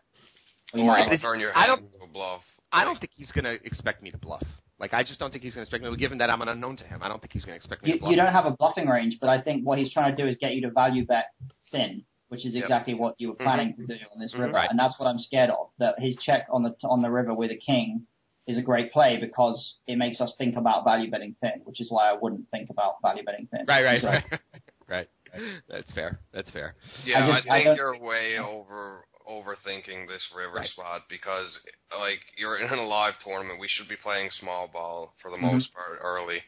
[0.74, 2.42] Or you Or might he'll turn your I don't- into a bluff.
[2.72, 4.44] I don't think he's going to expect me to bluff.
[4.80, 5.96] Like I just don't think he's going to expect me.
[5.98, 7.90] Given that I'm an unknown to him, I don't think he's going to expect me
[7.90, 8.10] you, to bluff.
[8.12, 10.36] you don't have a bluffing range, but I think what he's trying to do is
[10.42, 11.26] get you to value bet
[11.72, 12.04] thin,
[12.34, 12.64] which is Yep.
[12.64, 14.70] exactly what you were planning to do on this river, Right.
[14.70, 15.70] and that's what I'm scared of.
[15.78, 18.08] That his check on the on the river with a king
[18.48, 21.92] is a great play because it makes us think about value betting thin, which is
[21.92, 23.66] why I wouldn't think about value betting thin.
[23.68, 24.08] Right, right, So-
[24.88, 25.62] right, right.
[25.70, 26.20] That's fair.
[26.34, 26.76] That's fair.
[27.06, 30.70] Yeah, I I, just- I think don't- you're way over overthinking this river Right.
[30.70, 31.58] spot because
[31.98, 33.60] like you're in a live tournament.
[33.60, 35.54] We should be playing small ball for the Mhm.
[35.54, 36.42] most part early.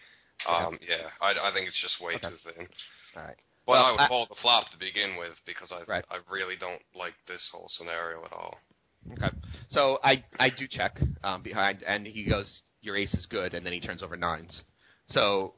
[0.46, 2.28] Um, yeah, I, I think it's just way Okay.
[2.30, 2.68] too thin.
[3.16, 3.40] All right.
[3.66, 6.06] But Well, I would I- call the flop to begin with because I Right.
[6.10, 8.60] I really don't like this whole scenario at all.
[9.14, 9.30] Okay.
[9.70, 13.66] So I I do check um, behind, and he goes, "Your ace is good," and
[13.66, 14.64] then he turns over nines.
[15.08, 15.56] So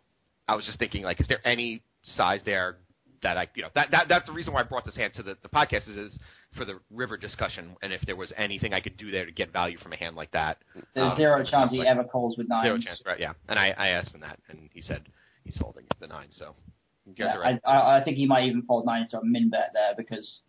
[0.48, 2.78] I was just thinking, like, is there any size there
[3.24, 5.24] that I, you know, that, that that's the reason why I brought this hand to
[5.24, 6.20] the, the podcast is, is
[6.56, 9.52] for the river discussion, and if there was anything I could do there to get
[9.52, 10.60] value from a hand like that.
[10.94, 12.64] There's Um, zero chance he like- ever calls with nines.
[12.66, 13.20] Zero chance, right?
[13.20, 13.34] Yeah.
[13.50, 15.04] And I, I asked him that, and he said
[15.44, 16.28] he's holding the nine.
[16.32, 16.77] So you guys
[17.16, 17.60] Yeah, right.
[17.66, 20.40] I, I, I think he might even fold nine to a min bet there because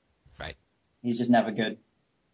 [0.41, 0.57] Right.
[1.03, 1.79] he's just never good.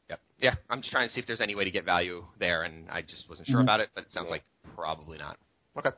[0.09, 0.21] Yep.
[0.41, 2.89] Yeah, I'm just trying to see if there's any way to get value there, and
[2.91, 3.65] I just wasn't sure Mhm.
[3.65, 4.43] about it, but it sounds like
[4.75, 5.39] probably not.
[5.77, 5.91] Okay.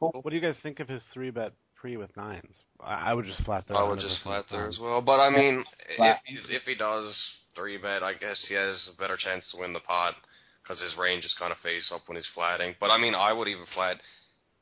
[0.00, 0.10] Cool.
[0.22, 2.62] What do you guys think of his three bet pre with nines?
[2.80, 3.74] I, I would just flat that.
[3.74, 5.00] I would just flat there as well.
[5.00, 5.64] But I mean,
[5.98, 7.14] if he, if he does
[7.54, 10.14] three bet, I guess he has a better chance to win the pot
[10.62, 12.74] because his range is kind of face up when he's flatting.
[12.80, 14.00] But I mean, I would even flat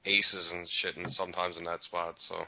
[0.04, 2.14] aces and shit, and sometimes in that spot.
[2.18, 2.44] So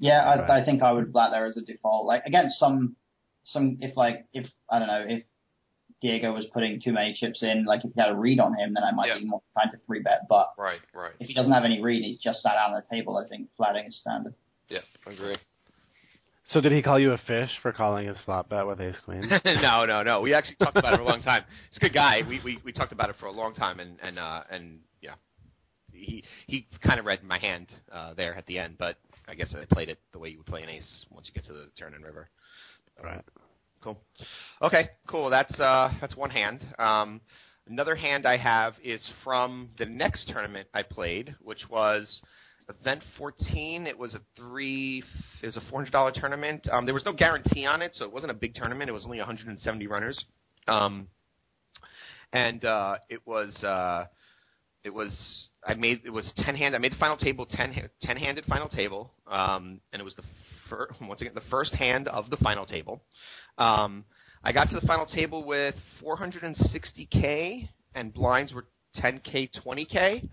[0.00, 0.50] Yeah, I, Right.
[0.62, 2.06] I think I would flat there as a default.
[2.06, 2.96] Like against some,
[3.44, 5.22] some if like if I don't know if
[6.00, 8.72] Diego was putting too many chips in, like if he had a read on him,
[8.74, 9.18] then I might Yeah.
[9.18, 10.20] be more inclined to three bet.
[10.28, 12.84] But right, right, if he doesn't have any read, he's just sat out on the
[12.90, 13.18] table.
[13.18, 14.34] I think flatting is standard.
[14.70, 15.36] yeah, I agree.
[16.46, 19.20] So did he call you a fish for calling his flop bet with ace queen?
[19.44, 20.20] no, no, no.
[20.22, 21.44] We actually talked about it for a long time.
[21.68, 22.22] He's a good guy.
[22.26, 25.14] We we, we talked about it for a long time, and and uh, and yeah,
[25.92, 28.96] he he kind of read my hand uh, there at the end, but
[29.30, 31.44] I guess I played it the way you would play an ace once you get
[31.46, 32.28] to the turn and river.
[33.02, 33.22] right.
[33.82, 33.96] Cool.
[34.60, 35.30] Okay, cool.
[35.30, 36.66] That's uh, that's one hand.
[36.78, 37.20] Um,
[37.68, 42.20] another hand I have is from the next tournament I played, which was
[42.68, 43.86] event 14.
[43.86, 45.02] It was a three.
[45.42, 46.68] It was a $400 tournament.
[46.70, 48.90] Um, there was no guarantee on it, so it wasn't a big tournament.
[48.90, 50.22] It was only 170 runners.
[50.68, 51.08] Um,
[52.32, 54.06] and uh, it was uh,
[54.84, 56.74] it was I made it was 10 hand.
[56.74, 60.22] I made the final table 10 10 handed final table, um, and it was the
[60.68, 63.02] fir- once again the first hand of the final table.
[63.58, 64.04] Um,
[64.42, 68.66] I got to the final table with 460k, and blinds were
[68.96, 70.28] 10k, 20k.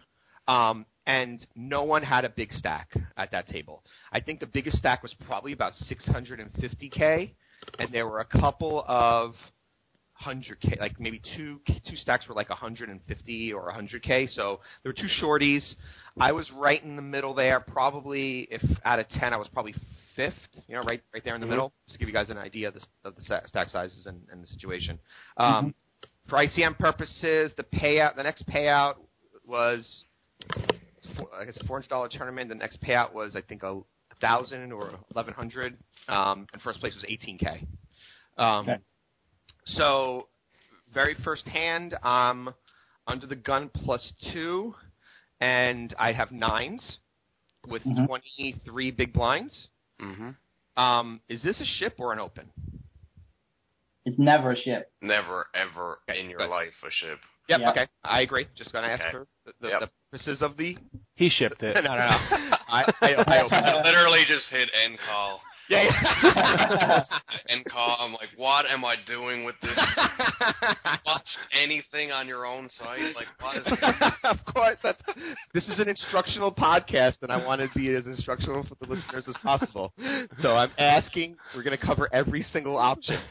[0.48, 3.84] Um, and no one had a big stack at that table.
[4.12, 7.32] I think the biggest stack was probably about 650k,
[7.80, 9.34] and there were a couple of
[10.24, 14.30] 100k, like maybe two two stacks were like 150 or 100k.
[14.34, 15.76] So there were two shorties.
[16.20, 17.60] I was right in the middle there.
[17.60, 19.76] Probably, if out of 10, I was probably
[20.16, 20.34] fifth.
[20.68, 21.52] You know, right right there in the Mhm.
[21.52, 21.74] middle.
[21.86, 24.42] Just to give you guys an idea of the, of the stack sizes and, and
[24.42, 25.00] the situation.
[25.38, 25.74] Um,
[26.28, 28.96] For ICM purposes, the payout, the next payout
[29.46, 30.04] was
[31.16, 32.50] four, I guess a four hundred dollar tournament.
[32.50, 33.82] The next payout was I think a
[34.20, 35.78] thousand or eleven hundred,
[36.10, 37.66] um, and first place was eighteen k.
[38.38, 38.78] Um, Okay.
[39.76, 40.28] So,
[40.94, 42.50] very first hand, I'm
[43.06, 44.74] under the gun plus two,
[45.42, 46.98] and I have nines
[47.68, 48.06] with Mhm.
[48.08, 49.68] twenty three big blinds.
[50.00, 50.32] hmm
[50.78, 52.52] Um, is this a ship or an open?
[54.06, 54.92] It's never a ship.
[55.02, 56.50] Never ever Okay, in your good.
[56.50, 57.20] life a ship.
[57.50, 57.60] Yep.
[57.60, 57.72] Yeah.
[57.72, 57.88] Okay.
[58.04, 58.48] I agree.
[58.56, 59.12] Just gonna ask Okay.
[59.12, 59.80] for the, the, Yep.
[59.82, 60.78] the purposes of the.
[61.16, 61.74] He shipped it.
[61.84, 61.98] no, no, no.
[62.70, 63.84] I, I, I opened I it.
[63.86, 65.42] literally just hit end call.
[65.70, 65.84] Yeah.
[66.24, 67.04] yeah.
[67.50, 67.98] End call.
[68.00, 69.78] I'm like, what am I doing with this?
[71.06, 73.16] Watch anything on your own site?
[73.16, 73.68] Like, what is
[74.24, 75.02] of course, that's
[75.54, 79.26] this is an instructional podcast, and I want to be as instructional for the listeners
[79.28, 79.94] as possible.
[80.42, 81.36] So I'm asking.
[81.56, 83.20] We're going to cover every single option.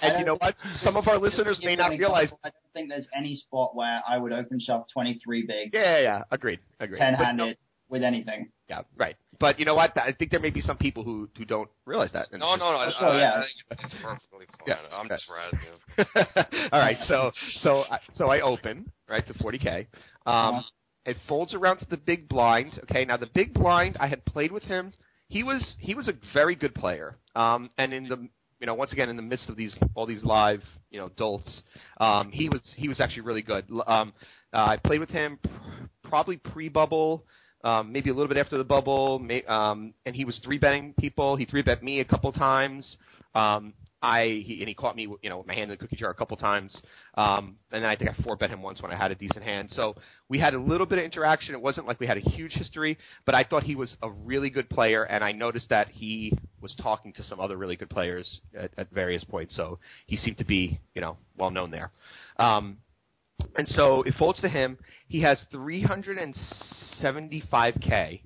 [0.00, 0.54] And you know what?
[0.82, 2.30] Some of our listeners may not realize.
[2.42, 6.00] I don't think there's any spot where I would open shove 23 big, Yeah, yeah,
[6.00, 6.22] yeah.
[6.30, 6.60] Agreed.
[6.80, 6.98] Agreed.
[6.98, 7.54] 10 But handed no-
[7.90, 8.48] with anything.
[8.70, 9.16] yeah, right.
[9.42, 9.90] But you know what?
[9.98, 12.26] I think there may be some people who who don't realize that.
[12.30, 12.76] And No, no, no.
[12.78, 13.42] I, Oh, sure, yeah.
[13.70, 14.68] I think it's perfectly fine.
[14.68, 14.96] Yeah.
[14.96, 15.16] I'm Okay.
[15.16, 16.68] just razzing.
[16.72, 17.30] All right, so
[17.64, 19.68] so I- so I open right to 40k.
[20.26, 20.62] Um, Uh-huh.
[21.04, 22.78] It folds around to the big blind.
[22.84, 24.92] Okay, now the big blind, I had played with him.
[25.28, 27.16] He was he was a very good player.
[27.34, 28.18] Um, and in the
[28.60, 30.62] you know once again in the midst of these all these live
[30.92, 31.62] you know dolts,
[32.06, 33.64] um, he was he was actually really good.
[33.96, 34.12] Um,
[34.56, 37.24] uh, I played with him pr- probably pre bubble.
[37.64, 40.94] Um, maybe a little bit after the bubble, may, um, and he was three betting
[40.98, 41.36] people.
[41.36, 42.96] He three bet me a couple times.
[43.34, 43.72] Um,
[44.02, 46.10] I he, and he caught me, you know, with my hand in the cookie jar
[46.10, 46.76] a couple times.
[47.14, 49.44] Um, and then I think I four bet him once when I had a decent
[49.44, 49.70] hand.
[49.70, 49.94] So
[50.28, 51.54] we had a little bit of interaction.
[51.54, 54.50] It wasn't like we had a huge history, but I thought he was a really
[54.50, 58.40] good player, and I noticed that he was talking to some other really good players
[58.58, 59.54] at, at various points.
[59.54, 61.92] So he seemed to be, you know, well known there.
[62.38, 62.78] Um,
[63.56, 64.78] and so it folds to him.
[65.08, 65.44] He has
[67.02, 68.20] 375k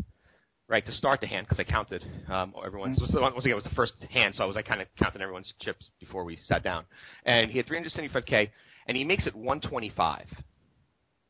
[0.68, 3.00] right to start the hand because I counted um, everyone's.
[3.00, 4.88] Was the, once again, it was the first hand, so I was like kind of
[5.00, 6.84] counting everyone's chips before we sat down.
[7.24, 8.48] And he had 375k,
[8.86, 10.26] and he makes it 125,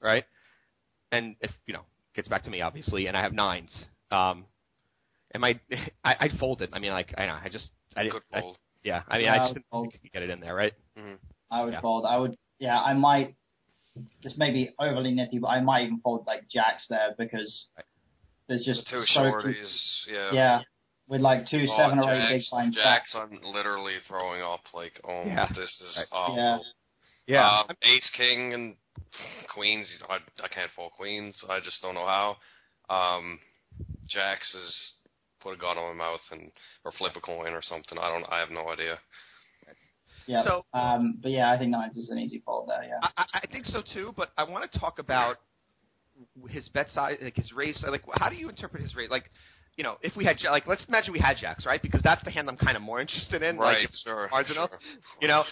[0.01, 0.25] right?
[1.13, 1.83] And if you know,
[2.15, 3.85] gets back to me obviously, and I have nines.
[4.11, 4.45] Um,
[5.33, 5.59] and my
[6.05, 6.71] I, I folded.
[6.73, 8.23] I mean, like I know, I just I didn't.
[8.33, 8.59] I- fold.
[8.85, 9.85] yeah, I mean, Yeah, I I just would didn't fold.
[9.85, 10.73] think you could get it in there, right?
[11.51, 11.81] I would Yeah.
[11.81, 12.07] fold.
[12.07, 13.37] I would, yeah, I might.
[14.23, 17.85] This may be overly nitty, but I might even fold like jacks there because Right.
[18.49, 20.07] there's The just two so shorties.
[20.09, 20.33] Yeah.
[20.33, 20.61] yeah,
[21.09, 23.13] with like two Oh, seven or eight big Jacks, blind stacks.
[23.13, 25.49] Jacks, I'm literally throwing up like, oh, Yeah.
[25.55, 26.07] this is Right.
[26.13, 26.65] awful.
[27.27, 27.47] Yeah.
[27.69, 28.77] Uh, Ace King and
[29.53, 29.89] Queens.
[30.09, 31.43] I, I can't fold Queens.
[31.49, 32.37] I just don't know how.
[32.89, 33.41] Um,
[34.09, 34.93] Jacks is
[35.41, 36.53] put a gun on my mouth and
[36.85, 37.99] or flip a coin or something.
[37.99, 38.25] I don't.
[38.31, 38.99] I have no idea.
[40.27, 40.43] Yeah.
[40.45, 42.85] So- um, but yeah, I think nines is an easy fold there.
[42.85, 42.99] Yeah.
[43.03, 45.37] I, I I think so too, but I want to talk about
[46.49, 47.85] his bet size, like his race.
[47.89, 49.11] Like, how do you interpret his rate?
[49.11, 49.31] Like,
[49.77, 51.81] you know, if we had like, let's imagine we had jacks, right?
[51.83, 53.59] Because that's the hand I'm kind of more interested in.
[53.59, 53.83] right.
[53.83, 54.29] Like, sure.
[54.29, 54.79] cards enough, sure.
[55.21, 55.45] you know,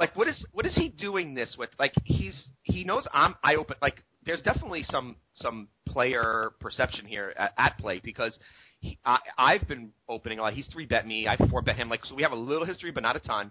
[0.00, 1.70] like what is what is he doing this with?
[1.78, 3.76] Like, he's he knows I'm I open.
[3.80, 8.38] Like, there's definitely some some player perception here at, at play because.
[8.80, 10.52] He, I, I've been opening a lot.
[10.52, 11.26] He's three bet me.
[11.26, 11.88] I four bet him.
[11.88, 13.50] Like so, we have a little history, but not a ton.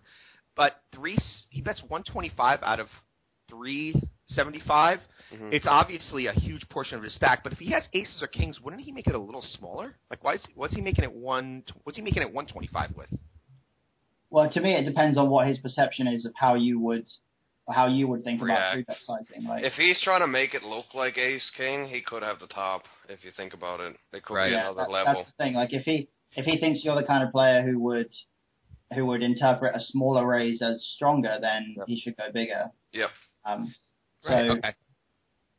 [0.58, 1.18] But three,
[1.50, 2.88] he bets 125 out of
[3.50, 5.00] 375.
[5.32, 5.54] Mhm.
[5.54, 7.44] It's obviously a huge portion of his stack.
[7.44, 9.96] But if he has aces or kings, wouldn't he make it a little smaller?
[10.10, 11.64] Like, why is what's he making it one?
[11.84, 13.10] What's he making it 125 with?
[14.30, 17.06] Well, to me, it depends on what his perception is of how you would,
[17.70, 19.44] how you would think about three bet sizing.
[19.46, 22.48] Like, If he's trying to make it look like Ace King, he could have the
[22.48, 22.84] top.
[23.08, 24.48] If you think about it, it could Right.
[24.50, 25.14] be yeah, another that- level.
[25.16, 25.54] that's the thing.
[25.54, 28.14] Like, if he if he thinks you're the kind of player who would
[28.94, 31.88] who would interpret a smaller raise as stronger, then Yep.
[31.88, 32.72] he should go bigger.
[32.94, 33.10] Yep.
[33.46, 33.76] Um,
[34.22, 34.50] so Right.
[34.50, 34.74] Okay.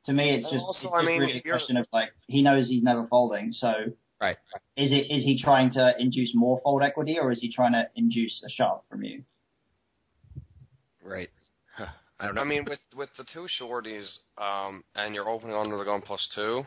[0.07, 2.43] to me, it's just, also, it's I just mean, really a question of like he
[2.43, 3.53] knows he's never folding.
[3.53, 4.37] So Right.
[4.77, 7.89] is it is he trying to induce more fold equity or is he trying to
[7.97, 9.25] induce a shove from you?
[11.03, 11.31] Right.
[12.21, 12.41] I don't know.
[12.41, 16.27] I mean, with with the two shorties, um, and you're opening under the gun plus
[16.35, 16.67] two,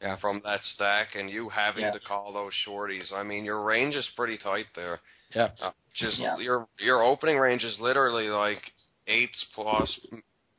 [0.00, 0.14] Yeah.
[0.16, 1.90] from that stack, and you having Yeah.
[1.90, 3.12] to call those shorties.
[3.12, 5.00] I mean, your range is pretty tight there.
[5.34, 5.50] Yeah.
[5.60, 6.38] Uh, just Yeah.
[6.38, 8.72] your your opening range is literally like
[9.06, 9.98] eights plus,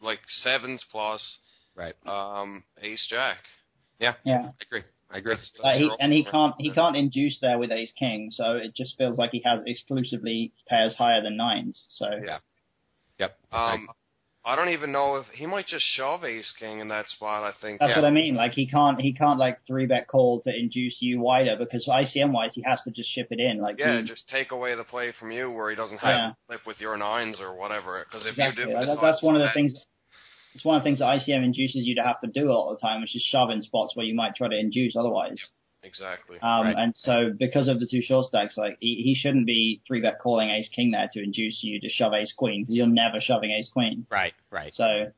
[0.01, 1.39] like sevens plus,
[1.75, 1.95] Right.
[2.07, 3.37] um, ace jack.
[3.99, 4.15] Yeah.
[4.23, 4.83] Yeah, I agree.
[5.09, 5.35] I agree.
[5.35, 8.57] That's, that's Like he, and he can't he can't induce there with ace king, so
[8.57, 11.85] it just feels like he has exclusively pairs higher than nines.
[11.89, 12.39] So Yeah.
[13.19, 13.37] Yep.
[13.51, 13.87] Um,
[14.45, 17.43] I don't even know if he might just shove ace king in that spot.
[17.43, 17.79] I think.
[17.79, 18.01] that's Yeah.
[18.01, 18.35] what I mean.
[18.35, 22.33] Like he can't he can't like three bet call to induce you wider because ICM
[22.33, 23.59] wise he has to just ship it in.
[23.59, 26.27] Like Yeah, he- just take away the play from you where he doesn't have Yeah.
[26.31, 28.03] to flip with your nines or whatever.
[28.05, 28.63] Because if exactly.
[28.63, 29.85] you do, That- decide that's one of the to things.
[30.55, 32.73] It's one of the things that ICM induces you to have to do a lot
[32.73, 35.39] of the time, which is shove in spots where you might try to induce otherwise.
[35.83, 36.39] Exactly.
[36.41, 36.75] Um, Right.
[36.77, 40.19] And so because of the two short stacks, like he, he shouldn't be three bet
[40.19, 43.51] calling ace king there to induce you to shove ace queen because you're never shoving
[43.51, 44.05] ace queen.
[44.09, 44.33] Right.
[44.49, 44.73] Right.
[44.73, 45.11] So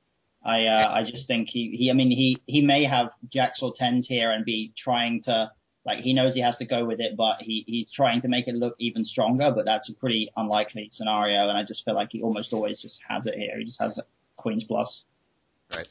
[0.44, 3.74] I uh, I just think he, he I mean he he may have jacks or
[3.78, 5.52] tens here and be trying to
[5.86, 8.48] like he knows he has to go with it, but he he's trying to make
[8.48, 9.52] it look even stronger.
[9.56, 12.98] But that's a pretty unlikely scenario, and I just feel like he almost always just
[13.08, 13.58] has it here.
[13.60, 14.04] He just has a
[14.36, 15.04] queens plus
[15.72, 15.88] Right.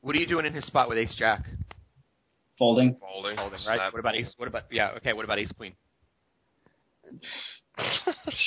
[0.00, 1.46] What are you doing in his spot with Ace Jack?
[2.58, 2.96] Folding.
[3.00, 3.36] Folding.
[3.36, 3.76] Holding, right?
[3.78, 3.92] Snap.
[3.92, 4.32] What about Ace?
[4.36, 4.90] What about yeah?
[4.98, 5.12] Okay.
[5.12, 5.74] What about Ace Queen?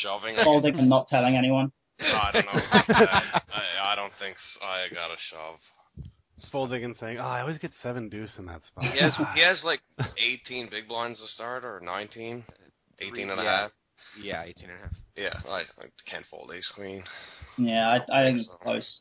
[0.01, 0.35] Shoving.
[0.43, 1.71] Folding and not telling anyone.
[1.99, 2.51] I don't know.
[2.73, 3.43] about.
[3.53, 4.65] I, I don't think so.
[4.65, 5.59] I got a shove.
[6.51, 9.41] Folding and saying, "Oh, I always get seven deuce in that spot." He has he
[9.41, 9.79] has like
[10.17, 12.43] 18 big blinds to start or 19,
[12.99, 13.61] 18 and a Yeah.
[13.61, 13.71] half.
[14.21, 14.93] Yeah, eighteen and a half.
[15.17, 17.03] Yeah, I, I can't fold ace queen.
[17.57, 18.99] Yeah, I, I think it's So- close.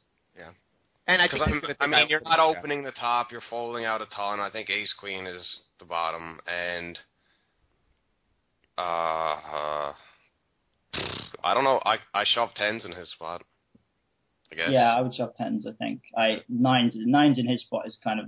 [1.06, 3.30] And I Because think I mean, you're not opening the top.
[3.30, 4.40] You're folding out a ton.
[4.40, 6.98] I think ace queen is the bottom, and
[8.78, 9.92] uh, uh
[11.42, 11.80] I don't know.
[11.84, 13.42] I I shove tens in his spot.
[14.50, 14.68] I guess.
[14.70, 15.66] Yeah, I would shove tens.
[15.66, 18.26] I think I nines nines in his spot is kind of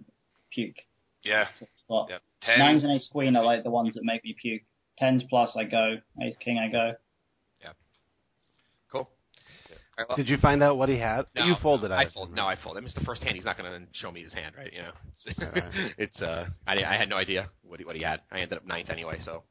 [0.50, 0.76] puke
[1.24, 1.46] Yeah.
[1.84, 2.08] spot.
[2.10, 2.18] Yeah.
[2.42, 2.58] Tens.
[2.58, 4.62] Nines and ace queen are like the ones that make me puke.
[4.98, 5.96] Tens plus I go.
[6.22, 6.92] Ace king I go.
[9.96, 10.06] Cool.
[10.10, 11.22] Well, Did you find out what he had?
[11.34, 11.90] No, you folded.
[11.90, 12.28] I I fold.
[12.28, 12.46] assume, No.
[12.46, 12.80] I folded.
[12.80, 13.34] I missed the first hand.
[13.34, 14.70] He's not going to show me his hand, right?
[14.72, 15.92] You know, Alright.
[15.98, 18.20] it's uh, I, I had no idea what he, what he had.
[18.30, 19.42] I ended up ninth anyway, so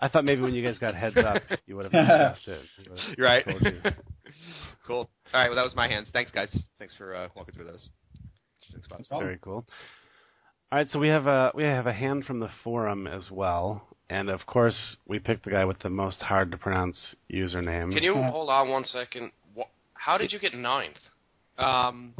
[0.00, 3.16] I thought maybe when you guys got heads up, you would have discussed it.
[3.18, 3.46] You're right.
[3.46, 3.80] you.
[4.86, 4.96] cool.
[4.98, 5.48] All right.
[5.48, 6.08] Well, that was my hands.
[6.12, 6.56] Thanks, guys.
[6.78, 7.88] Thanks for uh, walking through those.
[8.60, 9.08] Interesting spots.
[9.08, 9.26] problem.
[9.28, 9.66] Very cool.
[10.70, 13.86] All right, so we have a we have a hand from the forum as well,
[14.08, 17.92] and of course we picked the guy with the most hard to pronounce username.
[17.92, 19.32] Can you hold on one second?
[20.06, 20.96] Wha How did you get ninth?
[21.58, 22.14] Um,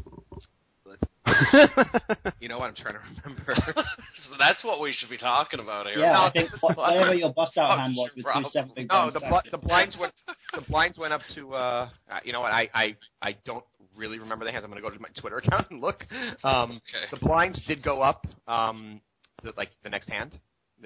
[0.84, 1.02] let's,
[2.40, 2.68] you know what?
[2.68, 3.54] I'm trying to remember.
[3.66, 5.98] so that's what we should be talking about here.
[5.98, 8.72] Yeah, No, I think wha- whatever your bust out hand was with your two seven
[8.74, 10.12] big no, the bl- the blinds went
[10.54, 11.54] the blinds went up to.
[11.54, 12.52] Uh, uh, you know what?
[12.52, 13.64] I, I I don't
[13.96, 14.64] really remember the hands.
[14.64, 16.04] I'm going to go to my Twitter account and look.
[16.44, 17.06] Um, Okay.
[17.10, 18.26] the blinds did go up.
[18.46, 19.00] Um,
[19.42, 20.38] the, like the next hand.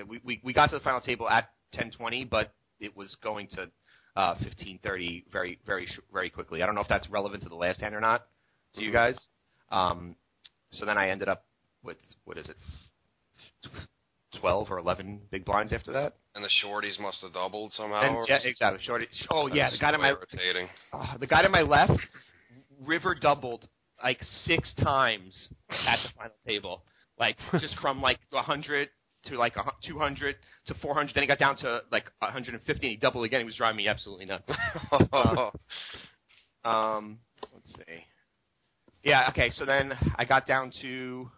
[0.09, 3.69] We, we we got to the final table at 10:20, but it was going to
[4.17, 6.63] uh, 15:30 very very sh- very quickly.
[6.63, 8.27] I don't know if that's relevant to the last hand or not
[8.75, 9.19] to you guys.
[9.71, 10.17] Um,
[10.71, 11.45] so then I ended up
[11.83, 12.57] with what is it,
[14.41, 16.15] 12 or 11 big blinds after that.
[16.35, 18.01] And the shorties must have doubled somehow.
[18.03, 18.81] And, yeah, exactly.
[18.85, 19.07] Shorty.
[19.31, 20.69] Oh yeah, the guy to my rotating.
[20.93, 21.99] uh, the guy to my left,
[22.85, 23.69] river doubled
[24.03, 26.83] like six times at the final table,
[27.19, 28.89] like just from like 100
[29.29, 30.37] to like a 200
[30.67, 31.15] to 400.
[31.15, 33.41] Then he got down to like 150, and he doubled again.
[33.41, 34.51] He was driving me absolutely nuts.
[36.65, 37.19] Um,
[37.55, 38.05] let's see.
[39.05, 39.29] Yeah.
[39.31, 39.51] Okay.
[39.51, 41.31] So then I got down to.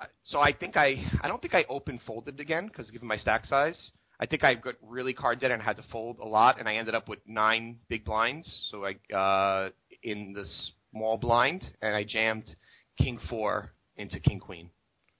[0.00, 3.16] uh, So I think I I don't think I open folded again because given my
[3.16, 6.58] stack size, I think I got really card dead and had to fold a lot,
[6.58, 8.68] and I ended up with nine big blinds.
[8.70, 9.70] So I uh,
[10.02, 10.44] in the
[10.90, 12.56] small blind, and I jammed
[12.98, 14.70] king four into king queen,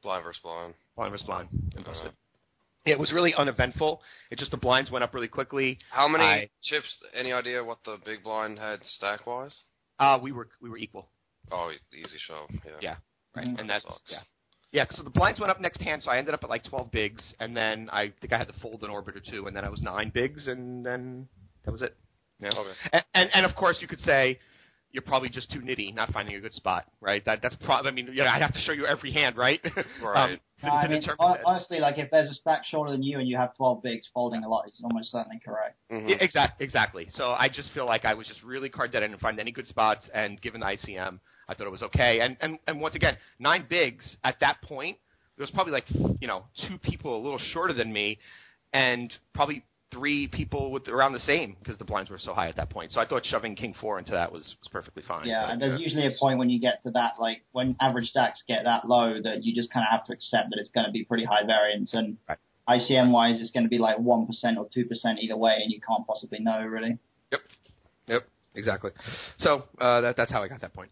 [0.04, 0.74] blind versus blind.
[0.94, 2.08] blind versus blind, and busted.
[2.08, 2.14] Uh,
[2.86, 4.00] Yeah, it was really uneventful.
[4.30, 5.78] It just the blinds went up really quickly.
[5.90, 7.02] How many I- chips?
[7.14, 9.56] Any idea what the big blind had stack wise?
[9.98, 11.08] Uh, we were we were equal.
[11.50, 12.50] Oh, easy shove.
[12.64, 12.72] Yeah.
[12.80, 12.96] Yeah.
[13.34, 13.58] Right, Mhm.
[13.60, 14.02] and that's Sucks.
[14.08, 14.22] yeah.
[14.72, 16.90] Yeah, so the blinds went up next hand, so I ended up at like 12
[16.90, 19.64] bigs, and then I think I had to fold an orbit or two, and then
[19.64, 21.28] I was nine bigs, and then
[21.64, 21.96] that was it.
[22.40, 22.50] Yeah.
[22.50, 22.72] Okay.
[22.92, 24.38] And, and and of course you could say,
[24.94, 27.22] you're probably just too nitty, not finding a good spot, right?
[27.24, 27.90] That that's probably.
[27.90, 29.60] I mean, yeah, I'd have to show you every hand, right?
[30.00, 30.34] Right.
[30.34, 31.42] um, to, I to mean, determine hon- that.
[31.44, 34.44] honestly, like if there's a stack shorter than you and you have 12 bigs folding
[34.44, 35.76] a lot, it's almost certainly correct.
[35.90, 36.08] Mhm.
[36.10, 37.08] Yeah, exact, exactly.
[37.10, 39.02] So I just feel like I was just really card dead.
[39.02, 41.18] I didn't find any good spots, and given the ICM,
[41.48, 42.20] I thought it was okay.
[42.20, 44.96] And and and once again, nine bigs at that point,
[45.36, 45.84] there was probably like
[46.20, 48.18] you know two people a little shorter than me,
[48.72, 49.64] and probably
[49.94, 52.92] three people with around the same because the blinds were so high at that point.
[52.92, 55.26] So I thought shoving king four into that was, was perfectly fine.
[55.26, 57.76] Yeah, But, and there's uh, usually a point when you get to that, like when
[57.80, 60.70] average stacks get that low, that you just kind of have to accept that it's
[60.70, 61.94] going to be pretty high variance.
[61.94, 62.38] And Right.
[62.68, 65.70] ICM wise, it's going to be like one percent or two percent either way, and
[65.70, 66.98] you can't possibly know really.
[67.30, 67.40] Yep,
[68.08, 68.28] Yep.
[68.54, 68.90] exactly.
[69.38, 70.90] So uh, that that's how I got that point.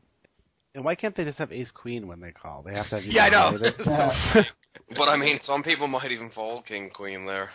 [0.74, 2.62] And why can't they just have ace queen when they call?
[2.62, 3.04] They have to have.
[3.04, 3.50] Yeah, I know.
[3.52, 4.46] nominated.
[4.96, 7.50] But I mean, some people might even fold king queen there.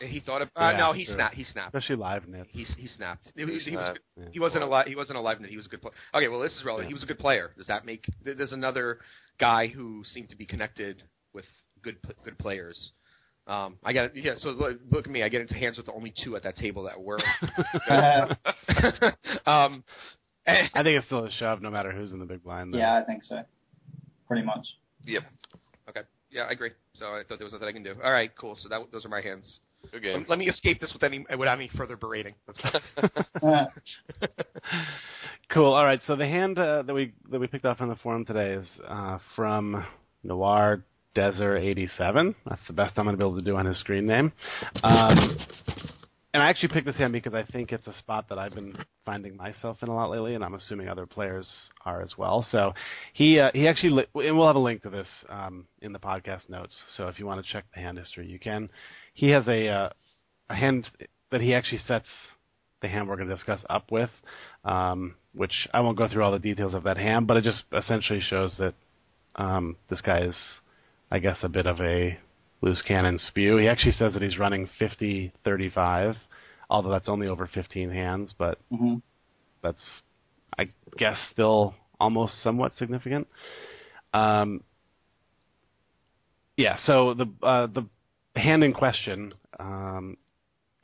[0.00, 1.14] He thought of uh, Yeah, no, he sure.
[1.14, 1.34] snapped.
[1.34, 1.74] He snapped.
[1.74, 2.48] Especially live nits.
[2.52, 3.30] He he snapped.
[3.36, 3.98] He, was- he was snapped.
[4.16, 4.24] Yeah.
[4.32, 5.50] He wasn't a li- he wasn't a live nit.
[5.50, 5.94] He was a good player.
[6.14, 6.88] Okay, well this is relevant.
[6.88, 7.52] He was a good player.
[7.56, 8.98] Does that make th- there's another
[9.38, 11.02] guy who seemed to be connected
[11.34, 11.44] with
[11.82, 12.92] good pl- good players.
[13.46, 14.32] Um, I got yeah.
[14.36, 15.22] So look, look at me.
[15.22, 17.18] I get into hands with the only two at that table that were.
[19.46, 19.84] um,
[20.46, 22.72] and- I think it's still a shove, no matter who's in the big blind.
[22.74, 22.78] though.
[22.78, 23.42] yeah, I think so.
[24.26, 24.66] Pretty much.
[25.04, 25.22] Yep.
[25.88, 26.00] okay,
[26.30, 26.70] yeah, I agree.
[26.94, 27.94] So I thought there was nothing I can do.
[28.04, 28.54] All right, cool.
[28.56, 29.58] So that those are my hands.
[29.92, 30.20] Good game.
[30.20, 32.34] Let, let me escape this with any without any further berating.
[32.46, 32.60] That's
[33.42, 33.68] fine.
[35.50, 35.72] Cool.
[35.72, 36.00] All right.
[36.06, 38.66] So the hand uh, that we that we picked up on the forum today is
[38.86, 39.84] uh, from
[40.22, 40.84] Noir
[41.14, 42.36] Desert 87.
[42.48, 44.32] That's the best I'm going to be able to do on his screen name.
[44.84, 45.36] Um,
[46.32, 48.76] and I actually picked this hand because I think it's a spot that I've been
[49.04, 51.48] finding myself in a lot lately, and I'm assuming other players
[51.84, 52.46] are as well.
[52.48, 52.72] So
[53.12, 55.98] he uh, he actually li- and we'll have a link to this um, in the
[55.98, 56.76] podcast notes.
[56.96, 58.70] So if you want to check the hand history, you can.
[59.14, 59.88] He has a uh,
[60.48, 60.88] a hand
[61.30, 62.06] that he actually sets
[62.82, 64.10] the hand we're going to discuss up with,
[64.64, 67.62] um, which I won't go through all the details of that hand, but it just
[67.76, 68.74] essentially shows that
[69.36, 70.36] um, this guy is,
[71.10, 72.18] I guess, a bit of a
[72.62, 73.58] loose cannon spew.
[73.58, 76.16] He actually says that he's running 50-35,
[76.68, 78.96] although that's only over 15 hands, but hmm
[79.62, 80.00] that's,
[80.58, 83.28] I guess, still almost somewhat significant.
[84.14, 84.62] Um,
[86.56, 87.84] yeah, so the uh, the
[88.40, 90.16] hand in question um,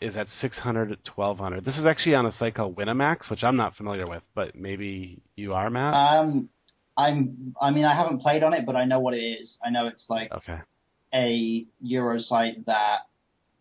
[0.01, 1.65] is at 600 1200.
[1.65, 5.20] This is actually on a site called Winamax, which I'm not familiar with, but maybe
[5.37, 5.95] you are, Matt.
[5.95, 6.49] Um,
[6.97, 7.55] I'm.
[7.61, 9.57] I mean, I haven't played on it, but I know what it is.
[9.65, 10.59] I know it's like okay.
[11.12, 13.01] a Euro site that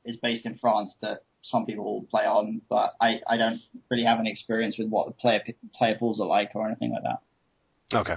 [0.06, 4.20] is based in France that some people play on, but I, I don't really have
[4.20, 5.42] any experience with what the player
[5.78, 7.22] player pools are like or anything like that.
[7.94, 8.16] Okay.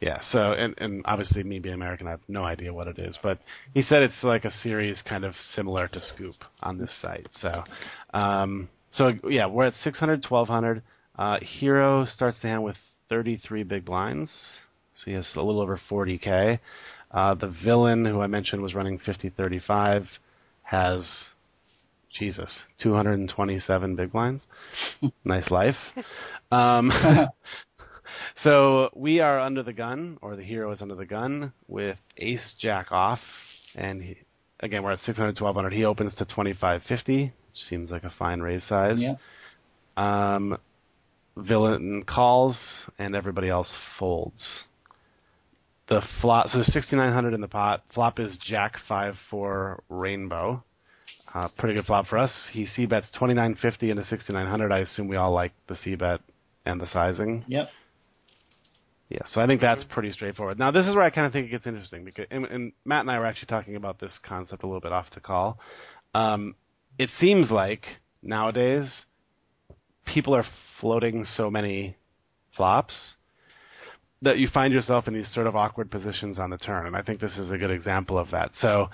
[0.00, 0.18] Yeah.
[0.30, 3.18] So, and, and obviously, me being American, I have no idea what it is.
[3.22, 3.38] But
[3.74, 7.28] he said it's like a series kind of similar to SCOOP on this site.
[7.40, 7.62] So,
[8.14, 10.82] um, so yeah, we're at 600, 1200.
[11.18, 12.76] Uh, Hero starts the hand with
[13.10, 14.30] 33 big blinds.
[14.94, 16.58] So he has a little over 40k.
[17.10, 20.06] Uh, the villain, who I mentioned was running 50, 35,
[20.62, 21.06] has
[22.18, 24.42] Jesus, 227 big blinds.
[25.24, 25.76] nice life.
[26.52, 26.92] Um,
[28.42, 32.54] so we are under the gun, or the hero is under the gun, with Ace
[32.60, 33.20] Jack off,
[33.74, 34.16] and he,
[34.60, 35.72] again we're at 600, 1200.
[35.72, 37.32] He opens to 2550, which
[37.68, 38.98] seems like a fine raise size.
[38.98, 39.14] Yeah.
[39.96, 40.58] Um,
[41.36, 42.58] villain calls,
[42.98, 44.64] and everybody else folds.
[45.88, 47.82] The flop, so 6900 in the pot.
[47.92, 50.62] Flop is Jack five four Rainbow.
[51.34, 52.30] Uh, pretty good flop for us.
[52.52, 54.70] He c bets 2950 into 6900.
[54.72, 56.20] I assume we all like the c bet
[56.66, 57.44] and the sizing.
[57.48, 57.68] Yep.
[59.12, 60.58] Yeah, so I think that's pretty straightforward.
[60.58, 63.02] Now, this is where I kind of think it gets interesting because, and, and Matt
[63.02, 65.58] and I were actually talking about this concept a little bit off the call.
[66.14, 66.54] Um,
[66.98, 67.84] it seems like
[68.22, 68.90] nowadays
[70.06, 70.46] people are
[70.80, 71.94] floating so many
[72.56, 72.94] flops
[74.22, 77.02] that you find yourself in these sort of awkward positions on the turn, and I
[77.02, 78.52] think this is a good example of that.
[78.60, 78.88] So,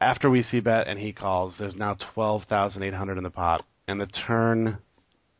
[0.00, 3.30] after we c bet and he calls, there's now twelve thousand eight hundred in the
[3.30, 4.78] pot, and the turn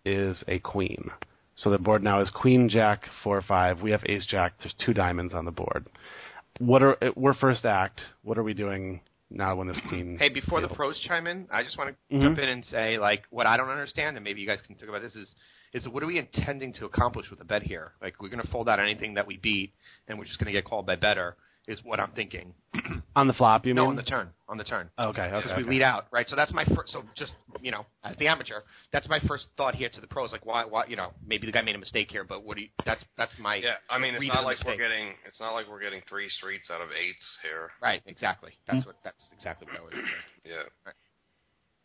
[0.04, 1.10] is a queen.
[1.56, 3.80] So the board now is Queen Jack four five.
[3.80, 4.54] We have Ace Jack.
[4.60, 5.86] There's two diamonds on the board.
[6.58, 8.00] What are we're first act?
[8.22, 9.00] What are we doing
[9.30, 10.16] now when this queen?
[10.18, 12.22] Hey, before the pros chime in, I just want to Mhm.
[12.22, 14.88] jump in and say, like, what I don't understand, and maybe you guys can talk
[14.88, 15.34] about this, is
[15.72, 17.94] is what are we intending to accomplish with a bet here?
[18.00, 19.72] Like, we're going to fold out anything that we beat,
[20.06, 21.36] and we're just going to get called by better,
[21.66, 22.54] is what I'm thinking.
[23.16, 23.90] on the flop, you no, mean?
[23.90, 24.90] on the turn, on the turn.
[24.98, 25.36] Oh, okay, okay.
[25.36, 25.70] Because we okay.
[25.70, 26.26] lead out, right?
[26.28, 26.92] So that's my first.
[26.92, 28.60] So just you know, as the amateur,
[28.92, 30.32] that's my first thought here to the pros.
[30.32, 32.62] Like, why, why, you know, maybe the guy made a mistake here, but what do
[32.62, 32.68] you?
[32.84, 35.52] That's that's my Yeah, I mean, it's not of the like we're getting it's not
[35.52, 37.70] like we're getting three streets out of eights here.
[37.82, 38.02] right.
[38.06, 38.52] Exactly.
[38.66, 38.88] That's hmm.
[38.88, 38.96] what.
[39.04, 39.94] That's exactly what I was.
[40.44, 40.92] Yeah.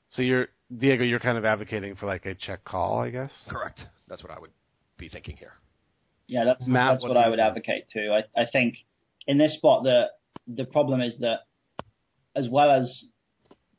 [0.10, 1.04] So you're Diego.
[1.04, 3.32] You're kind of advocating for like a check call, I guess.
[3.50, 3.82] Correct.
[4.08, 4.52] That's what I would.
[4.98, 5.54] be thinking here.
[6.28, 8.14] Yeah, that's Matt, that's what what, I would advocate too.
[8.14, 8.76] I I think
[9.30, 10.08] in this spot the
[10.48, 11.42] the problem is that
[12.36, 13.06] as well as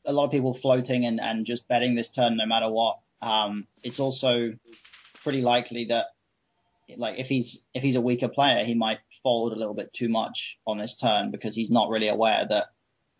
[0.05, 3.67] a lot of people floating and, and just betting this turn no matter what, um,
[3.83, 4.53] it's also
[5.23, 6.05] pretty likely that
[6.97, 10.09] like if he's if he's a weaker player, he might fold a little bit too
[10.09, 12.65] much on this turn because he's not really aware that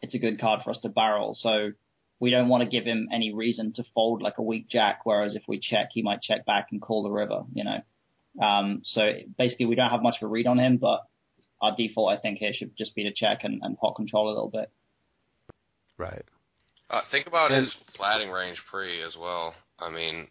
[0.01, 1.37] it's a good card for us to barrel.
[1.39, 1.71] So
[2.19, 5.01] we don't want to give him any reason to fold like a weak jack.
[5.03, 7.43] Whereas if we check, he might check back and call the river.
[7.53, 8.45] You know.
[8.45, 9.01] Um, so
[9.37, 11.01] basically, we don't have much of a read on him, but
[11.61, 14.33] our default, I think, here should just be to check and, and pot control a
[14.33, 14.69] little bit.
[15.97, 16.23] Right.
[16.89, 19.53] Uh, think about And- his flatting range pre as well.
[19.79, 20.27] I mean,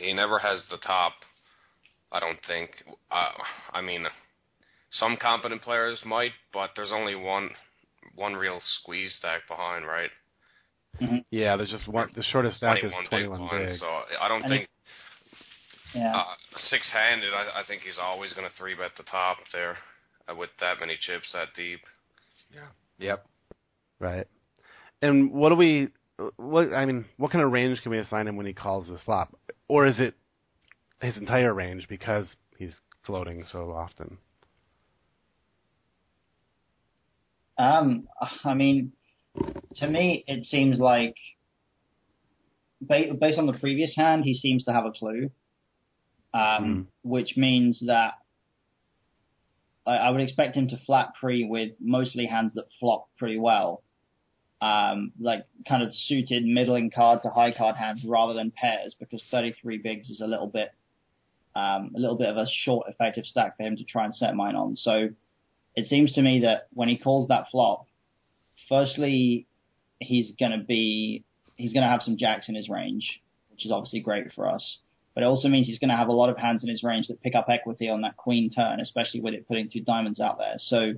[0.00, 1.12] he never has the top.
[2.12, 2.70] I don't think.
[3.10, 3.32] Uh,
[3.72, 4.06] I mean,
[4.90, 7.50] some competent players might, but there's only one
[8.14, 10.10] one real squeeze stack behind, right?
[11.30, 12.08] Yeah, there's just one.
[12.16, 13.58] The shortest stack is 21 21 big big.
[13.66, 13.80] blinds.
[13.80, 13.86] So
[14.20, 14.68] I don't And think
[15.94, 16.16] Yeah.
[16.16, 16.24] uh,
[16.70, 17.32] six handed.
[17.32, 19.76] I, I think he's always going to three bet the top there
[20.28, 21.80] uh, with that many chips that deep.
[22.52, 22.68] Yeah.
[22.98, 23.26] Yep.
[23.98, 24.26] Right.
[25.02, 25.88] And what do we?
[26.36, 29.00] What I mean, what kind of range can we assign him when he calls this
[29.04, 29.38] flop,
[29.68, 30.14] or is it
[31.00, 34.18] his entire range because he's floating so often?
[37.58, 38.08] Um,
[38.44, 38.92] I mean,
[39.76, 41.16] to me, it seems like
[42.86, 45.30] based on the previous hand, he seems to have a clue,
[46.34, 48.14] um, which means that
[49.86, 53.82] I, I would expect him to flat pre with mostly hands that flop pretty well,
[54.60, 59.22] um, like kind of suited middling card to high card hands rather than pairs, because
[59.30, 60.72] 33 bigs is a little bit,
[61.54, 64.34] um, a little bit of a short effective stack for him to try and set
[64.34, 64.76] mine on.
[64.76, 65.10] So
[65.74, 67.86] it seems to me that when he calls that flop,
[68.68, 69.46] firstly,
[70.00, 71.24] he's to be
[71.56, 73.20] he's going to have some jacks in his range,
[73.50, 74.78] which is obviously great for us.
[75.16, 77.08] But it also means he's going to have a lot of hands in his range
[77.08, 80.36] that pick up equity on that queen turn, especially with it putting two diamonds out
[80.36, 80.56] there.
[80.58, 80.92] So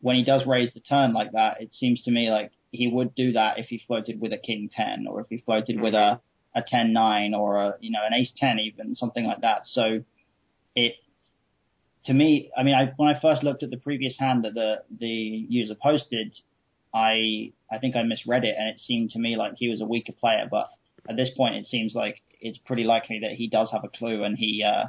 [0.00, 3.14] when he does raise the turn like that, it seems to me like he would
[3.14, 6.20] do that if he floated with a king 10 or if he floated with a,
[6.56, 9.62] a 10 9 or a, you know, an ace 10 even, something like that.
[9.66, 10.02] So
[10.74, 10.96] it,
[12.06, 14.78] to me, I mean, I, when I first looked at the previous hand that the,
[14.98, 16.36] the user posted,
[16.92, 19.86] I, I think I misread it and it seemed to me like he was a
[19.86, 20.68] weaker player, but
[21.08, 24.24] at this point it seems like it's pretty likely that he does have a clue
[24.24, 24.86] and he, uh,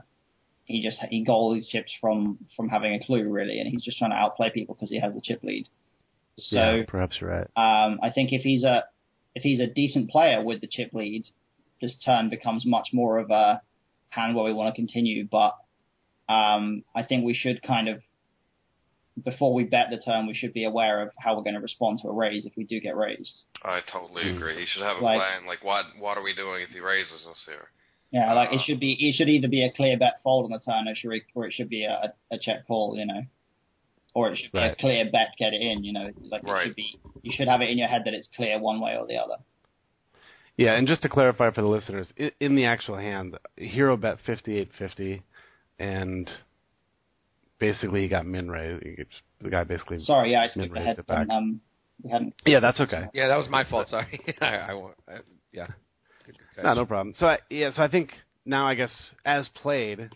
[0.66, 3.84] he just, he got all these chips from, from having a clue really and he's
[3.84, 5.68] just trying to outplay people because he has the chip lead.
[6.38, 7.48] So, yeah, perhaps you're right.
[7.56, 8.86] um, I think if he's a
[9.36, 11.26] if he's a decent player with the chip lead,
[11.82, 13.62] this turn becomes much more of a
[14.10, 15.28] hand where we want to continue.
[15.30, 15.56] But
[16.30, 18.02] um, I think we should kind of
[19.24, 22.00] before we bet the turn, we should be aware of how we're going to respond
[22.02, 23.44] to a raise if we do get raised.
[23.64, 24.38] I totally Mm.
[24.38, 24.60] agree.
[24.60, 25.46] He should have a Like- plan.
[25.46, 27.70] Like, what what are we doing if he raises us here?
[28.12, 30.52] Yeah, like it Uh, should be it should either be a clear bet fold on
[30.52, 33.22] the turn, or, should, or it should be a, a check call, you know,
[34.16, 36.66] or it should be a clear bet get it in, you know, like it Right.
[36.68, 36.98] should be.
[37.22, 39.38] You should have it in your head that it's clear one way or the other.
[40.58, 45.24] Yeah, and just to clarify for the listeners, in the actual hand, Hero bet 5850,
[45.80, 46.32] and
[47.72, 48.84] basically he got min raised.
[49.42, 50.00] The guy basically.
[50.00, 51.00] Sorry, yeah, I min skipped raised ahead.
[51.00, 51.22] it back.
[51.22, 51.62] And, um,
[52.04, 52.34] we hadn't.
[52.46, 53.06] Yeah, that's okay.
[53.14, 53.88] Yeah, that was my fault.
[53.88, 54.20] Sorry.
[54.42, 54.96] I, I won't.
[55.08, 55.14] I,
[55.52, 55.68] yeah.
[56.26, 56.64] Good, good catch.
[56.66, 57.14] No, no problem.
[57.18, 58.12] So I, yeah, so I think
[58.46, 58.92] now I guess
[59.26, 60.10] as played,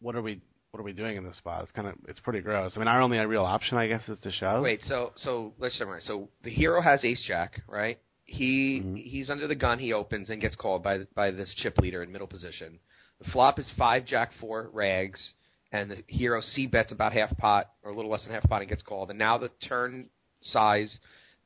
[0.00, 0.40] what are we
[0.70, 1.62] what are we doing in this spot?
[1.62, 2.72] It's kind of it's pretty gross.
[2.76, 4.62] I mean, our only real option, I guess, is to shove.
[4.62, 6.04] Wait, so so let's summarize.
[6.06, 7.98] So the hero has ace jack, right?
[8.24, 9.02] He Mhm.
[9.02, 9.78] he's under the gun.
[9.78, 12.78] He opens and gets called by by this chip leader in middle position.
[13.20, 15.32] The flop is five jack four rags,
[15.72, 18.60] and the hero c bets about half pot or a little less than half pot
[18.62, 19.10] and gets called.
[19.10, 20.08] And now the turn
[20.40, 20.98] size,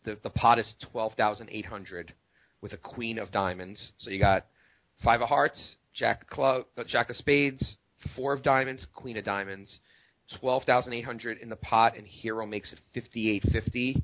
[0.05, 2.13] the the pot is twelve thousand eight hundred
[2.61, 3.93] with a queen of diamonds.
[3.99, 4.47] So you got
[5.05, 7.77] five of hearts, jack of club, uh, jack of spades,
[8.15, 9.79] four of diamonds, queen of diamonds
[10.41, 14.03] twelve thousand eight hundred in the pot, and Hero makes it fifty eight fifty,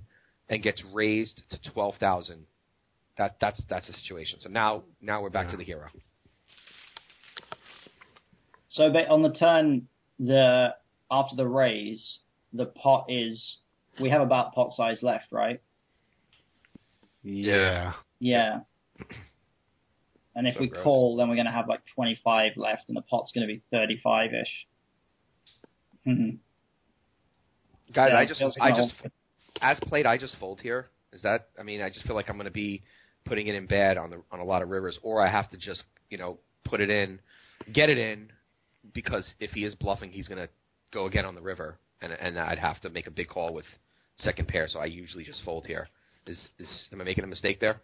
[0.49, 2.45] and gets raised to twelve thousand.
[3.17, 4.39] That that's that's the situation.
[4.41, 5.53] So now now we're back Yeah.
[5.53, 5.89] to the Hero.
[8.71, 9.89] So on the turn,
[10.19, 10.75] the
[11.11, 12.19] after the raise,
[12.53, 13.59] the pot is
[14.01, 15.61] we have about pot size left, right?
[17.23, 17.93] Yeah.
[18.21, 18.61] Yeah.
[20.35, 20.85] And if So we gross.
[20.85, 23.63] call, then we're going to have like 25 left, and the pot's going to be
[23.73, 24.67] 35 ish.
[26.05, 26.31] hmm
[27.93, 28.95] Guys, Yeah, I just I like just
[29.63, 30.91] as played, I just fold here.
[31.13, 31.49] Is that?
[31.59, 32.83] I mean, I just feel like I'm going to be
[33.25, 35.57] putting it in bad on the on a lot of rivers, or I have to
[35.57, 37.19] just you know put it in,
[37.73, 38.31] get it in,
[38.95, 40.49] because if he is bluffing, he's going to
[40.93, 43.67] go again on the river, and and I'd have to make a big call with
[44.17, 44.67] second pair.
[44.69, 45.89] So I usually just fold here.
[46.27, 47.81] Is is am I making a mistake there?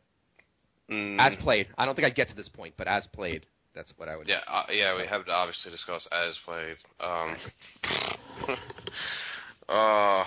[0.91, 3.93] Mm, As played, I don't think I get to this point, but as played, That's
[3.97, 4.29] what I would.
[4.29, 6.77] Yeah, uh, yeah, we have to obviously discuss as played.
[7.01, 7.37] Um,
[9.69, 10.25] uh,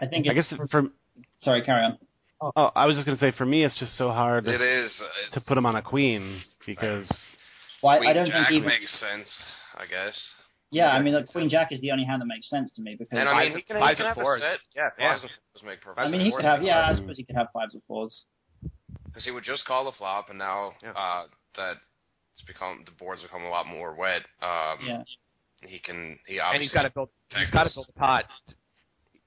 [0.00, 0.90] I think I guess for
[1.42, 1.98] sorry, carry on.
[2.40, 4.92] Oh, I was just gonna say for me it's just so hard it to, is.
[5.32, 7.08] to put him on a queen because
[7.82, 8.68] Well, I, Queen I don't Jack think even.
[8.68, 9.28] makes sense,
[9.76, 10.14] I guess.
[10.72, 11.52] Yeah, I mean, look, makes Queen sense.
[11.52, 13.54] Jack is the only hand that makes sense to me because And I mean, Fives
[13.56, 14.42] he can, he can have fours.
[14.42, 14.58] a set.
[14.74, 15.12] Yeah, Yeah.
[15.12, 16.00] fives and fours make perfect.
[16.06, 16.62] I mean, he could have.
[16.62, 18.22] Yeah, I suppose he could have fives or fours.
[19.06, 20.90] because he would just call the flop, and now Yeah.
[20.92, 21.24] uh,
[21.56, 21.76] that
[22.34, 24.22] it's become the board's become a lot more wet.
[24.42, 25.02] Um, Yeah.
[25.64, 26.18] he can.
[26.26, 26.54] He obviously.
[26.56, 27.08] and he's got to build.
[27.30, 28.24] He's got to build a pot.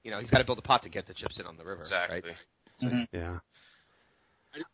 [0.04, 1.64] You know, he's got to build a pot to get the chips in on the
[1.64, 1.82] river.
[1.82, 2.20] exactly.
[2.30, 2.36] Right?
[2.82, 3.08] Mhm.
[3.12, 3.38] yeah.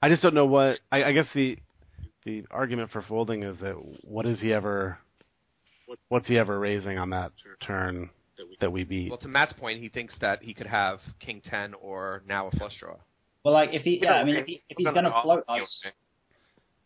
[0.01, 1.59] I just don't know what I, I guess the
[2.25, 4.99] the argument for folding is that what is he ever
[6.09, 9.11] what's he ever raising on that turn that we that we beat?
[9.11, 12.51] Well, to Matt's point, he thinks that he could have King Ten or now a
[12.53, 12.97] flush draw.
[13.45, 15.23] Well, like if he, yeah, I mean, if, he, if he's Gonna going to call
[15.23, 15.91] float us, know,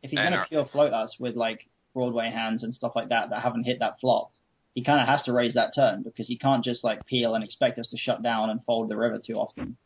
[0.02, 1.60] if he's going to our- pure float us with like
[1.94, 4.30] Broadway hands and stuff like that that haven't hit that flop,
[4.74, 7.42] he kind of has to raise that turn because he can't just like peel and
[7.42, 9.76] expect us to shut down and fold the river too often.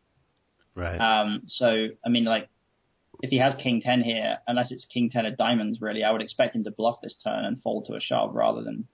[0.75, 0.99] Right.
[0.99, 2.49] Um, so I mean, like
[3.23, 6.21] if he has King Ten here, unless it's King Ten of diamonds, really, I would
[6.23, 8.87] expect him to bluff this turn and fold to a shove rather than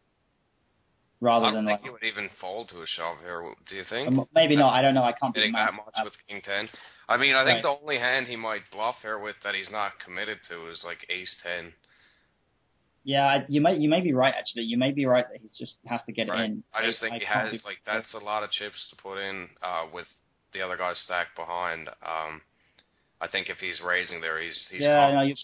[1.20, 3.54] rather I than don't think like he would even fold to a shove here.
[3.68, 4.08] Do you think?
[4.08, 4.74] um, maybe not.
[4.74, 5.02] I don't know.
[5.02, 5.70] I can't be that mad.
[5.74, 6.68] much with King Ten.
[7.08, 7.62] I mean, I think Right.
[7.62, 10.98] the only hand he might bluff here with that he's not committed to is like
[11.10, 11.72] Ace Ten.
[13.02, 14.34] Yeah, you may you may be right.
[14.36, 16.40] Actually, you may be right that he just has to get Right.
[16.40, 16.62] it in.
[16.74, 19.48] I just think he can't has like that's a lot of chips to put in
[19.62, 20.06] uh, with
[20.52, 21.88] the other guys stacked behind.
[22.02, 22.40] Um,
[23.20, 25.34] I think if he's raising there, he's he's Yeah, no, you-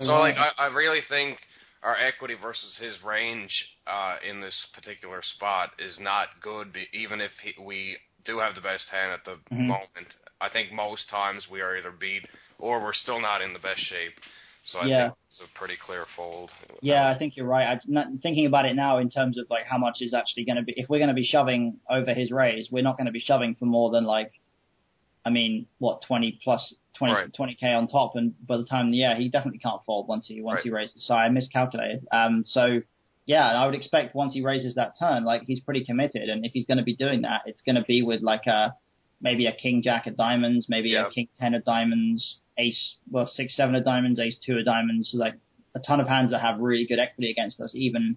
[0.00, 0.36] So like.
[0.36, 1.38] I, I really think
[1.82, 3.50] our equity versus his range
[3.86, 6.76] uh, in this particular spot is not good.
[6.92, 7.96] Even if he, we
[8.26, 9.66] do have the best hand at the Mhm.
[9.66, 12.26] moment, I think most times we are either beat
[12.58, 14.14] or we're still not in the best shape.
[14.64, 15.02] So I Yeah.
[15.08, 16.50] think it's a pretty clear fold.
[16.82, 17.66] Yeah, I think you're right.
[17.66, 20.56] I'm not thinking about it now in terms of like how much is actually going
[20.56, 20.74] to be.
[20.76, 23.54] If we're going to be shoving over his raise, we're not going to be shoving
[23.54, 24.32] for more than like,
[25.24, 27.32] I mean, what 20 plus 20 Right.
[27.32, 30.56] 20k on top, and by the time yeah, he definitely can't fold once he once
[30.58, 30.64] Right.
[30.64, 31.04] he raises.
[31.06, 32.06] So I miscalculated.
[32.12, 32.80] Um, so
[33.26, 36.44] yeah, and I would expect once he raises that turn, like he's pretty committed, and
[36.44, 38.74] if he's going to be doing that, it's going to be with like a
[39.20, 43.56] maybe a king jack of diamonds, maybe a king ten of diamonds, ace well six
[43.56, 45.34] seven of diamonds, ace two of diamonds, so like
[45.74, 48.16] a ton of hands that have really good equity against us, even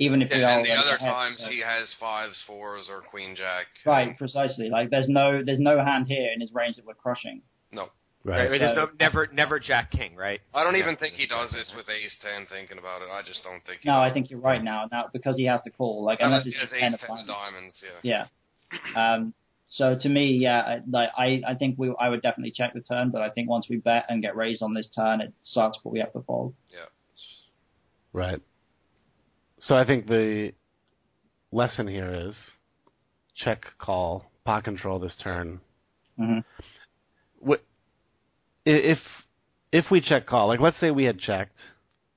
[0.00, 3.00] even if we are and the other ahead, times so- he has fives, fours, or
[3.00, 3.66] queen jack.
[3.84, 4.68] right, precisely.
[4.68, 7.42] Like there's no there's no hand here in his range that we're crushing.
[7.72, 7.88] No,
[8.24, 8.50] Right.
[8.50, 8.58] right.
[8.60, 10.40] There's no never never Jack King, right?
[10.54, 10.82] I don't Yeah.
[10.82, 12.46] even think he does this with ace ten.
[12.46, 13.80] Thinking about it, I just don't think.
[13.82, 14.10] He No, does.
[14.10, 14.88] I think you're right now.
[14.92, 17.00] Now because he has to call, like unless unless he it's has ace ten of
[17.00, 17.28] diamonds.
[17.28, 17.82] diamonds.
[18.02, 18.26] Yeah.
[18.94, 19.12] Yeah.
[19.14, 19.34] Um,
[19.70, 22.80] so to me, yeah, I- like I, I think we, I would definitely check the
[22.80, 25.78] turn, but I think once we bet and get raised on this turn, it sucks,
[25.84, 26.54] but we have to fold.
[26.70, 26.86] Yeah.
[28.12, 28.40] Right.
[29.60, 30.52] So I think the
[31.52, 32.36] lesson here is
[33.34, 35.60] check call pot control this turn.
[36.18, 36.44] Mhm.
[37.40, 37.62] What
[38.64, 38.98] if
[39.72, 40.48] if we check call?
[40.48, 41.56] Like let's say we had checked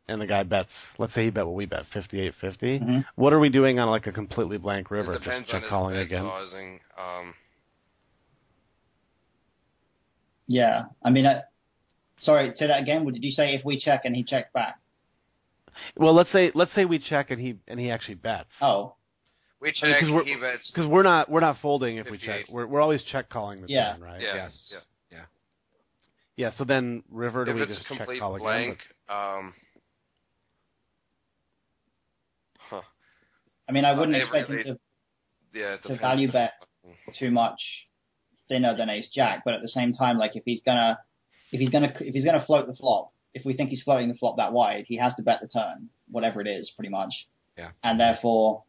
[0.08, 0.70] and the guy bets.
[0.98, 2.80] Let's say he bet what we bet fifty eight fifty.
[2.80, 3.06] Mhm.
[3.16, 5.14] What are we doing on like a completely blank river?
[5.16, 6.24] It depends Just on check his calling bet again.
[6.26, 6.80] sizing.
[6.98, 7.34] Um,
[10.52, 11.44] Yeah, I mean, uh,
[12.20, 13.06] sorry, say that again.
[13.06, 14.80] What Did you say if we check and he checks back?
[15.96, 18.50] Well, let's say let's say we check and he and he actually bets.
[18.60, 18.96] Oh,
[19.62, 20.02] we I mean, check.
[20.02, 20.70] 'cause we're- he bets.
[20.72, 22.48] Because we're not we're not folding if we check.
[22.50, 23.94] We're we're always check calling the Yeah.
[23.94, 24.20] turn, right?
[24.22, 24.36] Yeah.
[24.36, 24.74] Yes.
[25.10, 25.20] Yeah.
[26.36, 26.52] Yeah.
[26.58, 29.18] So then river do If we just check complete call blank, again?
[29.18, 29.54] um,
[32.58, 32.82] huh.
[33.70, 34.80] I mean, I wouldn't it expect really- him
[35.54, 35.78] Yeah.
[35.78, 36.54] To, to value bet
[37.18, 37.62] too much
[38.52, 41.00] thinner than Ace Jack, but at the same time, like if he's gonna
[41.54, 44.16] if he's gonna if he's gonna float the flop, if we think he's floating the
[44.16, 47.14] flop that wide, he has to bet the turn, whatever it is, pretty much.
[47.58, 47.70] Yeah.
[47.84, 48.64] And therefore,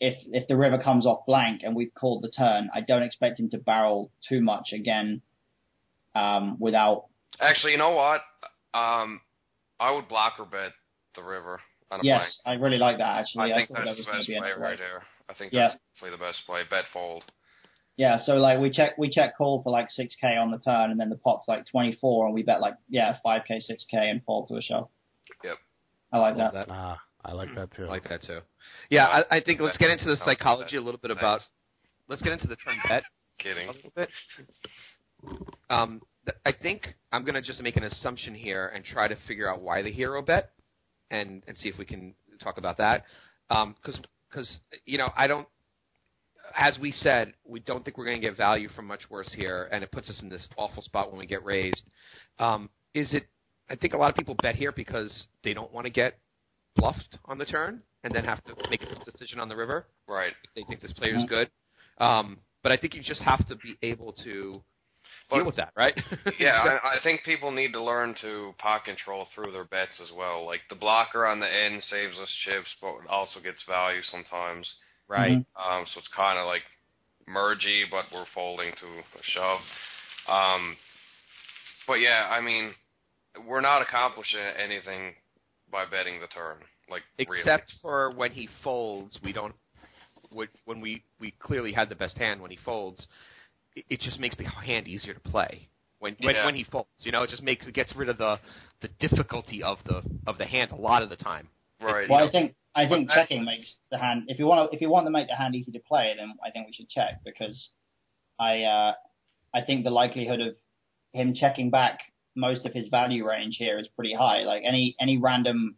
[0.00, 3.40] if if the river comes off blank and we've called the turn, I don't expect
[3.40, 5.20] him to barrel too much again,
[6.14, 7.06] um, without.
[7.40, 8.20] Actually, you know what?
[8.72, 9.20] Um,
[9.80, 10.72] I would blocker bet
[11.16, 11.60] the river
[11.90, 12.58] on a Yes, blank.
[12.60, 13.52] I really like that actually.
[13.52, 15.02] I think thought that that's was the best play right there.
[15.28, 15.68] I think Yeah.
[15.68, 16.62] that's definitely the best play.
[16.68, 17.24] Bet fold.
[18.00, 20.90] Yeah, so like we check we check call for like six k on the turn,
[20.90, 23.84] and then the pot's like twenty four, and we bet like yeah five k, six
[23.90, 24.88] k, and fall to a shove.
[25.44, 25.56] Yep.
[26.10, 26.68] I like Love that.
[26.68, 26.74] that.
[26.74, 27.84] Ah, I like that too.
[27.84, 28.38] I like that too.
[28.88, 31.20] Yeah, I, I think let's get into the psychology a little bit Thanks.
[31.20, 31.40] about.
[32.08, 33.02] Let's get into the turn bet
[33.38, 33.68] Kidding.
[33.68, 34.08] a little bit.
[35.68, 39.16] Um, th- I think I'm going to just make an assumption here and try to
[39.28, 40.52] figure out why the hero bet,
[41.10, 43.04] and and see if we can talk about that.
[43.50, 44.00] Because
[44.30, 45.46] because you know I don't.
[46.56, 49.68] As we said, we don't think we're going to get value from much worse here,
[49.72, 51.82] and it puts us in this awful spot when we get raised.
[52.38, 53.24] Um, is it?
[53.68, 56.18] I think a lot of people bet here because they don't want to get
[56.76, 59.86] bluffed on the turn and then have to make a decision on the river.
[60.08, 60.32] Right.
[60.56, 61.48] They think this player is good.
[61.98, 64.62] Um, but I think you just have to be able to
[65.28, 65.94] But- deal with that, right?
[66.38, 70.00] Yeah, So- I, I think people need to learn to pot control through their bets
[70.02, 70.46] as well.
[70.46, 74.66] Like the blocker on the end saves us chips, but also gets value sometimes.
[75.10, 75.32] Right.
[75.32, 76.62] Um, so it's kind of like
[77.28, 79.60] mergy, but we're folding to a shove.
[80.28, 80.76] Um,
[81.86, 82.72] but yeah, I mean,
[83.46, 85.14] we're not accomplishing anything
[85.70, 86.56] by betting the turn.
[86.88, 89.54] Like Except for when he folds, we don't.
[90.32, 93.06] When when we we clearly had the best hand when he folds,
[93.74, 95.68] it, it just makes the hand easier to play.
[95.98, 96.46] When when, Yeah.
[96.46, 98.38] when he folds, you know, it just makes it gets rid of the
[98.80, 101.48] the difficulty of the of the hand a lot of the time.
[101.80, 102.08] right?
[102.08, 104.24] Well, I think I think But that- checking makes the hand.
[104.28, 106.34] If you want to, if you want to make the hand easy to play, then
[106.44, 107.70] I think we should check because
[108.38, 108.94] I uh,
[109.52, 110.56] I think the likelihood of
[111.12, 112.00] him checking back
[112.36, 114.42] most of his value range here is pretty high.
[114.44, 115.76] Like any any random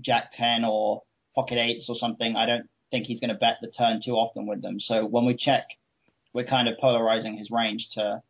[0.00, 1.02] Jack ten or
[1.34, 4.46] pocket eights or something, I don't think he's going to bet the turn too often
[4.46, 4.80] with them.
[4.80, 5.66] So when we check,
[6.32, 8.22] we're kind of polarizing his range to.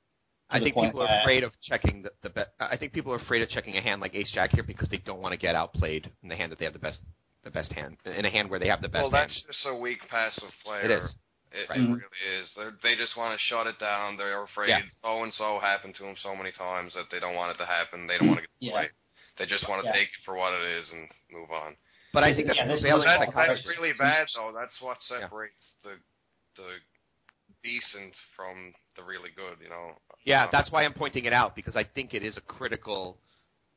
[0.52, 2.48] I think people are afraid of checking the, the bet.
[2.58, 4.96] I think people are afraid of checking a hand like Ace Jack here because they
[4.98, 7.00] don't want to get outplayed in the hand that they have the best
[7.44, 9.28] the best hand in a hand where they have the best well, hand.
[9.30, 10.82] that's just a weak passive player.
[10.84, 11.14] It is.
[11.52, 11.80] It, Right.
[11.80, 12.46] it really is.
[12.54, 14.16] They're, they just want to shut it down.
[14.16, 14.82] They're afraid Yeah.
[15.02, 17.66] so and so happened to them so many times that they don't want it to
[17.66, 18.06] happen.
[18.06, 18.72] They don't want to get Yeah.
[18.72, 18.90] played.
[19.36, 19.94] They just want to Yeah.
[19.98, 21.76] take it for what it is and move on.
[22.12, 23.54] But I think that's Yeah, this prevailing Well, That's, psychology.
[23.54, 24.52] that's really bad, though.
[24.52, 25.98] That's what separates the
[26.56, 26.78] the
[27.62, 29.58] decent from the really good.
[29.60, 29.96] You know.
[30.24, 33.18] Yeah, Um, that's why I'm pointing it out because I think it is a critical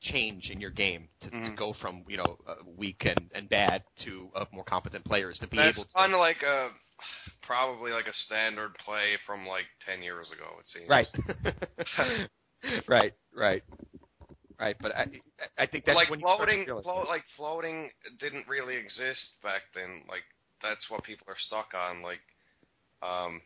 [0.04, 1.58] change in your game to, to Mhm.
[1.58, 5.48] go from you know uh, weak and, and bad to uh, more competent players to
[5.48, 6.70] be That's able to kind of like a
[7.42, 10.46] probably like a standard play from like ten years ago.
[10.60, 10.90] It seems.
[10.90, 12.30] right,
[12.88, 13.64] right, right,
[14.60, 14.76] right.
[14.82, 15.08] But I
[15.58, 17.90] I think that's like when to floating, float, like floating
[18.20, 20.04] didn't really exist back then.
[20.10, 20.24] Like
[20.62, 22.02] that's what people are stuck on.
[22.02, 22.22] Like,
[23.02, 23.42] um,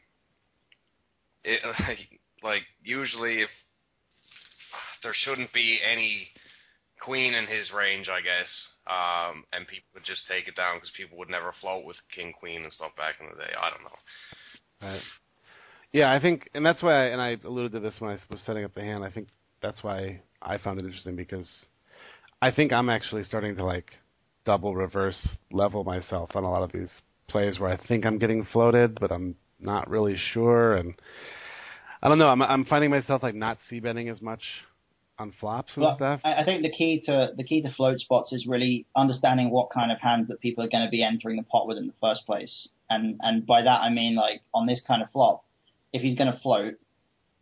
[1.44, 2.00] it like,
[2.44, 3.50] like usually if
[5.04, 6.28] there shouldn't be any
[7.00, 8.50] queen in his range, I guess,
[8.88, 12.34] um, and people would just take it down because people would never float with king
[12.38, 13.52] queen and stuff back in the day.
[13.60, 14.90] I don't know.
[14.90, 15.02] Right.
[15.94, 18.42] Yeah, I think, and that's why, I, and I alluded to this when I was
[18.42, 19.04] setting up the hand.
[19.04, 19.30] I think
[19.62, 21.50] that's why I found it interesting because
[22.42, 23.92] I think I'm actually starting to like
[24.46, 26.92] double reverse level myself on a lot of these
[27.28, 30.96] plays where I think I'm getting floated, but I'm not really sure, and
[32.02, 32.28] I don't know.
[32.28, 34.42] I'm I'm finding myself like not c betting as much
[35.20, 36.22] on flops and Well, stuff.
[36.24, 39.92] I, think the key to the key to float spots is really understanding what kind
[39.92, 42.26] of hands that people are going to be entering the pot with in the first
[42.26, 45.44] place, and and by that I mean like on this kind of flop,
[45.94, 46.76] if he's going to float,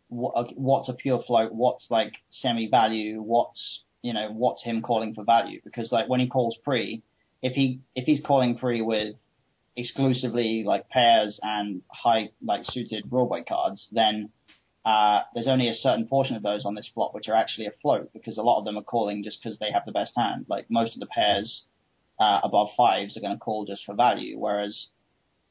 [0.08, 1.52] what, what's a pure float?
[1.52, 3.20] What's like semi value?
[3.20, 5.60] What's you know what's him calling for value?
[5.64, 7.02] Because like when he calls pre,
[7.42, 9.16] if he if he's calling pre with
[9.76, 14.30] exclusively like pairs and high like suited Broadway cards, then
[14.86, 18.08] uh, there's only a certain portion of those on this flop which are actually afloat
[18.12, 20.46] because a lot of them are calling just because they have the best hand.
[20.48, 21.62] Like most of the pairs
[22.20, 24.86] uh, above fives are going to call just for value, whereas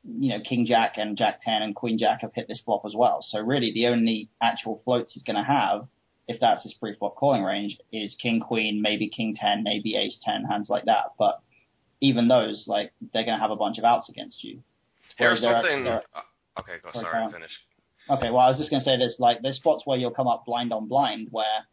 [0.05, 2.93] you know King Jack and Jack Ten and Queen Jack have hit this flop as
[2.95, 3.25] well.
[3.27, 5.85] So really, the only actual floats he's going to have,
[6.29, 10.45] if that's his pre-flop calling range, is King Queen, maybe King Ten, maybe Ace Ten,
[10.45, 11.11] hands like that.
[11.19, 11.41] But
[11.99, 14.61] even those, like they're going to have a bunch of outs against you.
[15.17, 15.87] Here's something.
[15.87, 15.99] uh,
[16.57, 16.91] okay, go.
[16.93, 17.51] Sorry, Sorry, finish.
[18.09, 20.27] Okay, well, I was just going to say there's like there's spots where you'll come
[20.27, 21.65] up blind on blind where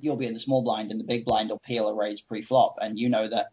[0.00, 2.76] you'll be in the small blind and the big blind will peel a raise pre-flop,
[2.80, 3.46] and you know that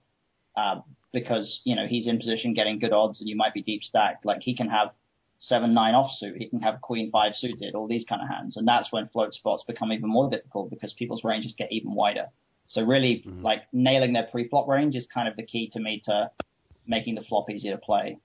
[0.56, 0.80] uh,
[1.11, 4.26] because you know he's in position getting good odds and you might be deep stacked,
[4.26, 4.91] like he can have
[5.38, 8.68] seven nine offsuit, he can have queen five suited, all these kind of hands, and
[8.68, 12.27] that's when float spots become even more difficult because people's ranges get even wider.
[12.69, 13.43] So really, Mhm.
[13.43, 16.31] like nailing their pre-flop range is kind of the key to me to
[16.88, 18.18] making the flop easier to play.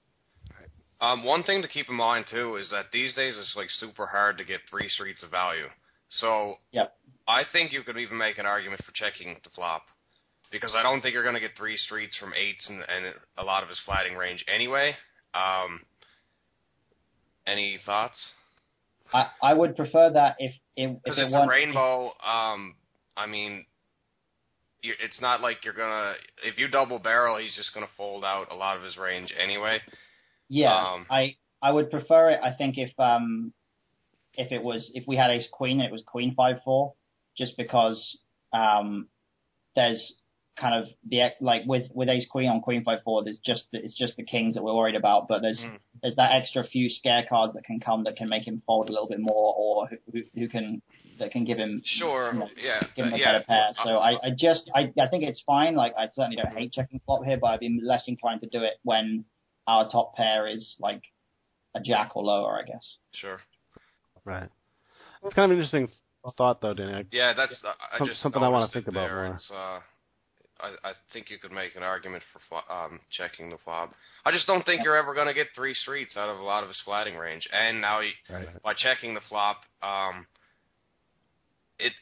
[1.00, 4.06] Um, one thing to keep in mind too is that these days it's like super
[4.06, 5.66] hard to get three streets of value.
[6.08, 6.94] So Yep.
[7.26, 9.82] I think you could even make an argument for checking the flop
[10.50, 13.44] because I don't think you're going to get three streets from eights and, and a
[13.44, 14.94] lot of his flatting range anyway.
[15.32, 15.80] Um,
[17.46, 18.16] any thoughts?
[19.12, 22.12] I, I would prefer that if if, if it it's a rainbow.
[22.24, 22.74] Um,
[23.16, 23.64] I mean,
[24.82, 26.14] it's not like you're gonna.
[26.44, 29.78] If you double barrel, he's just gonna fold out a lot of his range anyway.
[30.50, 32.40] Yeah, Um, I I would prefer it.
[32.42, 33.52] I think if um
[34.36, 36.94] if it was if we had ace queen and it was queen five four,
[37.38, 38.18] just because
[38.52, 39.08] um
[39.76, 40.12] there's
[40.58, 43.22] kind of the like with with Ace Queen on Queen five four.
[43.24, 45.78] There's just it's just the kings that we're worried about, but there's Mm.
[46.02, 48.92] there's that extra few scare cards that can come that can make him fold a
[48.92, 50.82] little bit more, or who, who, who can
[51.18, 52.32] that can give him Sure.
[52.32, 52.82] you know, Yeah.
[52.96, 53.32] give him uh, a yeah.
[53.32, 53.68] better pair.
[53.78, 55.76] uh, So I, I just I, I think it's fine.
[55.76, 58.62] Like I certainly don't hate checking flop here, but I'd be less inclined to do
[58.64, 59.24] it when
[59.70, 61.02] our top pair is like
[61.74, 62.84] a jack or lower, I guess.
[63.12, 63.38] Sure.
[64.24, 64.48] Right.
[65.22, 65.88] It's kind of an interesting
[66.36, 66.94] thought, though, Danny.
[66.94, 69.26] I- Yeah, that's uh, I Some- just something I wanna think about more.
[69.34, 69.80] It's, uh,
[70.62, 73.94] I I think you could make an argument for um, checking the flop.
[74.26, 76.62] I just don't think you're ever going to get three streets out of a lot
[76.62, 77.48] of his flatting range.
[77.50, 78.62] And now he, Right.
[78.62, 80.26] by checking the flop, um,
[81.78, 81.94] it, it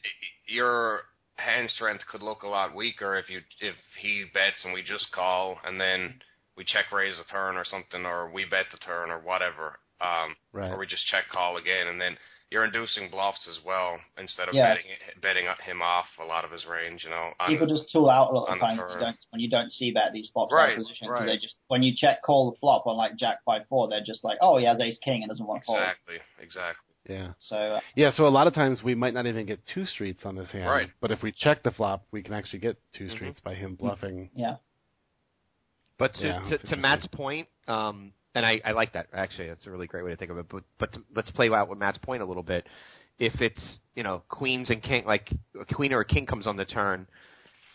[0.52, 1.02] your
[1.36, 5.12] hand strength could look a lot weaker if you if he bets and we just
[5.12, 6.20] call and then
[6.58, 9.78] we check raise the turn or something or we bet the turn or whatever.
[10.00, 10.70] Um, Right.
[10.70, 12.16] or we just check call again, and then
[12.50, 14.74] you're inducing bluffs as well instead of Yeah.
[14.74, 14.86] betting
[15.20, 17.02] betting him off a lot of his range.
[17.04, 18.90] You know, on People the- just tool out a lot on of the times when
[18.90, 21.26] you don't when you don't c bet these flops out Right, of position 'cause right.
[21.26, 24.22] they just when you check call the flop on like Jack five four, they're just
[24.24, 25.78] like, oh he has Ace King and doesn't want to fold.
[25.78, 26.94] exactly, exactly.
[27.08, 27.32] Yeah.
[27.38, 30.24] So uh, Yeah, so a lot of times we might not even get two streets
[30.24, 30.66] on this hand.
[30.70, 30.90] Right.
[31.00, 33.14] But if we check the flop, we can actually get 2 Mhm.
[33.14, 34.30] streets by him bluffing.
[34.34, 34.56] yeah,
[35.98, 36.76] But to, Yeah, to, to.
[36.76, 39.48] Matt's point, um, and I, I like that actually.
[39.48, 40.46] That's a really great way to think of it.
[40.48, 42.66] But but to, let's play out with Matt's point a little bit.
[43.18, 45.28] If it's you know queens and king, like
[45.60, 47.06] a queen or a king comes on the turn,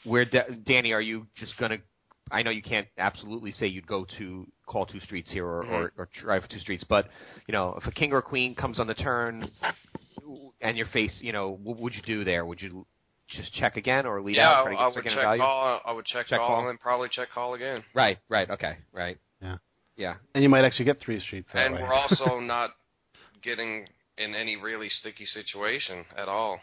[0.06, 1.78] where da- Danny, are you just gonna?
[2.32, 5.92] I know you can't absolutely say you'd go to call two streets here or, or,
[5.98, 7.08] or try for two streets, but
[7.48, 9.50] you know if a king or a queen comes on the turn
[10.62, 12.46] and your face, you know, what would you do there?
[12.46, 12.86] Would you
[13.30, 14.64] just check again or lead yeah, out?
[14.66, 15.42] try to I, I would check value?
[15.42, 15.82] call.
[15.86, 16.60] I would check, Check call, call.
[16.60, 17.84] and then probably check call again.
[17.94, 19.18] Right, right, okay, right.
[19.42, 19.58] Yeah.
[19.96, 20.16] Yeah.
[20.34, 21.82] And you might actually get three streets that and way.
[21.82, 22.72] we're also not
[23.42, 23.88] getting
[24.18, 26.60] in any really sticky situation at all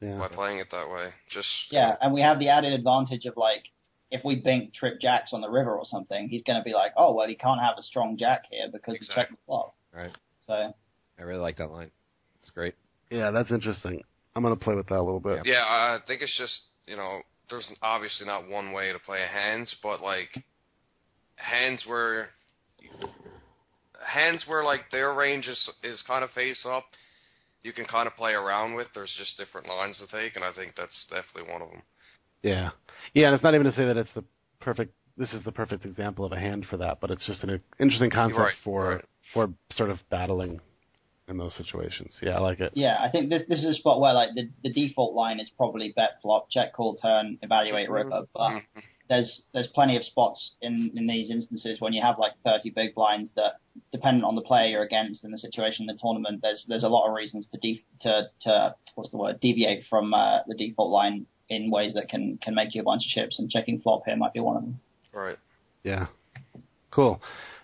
[0.00, 0.18] yeah.
[0.18, 1.10] by playing it that way.
[1.32, 3.64] Just yeah, and we have the added advantage of like
[4.10, 6.92] if we bink trip jacks on the river or something, he's going to be like,
[6.96, 9.74] oh well, he can't have a strong jack here because he checked the flop.
[9.92, 10.10] Right.
[10.46, 10.52] So
[11.18, 11.90] I really like that line.
[12.40, 12.74] It's great.
[13.10, 14.02] Yeah, that's interesting.
[14.34, 15.40] I'm going to play with that a little bit.
[15.44, 19.26] Yeah, I think it's just you know, there's obviously not one way to play a
[19.26, 20.28] hands, but like
[21.36, 22.30] hands where
[24.04, 26.84] hands where like their range is is kind of face up,
[27.62, 28.88] you can kind of play around with.
[28.94, 31.82] There's just different lines to take, and I think that's definitely one of them.
[32.42, 32.70] Yeah.
[33.14, 34.24] Yeah, and it's not even to say that it's the
[34.60, 37.60] perfect this is the perfect example of a hand for that, but it's just an
[37.80, 39.04] interesting concept Right, for right.
[39.34, 40.60] for sort of battling
[41.28, 42.16] in those situations.
[42.22, 42.72] Yeah, I like it.
[42.74, 45.50] yeah, I think this this is a spot where like the the default line is
[45.56, 48.62] probably bet flop, check call turn, evaluate river, but Mhm.
[49.08, 52.94] there's there's plenty of spots in in these instances when you have like 30 big
[52.94, 53.54] blinds that
[53.92, 56.88] dependent on the player you're against and the situation in the tournament there's there's a
[56.88, 60.90] lot of reasons to de- to to what's the word deviate from uh, the default
[60.90, 64.02] line in ways that can can make you a bunch of chips and checking flop
[64.04, 64.80] here might be one of them
[65.14, 65.38] Right.
[65.84, 66.06] Yeah.
[66.90, 67.20] Cool.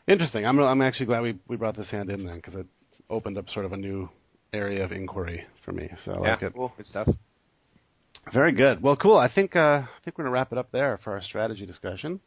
[0.09, 0.47] Interesting.
[0.47, 2.67] I'm I'm actually glad we we brought this hand in then because it
[3.11, 4.09] opened up sort of a new
[4.53, 5.91] area of inquiry for me.
[6.05, 6.55] So I like it.
[6.55, 6.73] cool.
[6.77, 7.09] Good stuff.
[8.33, 8.83] Very good.
[8.83, 9.19] Well, cool.
[9.19, 12.21] I think uh, I think we're gonna wrap it up there for our strategy discussion.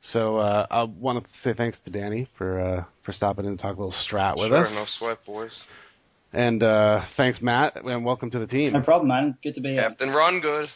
[0.00, 3.62] So uh, I want to say thanks to Danny for uh, for stopping in to
[3.62, 5.64] talk a little strat with sure, us, no sweat, boys.
[6.32, 8.72] and uh, thanks Matt, and welcome to the team.
[8.72, 10.68] no problem man good to be here Captain Run Good.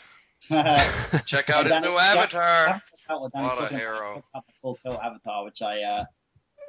[0.49, 2.83] Check out his new avatar.
[3.11, 4.25] out what a hero.
[4.35, 6.05] I got the full tilt avatar, which I uh,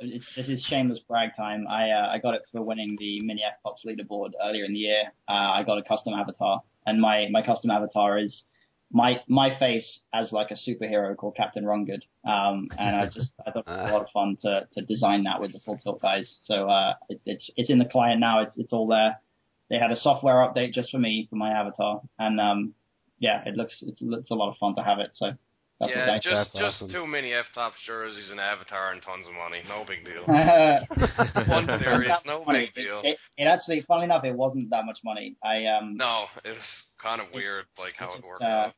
[0.01, 1.65] it's, this is shameless brag time.
[1.67, 5.03] I uh, I got it for winning the mini Pops leaderboard earlier in the year.
[5.29, 8.43] Uh, I got a custom avatar, and my my custom avatar is
[8.91, 12.05] my my face as like a superhero called Captain Run Good.
[12.25, 15.23] Um, and I just I thought it was a lot of fun to to design
[15.23, 16.35] that with the full tilt guys.
[16.45, 18.41] So uh, it, it's it's in the client now.
[18.41, 19.19] It's it's all there.
[19.69, 22.73] They had a software update just for me for my avatar, and um,
[23.19, 25.11] yeah, it looks it's, it's a lot of fun to have it.
[25.13, 25.33] So
[25.81, 26.91] that's yeah, what just just awesome.
[26.91, 29.63] two mini F tops jerseys, and avatar, and tons of money.
[29.67, 30.23] No big deal.
[30.27, 30.81] I
[31.49, 32.71] One series, no Funny.
[32.75, 33.01] big deal.
[33.03, 35.35] It, it actually, funnily enough, it wasn't that much money.
[35.43, 38.73] I um, No, it was kind of weird, like how it just, worked uh, out.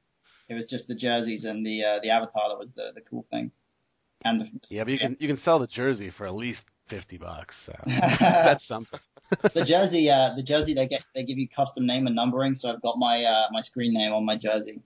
[0.47, 3.25] it was just the jerseys and the uh, the avatar that was the the cool
[3.29, 3.51] thing.
[4.23, 7.17] And the, Yeah, but you can you can sell the jersey for at least fifty
[7.17, 7.53] bucks.
[7.65, 8.99] So that's something.
[9.53, 12.55] the jersey, uh, the jersey they get they give you custom name and numbering.
[12.55, 14.81] So I've got my uh, my screen name on my jersey.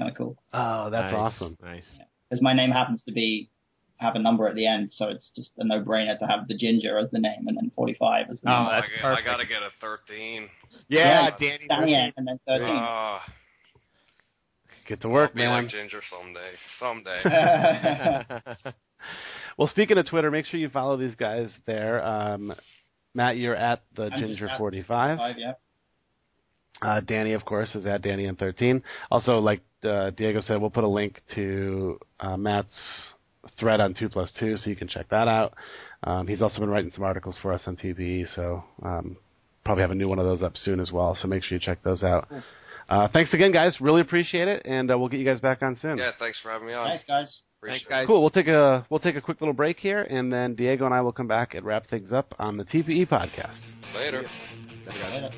[0.00, 1.56] It's kind of cool Oh, that's Nice, awesome.
[1.62, 1.84] Nice.
[2.28, 3.50] because my name happens to be
[3.98, 6.56] have a number at the end, so it's just a no brainer to have the
[6.56, 8.70] ginger as the name and then 45 as the Oh, number.
[8.72, 10.48] that's I, get- I gotta get a 13.
[10.88, 11.66] Yeah, Yeah, Danny.
[11.68, 12.66] Danny N and then 13.
[12.70, 13.22] Ah,
[14.88, 15.64] Get to work, I'll be man.
[15.64, 16.52] like Ginger someday.
[16.80, 18.24] Someday.
[19.58, 22.02] Well, speaking of Twitter, make sure you follow these guys there.
[22.04, 22.54] Um,
[23.14, 25.52] Matt, you're at the I'm Ginger at forty five, Five, yeah.
[26.82, 28.82] Uh, Danny, of course, is at Danny N13.
[29.10, 32.68] Also, like uh, Diego said, we'll put a link to uh, Matt's
[33.58, 35.54] thread on 2 plus 2, so you can check that out.
[36.04, 39.16] Um, he's also been writing some articles for us on TPE, so um,
[39.64, 41.60] probably have a new one of those up soon as well, so make sure you
[41.60, 42.28] check those out.
[42.88, 43.76] Uh, thanks again, guys.
[43.80, 45.98] Really appreciate it, and uh, we'll get you guys back on soon.
[45.98, 46.88] Yeah, thanks for having me on.
[46.88, 47.40] Thanks, guys.
[47.58, 48.06] Appreciate Thanks, guys.
[48.06, 48.22] Cool.
[48.22, 51.02] We'll take a we'll take a quick little break here, and then Diego and I
[51.02, 53.58] will come back and wrap things up on the TPE podcast.
[53.94, 53.96] it.
[53.96, 54.24] Later.
[55.12, 55.30] Later.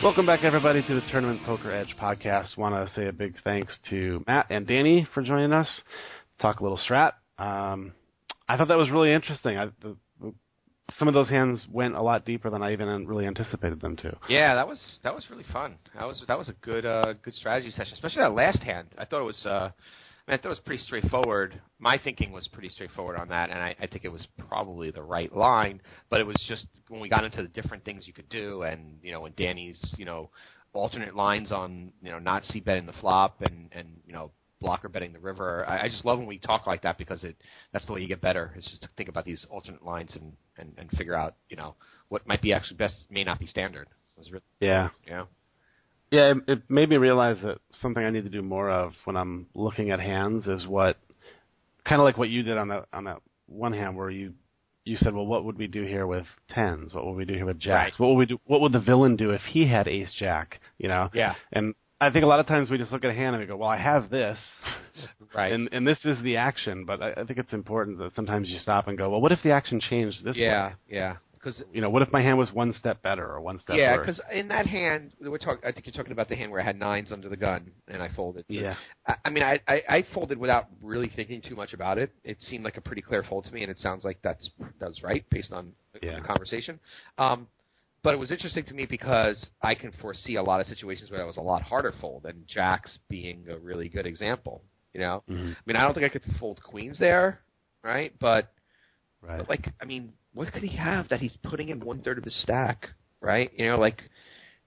[0.00, 2.56] Welcome back, everybody, to the Tournament Poker Edge podcast.
[2.56, 5.82] Want to say a big thanks to Matt and Danny for joining us.
[6.40, 7.14] Talk a little strat.
[7.36, 7.92] Um,
[8.48, 9.58] I thought that was really interesting.
[9.58, 9.96] I, the,
[10.98, 14.16] some of those hands went a lot deeper than I even really anticipated them to.
[14.28, 15.74] Yeah, that was that was really fun.
[15.96, 18.88] That was that was a good uh, good strategy session, especially that last hand.
[18.96, 19.70] I thought it was uh,
[20.28, 21.58] I, mean, I thought it was pretty straightforward.
[21.78, 25.02] My thinking was pretty straightforward on that, and I, I think it was probably the
[25.02, 25.80] right line.
[26.10, 28.98] But it was just when we got into the different things you could do, and
[29.02, 30.28] you know, when Danny's you know
[30.74, 34.30] alternate lines on you know not c betting the flop and and you know
[34.60, 35.64] blocker betting the river.
[35.66, 37.36] I, I just love when we talk like that because it
[37.72, 38.52] that's the way you get better.
[38.54, 41.74] Is just to think about these alternate lines and and and figure out you know
[42.10, 43.88] what might be actually best may not be standard.
[44.14, 44.90] So it's really, Yeah.
[45.08, 45.28] know.
[46.10, 49.16] Yeah, it, it made me realize that something I need to do more of when
[49.16, 50.96] I'm looking at hands is what,
[51.84, 54.32] kind of like what you did on that on that one hand where you
[54.84, 56.94] you said, well, what would we do here with tens?
[56.94, 57.92] What would we do here with jacks?
[57.92, 58.00] Right.
[58.00, 58.40] What would we do?
[58.46, 60.60] What would the villain do if he had ace jack?
[60.78, 61.10] You know?
[61.12, 61.34] Yeah.
[61.52, 63.46] And I think a lot of times we just look at a hand and we
[63.46, 64.38] go, well, I have this,
[65.34, 65.52] Right.
[65.52, 66.84] and and this is the action.
[66.86, 69.42] But I, I think it's important that sometimes you stop and go, well, what if
[69.42, 70.74] the action changed this yeah, way?
[70.88, 71.16] yeah.
[71.38, 73.96] Because You know, what if my hand was one step better or one step yeah,
[73.96, 75.62] because in that hand we're talking.
[75.66, 78.02] I think you're talking about the hand where I had nines under the gun and
[78.02, 78.44] I folded.
[78.48, 78.74] So, Yeah.
[79.06, 82.10] I, I mean, I, I I folded without really thinking too much about it.
[82.24, 84.50] It seemed like a pretty clear fold to me, and it sounds like that's
[84.80, 86.16] that's right based on the, Yeah.
[86.20, 86.80] the conversation.
[87.18, 87.46] Um,
[88.02, 91.18] but it was interesting to me because I can foresee a lot of situations where
[91.20, 94.62] that was a lot harder fold, and jacks being a really good example.
[94.94, 95.52] You know, Mhm.
[95.52, 97.40] I mean, I don't think I could fold queens there,
[97.84, 98.12] right?
[98.18, 98.52] But
[99.20, 99.38] Right.
[99.38, 102.22] but, like, I mean, what could he have that he's putting in one third of
[102.22, 102.90] his stack,
[103.20, 103.50] right?
[103.56, 104.02] You know, like,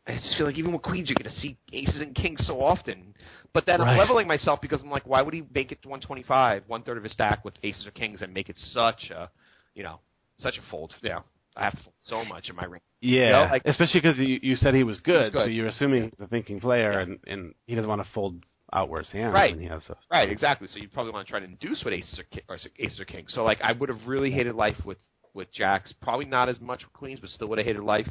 [0.05, 2.59] I just feel like even with queens, you're going to see aces and kings so
[2.61, 3.13] often.
[3.53, 6.63] But then I'm leveling myself because I'm like, why would he make it to 125,
[6.67, 9.29] one third of his stack with aces or kings, and make it such a,
[9.73, 9.99] you know,
[10.37, 10.93] such a fold?
[11.01, 11.23] You know,
[11.55, 12.83] I have to fold so much in my range.
[12.99, 15.45] Yeah, know, like- especially because you, you said he was good, good.
[15.45, 16.09] so you're assuming Yeah.
[16.17, 16.99] he's a thinking player, Yeah.
[17.03, 18.43] and, and he doesn't want to fold
[18.73, 19.51] out worse hands Right.
[19.53, 19.97] when he has those.
[20.11, 20.67] Right, exactly.
[20.67, 23.05] So you probably want to try to induce with aces or, ki- or aces or
[23.05, 23.31] kings.
[23.33, 24.97] So like, I would have really hated life with
[25.33, 25.93] with jacks.
[26.01, 28.07] Probably not as much with queens, but still would have hated life.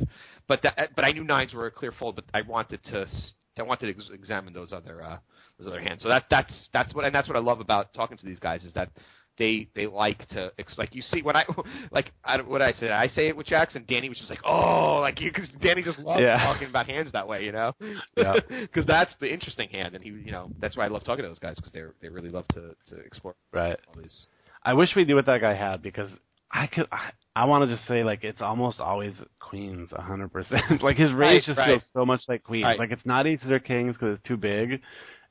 [0.49, 2.17] But that, but I knew nines were a clear fold.
[2.17, 5.19] But I wanted to s- I wanted to ex- examine those other uh,
[5.59, 6.03] those other hands.
[6.03, 8.65] So that that's that's what and that's what I love about talking to these guys
[8.65, 8.91] is that
[9.39, 11.45] they they like to ex- like you see when I
[11.93, 14.41] like I, what I said I say it with jacks and Danny was just like
[14.45, 16.39] oh like you because Danny just loves Yeah.
[16.43, 17.73] talking about hands that way you know
[18.17, 18.35] Yeah.
[18.49, 21.29] because that's the interesting hand and he you know that's why I love talking to
[21.29, 23.79] those guys because they they really love to to explore Right.
[23.89, 24.27] all these
[24.63, 26.11] I wish we knew what that guy had because
[26.53, 26.87] I could.
[26.91, 30.63] I, I want to just say like it's almost always queens, a hundred percent.
[30.83, 31.69] Like his Right, range just right.
[31.69, 32.65] feels so much like queens.
[32.65, 32.79] Right.
[32.79, 34.81] Like it's not aces or kings because it's too big,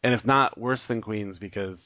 [0.03, 1.77] and it's not worse than queens because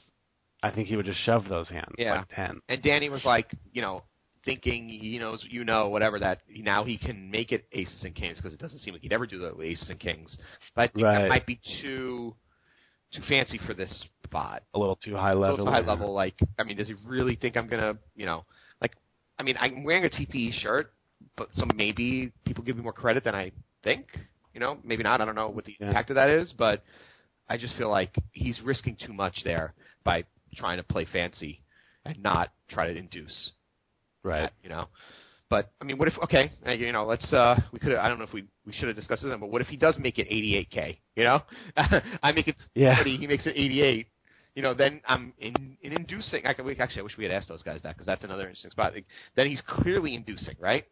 [0.62, 2.18] I think he would just shove those hands Yeah.
[2.18, 2.60] like ten.
[2.68, 4.02] and Danny was like you know
[4.44, 8.36] thinking he knows you know whatever that now he can make it aces and kings
[8.36, 10.36] because it doesn't seem like he'd ever do the aces and kings.
[10.76, 11.22] But I think Right.
[11.22, 12.34] that might be too
[13.12, 14.62] too fancy for this spot.
[14.74, 15.56] A little too high A level.
[15.56, 16.12] little too high level.
[16.12, 18.44] Like, I mean, does he really think I'm gonna, you know,
[19.38, 20.92] I mean, I'm wearing a TPE shirt,
[21.36, 23.52] but so maybe people give me more credit than I
[23.82, 24.06] think.
[24.52, 25.20] You know, maybe not.
[25.20, 25.88] I don't know what the Yeah.
[25.88, 26.84] impact of that is, but
[27.48, 29.74] I just feel like he's risking too much there
[30.04, 30.24] by
[30.54, 31.60] trying to play fancy
[32.04, 33.52] and not try to induce
[34.22, 34.42] Right.
[34.42, 34.86] that, you know.
[35.50, 36.18] But I mean, what if?
[36.24, 37.30] Okay, uh, you know, let's.
[37.32, 37.94] uh We could.
[37.96, 39.98] I don't know if we we should have discussed this, but what if he does
[39.98, 40.98] make it 88k?
[41.16, 41.42] You know,
[42.22, 43.02] I make it Yeah.
[43.04, 44.06] he makes it 88.
[44.54, 46.46] You know, then I'm in, in inducing.
[46.46, 48.42] I can, we, actually, I wish we had asked those guys that because that's another
[48.42, 48.94] interesting spot.
[48.94, 50.84] Like, then he's clearly inducing, right?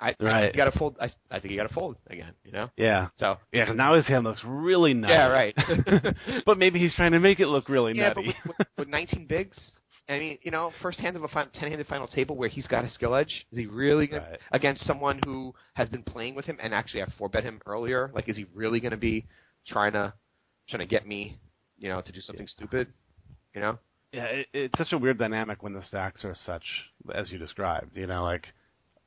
[0.00, 0.50] I, Right.
[0.54, 0.96] you got to fold.
[0.98, 2.32] I, I think you got to fold again.
[2.44, 3.08] You know, Yeah.
[3.18, 5.12] so Yeah, 'cause now his hand looks really nutty.
[5.12, 5.54] yeah, right.
[6.46, 8.34] but maybe he's trying to make it look really yeah, but nutty.
[8.46, 9.58] with, with, with 19 bigs,
[10.08, 12.84] I mean, you know, first hand of a fin- 10-handed final table where he's got
[12.86, 13.46] a skill edge.
[13.52, 14.40] Is he really gonna, Right.
[14.52, 18.10] against someone who has been playing with him and actually I four bet him earlier?
[18.14, 19.26] Like, is he really going to be
[19.66, 20.14] trying to
[20.70, 21.38] trying to get me,
[21.78, 22.88] you know, to do something stupid?
[23.54, 23.78] You know?
[24.12, 26.64] Yeah, it, it's such a weird dynamic when the stacks are such
[27.14, 27.96] as you described.
[27.96, 28.46] You know, like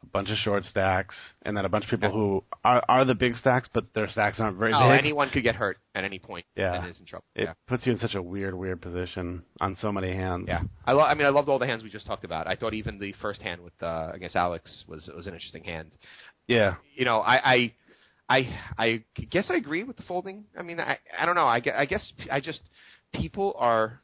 [0.01, 2.13] a bunch of short stacks, and then a bunch of people Yeah.
[2.15, 4.99] who are are the big stacks, but their stacks aren't very Oh, big.
[4.99, 6.45] anyone could get hurt at any point.
[6.55, 6.75] Yeah.
[6.81, 7.25] and is in trouble.
[7.35, 7.53] it yeah.
[7.67, 10.45] puts you in such a weird, weird position on so many hands.
[10.47, 12.47] Yeah, I, lo- I mean, I loved all the hands we just talked about.
[12.47, 15.91] I thought even the first hand with uh, against Alex was was an interesting hand.
[16.47, 17.73] yeah, you know, I, I,
[18.29, 20.45] I, I guess I agree with the folding.
[20.57, 21.45] I mean, I, I don't know.
[21.45, 22.61] I, I guess I just
[23.13, 23.99] people are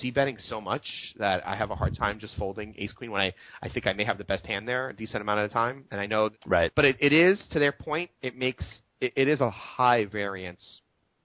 [0.00, 0.82] c betting so much
[1.18, 3.92] that I have a hard time just folding ace queen when I, I think I
[3.92, 6.30] may have the best hand there a decent amount of the time, and I know.
[6.46, 6.72] right.
[6.74, 8.10] But it, it is to their point.
[8.22, 8.64] It makes
[9.00, 10.80] it, it is a high variance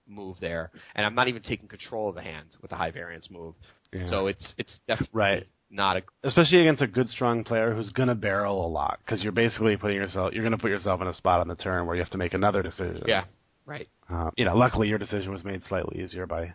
[0.06, 3.28] move there, and I'm not even taking control of the hand with the high variance
[3.30, 3.54] move.
[3.92, 4.08] Yeah.
[4.10, 5.46] So it's it's definitely Right.
[5.70, 9.22] not a especially against a good strong player who's going to barrel a lot because
[9.22, 11.86] you're basically putting yourself you're going to put yourself in a spot on the turn
[11.86, 13.02] where you have to make another decision.
[13.06, 13.24] yeah
[13.66, 13.88] right.
[14.10, 16.52] Uh, you know, luckily your decision was made slightly easier by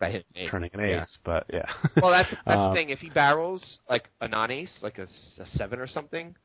[0.00, 0.50] By hitting ace.
[0.50, 1.02] turning an Yeah.
[1.02, 1.66] ace, but yeah.
[2.00, 2.90] Well, that's that's Um, the thing.
[2.90, 5.06] If he barrels like a non-ace, like a
[5.56, 6.36] seven or something,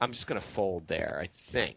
[0.00, 1.20] I'm just gonna fold there.
[1.22, 1.76] I think.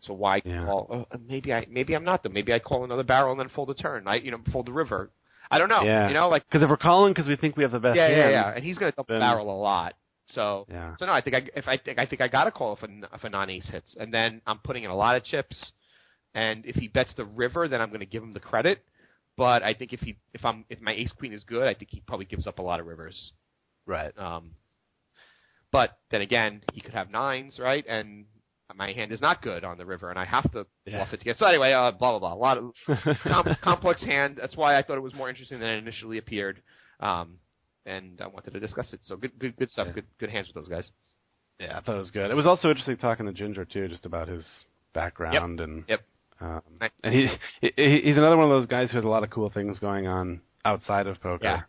[0.00, 0.64] So why Yeah.
[0.64, 1.06] call?
[1.12, 2.28] Uh, maybe I maybe I'm not though.
[2.30, 4.06] Maybe I call another barrel and then fold a turn.
[4.06, 5.10] I you know fold the river.
[5.50, 5.82] I don't know.
[5.82, 6.08] Yeah.
[6.08, 8.06] You know like Because if we're calling because we think we have the best yeah
[8.06, 9.94] hand, yeah yeah, and he's gonna double then- barrel a lot.
[10.28, 10.94] So yeah.
[10.98, 12.88] so no, I think I if I think I think I gotta call if a
[13.14, 15.72] if a non-ace hits, and then I'm putting in a lot of chips.
[16.34, 18.84] And if he bets the river, then I'm going to give him the credit.
[19.38, 21.90] But I think if he if I'm if my ace queen is good, I think
[21.90, 23.32] he probably gives up a lot of rivers.
[23.86, 24.12] Right.
[24.18, 24.50] Um,
[25.72, 27.84] but then again, he could have nines, right?
[27.88, 28.26] And
[28.74, 30.96] my hand is not good on the river, and I have to Yeah.
[30.98, 31.36] bluff it to get.
[31.38, 32.34] So anyway, uh, blah blah blah.
[32.34, 32.72] A lot of
[33.22, 34.36] com- complex hand.
[34.40, 36.60] That's why I thought it was more interesting than it initially appeared.
[37.00, 37.38] Um,
[37.86, 39.00] and I wanted to discuss it.
[39.04, 39.86] So good, good, good stuff.
[39.86, 39.92] Yeah.
[39.94, 40.90] Good, good hands with those guys.
[41.60, 42.30] Yeah, I thought it was good.
[42.30, 44.44] It was also interesting talking to Ginger too, just about his
[44.94, 46.00] background and Yep.
[46.40, 46.62] Um,
[47.02, 47.28] and he,
[47.60, 50.06] he he's another one of those guys who has a lot of cool things going
[50.06, 51.44] on outside of poker.
[51.44, 51.62] Yeah.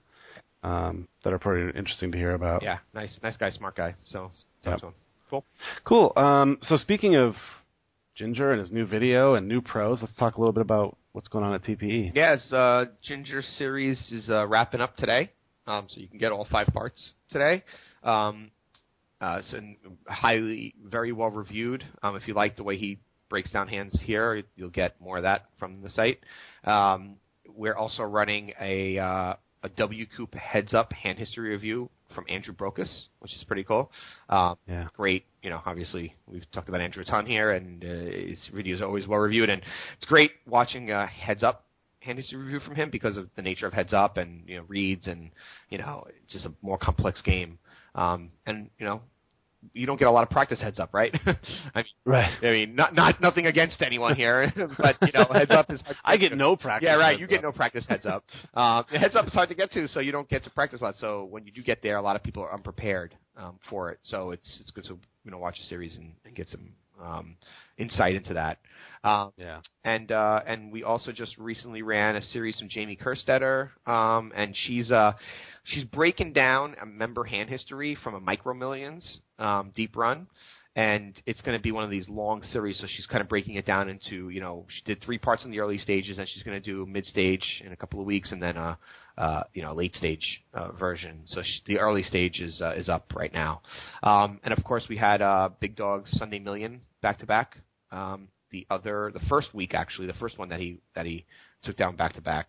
[0.61, 2.63] Um, that are pretty interesting to hear about.
[2.63, 3.95] Yeah, nice, nice guy, smart guy.
[4.03, 4.31] So,
[4.65, 4.81] Yep.
[5.29, 5.45] Cool.
[5.85, 6.13] Cool.
[6.17, 7.35] Um, so speaking of
[8.15, 11.29] Ginger and his new video and new pros, let's talk a little bit about what's
[11.29, 11.63] going on at.
[11.63, 12.11] TPE.
[12.13, 15.31] Yes, uh, Ginger series is uh, wrapping up today,
[15.65, 17.63] um, so you can get all five parts today.
[18.03, 18.51] Um,
[19.21, 19.59] uh, so
[20.07, 21.85] highly, very well reviewed.
[22.03, 25.23] Um, if you like the way he breaks down hands here, you'll get more of
[25.23, 26.19] that from the site.
[26.63, 27.15] Um,
[27.47, 29.33] we're also running a uh,
[29.63, 33.91] a W Coop heads up hand history review from Andrew Brokos, which is pretty cool.
[34.29, 34.87] Um, Yeah.
[34.95, 35.25] great.
[35.43, 38.85] You know, obviously we've talked about Andrew a ton here, and uh, his videos are
[38.85, 39.61] always well reviewed, and
[39.97, 41.65] it's great watching uh, Heads Up
[42.01, 44.63] hand history review from him because of the nature of Heads Up and you know
[44.67, 45.31] reads and
[45.69, 47.59] you know it's just a more complex game,
[47.95, 49.01] um, and you know
[49.73, 51.13] you don't get a lot of practice Heads Up, right?
[51.25, 52.31] I mean, Right.
[52.41, 55.81] I mean, not not nothing against anyone here, but you know, Heads Up is.
[56.05, 56.87] I get no practice.
[56.87, 57.19] yeah, right.
[57.19, 58.23] You get no practice heads up.
[58.53, 60.85] Um, heads up is hard to get to, so you don't get to practice a
[60.85, 60.95] lot.
[60.95, 63.99] So when you do get there, a lot of people are unprepared um, for it.
[64.03, 66.69] So it's it's good to you know watch a series and, and get some
[67.03, 67.35] um,
[67.77, 68.59] insight into that.
[69.03, 69.61] Um, Yeah.
[69.85, 74.53] and uh, and we also just recently ran a series from Jamie Kerstetter, um, and
[74.55, 75.13] she's uh,
[75.69, 80.27] she's breaking down a member hand history from a Micro Millions um, deep run,
[80.75, 82.79] and it's going to be one of these long series.
[82.79, 85.51] So she's kind of breaking it down into you know she did three parts in
[85.51, 88.31] the early stages, and she's going to do mid stage in a couple of weeks,
[88.31, 88.77] and then a
[89.17, 91.21] uh, you know late stage uh, version.
[91.25, 93.61] So she, the early stage is uh, is up right now,
[94.03, 97.57] um, and of course we had uh, Big Dogs Sunday Million back to back.
[98.51, 101.25] The other, the first week actually, the first one that he that he
[101.61, 102.47] took down back to back.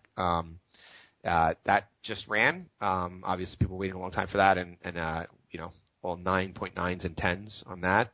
[1.25, 2.67] Uh, that just ran.
[2.81, 5.71] Um, obviously, people waiting a long time for that, and and uh, you know
[6.01, 8.11] all nine point nines and tens on that.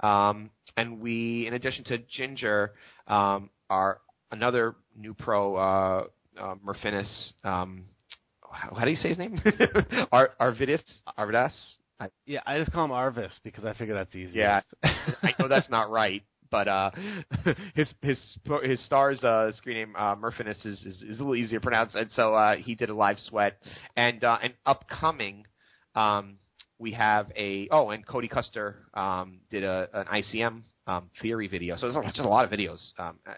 [0.00, 2.72] Um, and we, in addition to Ginger,
[3.06, 4.00] um, are
[4.30, 6.04] another new pro, uh,
[6.38, 7.32] uh, Murfinis.
[7.44, 7.84] Um,
[8.50, 9.40] how, how do you say his name?
[10.12, 10.82] Ar- Arvidas.
[11.18, 11.52] Arvidas.
[12.00, 14.42] I, Yeah, I just call him Arvis because I figure that's easier.
[14.42, 14.60] Yeah,
[15.22, 16.22] I know that's not right,
[16.54, 16.90] but uh,
[17.74, 18.18] his his
[18.62, 20.14] his star's uh, screen name uh,
[20.44, 23.18] is, is is a little easier to pronounce, and so uh, he did a live
[23.28, 23.58] sweat,
[23.96, 25.46] and uh, and upcoming,
[25.96, 26.36] um,
[26.78, 31.76] we have a oh, and Cody Custer um, did a an ICM um, theory video,
[31.76, 32.80] so there's just a lot of videos.
[32.98, 33.32] Um, uh,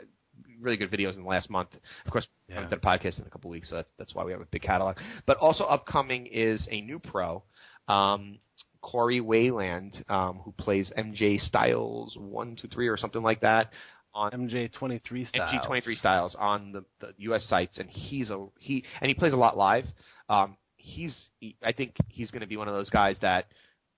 [0.60, 1.68] Really good videos in the last month.
[2.05, 2.56] Of course, Yeah.
[2.56, 4.47] haven't done a podcast in a couple weeks, so that's that's why we have a
[4.47, 4.97] big catalog.
[5.26, 7.43] But also upcoming is a new pro,
[7.88, 8.38] um,
[8.86, 13.72] Corey Wayland, um, who plays MJ Styles one, two, three, or something like that
[14.14, 15.52] on MJ twenty three style.
[15.52, 17.44] MG twenty three Styles on the, the U.S.
[17.48, 19.86] sites, and he's a he and he plays a lot live.
[20.28, 23.46] Um, he's he, I think he's going to be one of those guys that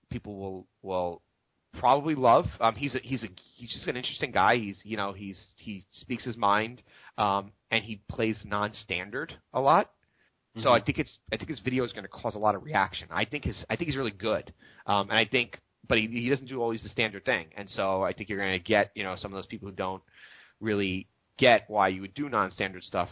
[0.09, 1.21] people will will
[1.79, 2.45] probably love.
[2.59, 4.57] Um, he's a, he's a he's just an interesting guy.
[4.57, 6.81] He's you know he's he speaks his mind,
[7.19, 9.91] um, and he plays non-standard a lot.
[10.61, 12.63] So I think it's I think his video is going to cause a lot of
[12.63, 13.07] reaction.
[13.11, 14.53] I think his I think he's really good,
[14.85, 18.03] um, and I think but he he doesn't do always the standard thing, and so
[18.03, 20.03] I think you're going to get you know some of those people who don't
[20.59, 21.07] really
[21.37, 23.09] get why you would do non-standard stuff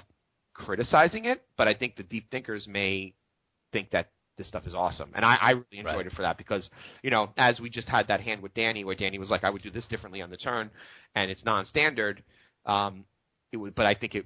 [0.53, 3.13] criticizing it, but I think the deep thinkers may
[3.71, 6.05] think that this stuff is awesome, and I, I really enjoyed Right.
[6.07, 6.69] it for that because
[7.03, 9.49] you know as we just had that hand with Danny, where Danny was like, I
[9.49, 10.69] would do this differently on the turn,
[11.15, 12.23] and it's non-standard.
[12.65, 13.05] Um,
[13.51, 14.25] it would, but I think it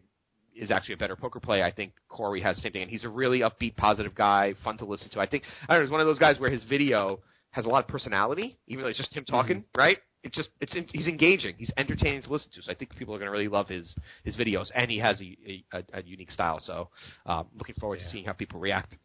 [0.62, 1.64] is actually a better poker play.
[1.64, 4.78] I think Corey has the same thing, and he's a really upbeat, positive guy, fun
[4.78, 5.20] to listen to.
[5.20, 7.20] I think I don't know, he's one of those guys where his video
[7.50, 9.98] has a lot of personality, even though it's just him talking, right?
[10.24, 12.62] It's just it's he's engaging, he's entertaining to listen to.
[12.62, 13.94] So I think people are going to really love his
[14.24, 16.60] his videos, and he has a a, a unique style.
[16.64, 16.90] So
[17.26, 18.96] um, looking forward to seeing how people react.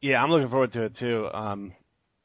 [0.00, 1.28] Yeah, I'm looking forward to it too.
[1.32, 1.72] Um,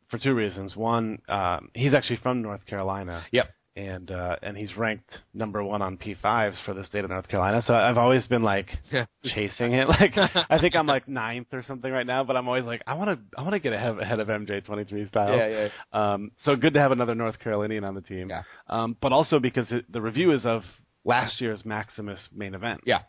[0.09, 0.75] for two reasons.
[0.75, 3.25] One, um, he's actually from North Carolina.
[3.31, 3.45] Yep.
[3.79, 7.61] And uh, and he's ranked number one on P5s for the state of North Carolina.
[7.65, 8.67] So I've always been like
[9.23, 9.87] chasing it.
[9.87, 12.95] Like I think I'm like ninth or something right now, but I'm always like I
[12.95, 15.33] want to I want to get ahead, ahead of MJ23 style.
[15.33, 16.13] Yeah, yeah.
[16.13, 18.29] Um, so good to have another North Carolinian on the team.
[18.29, 18.43] Yeah.
[18.67, 20.63] Um, but also because it, the review is of
[21.05, 22.81] last year's Maximus main event.
[22.85, 23.03] Yeah.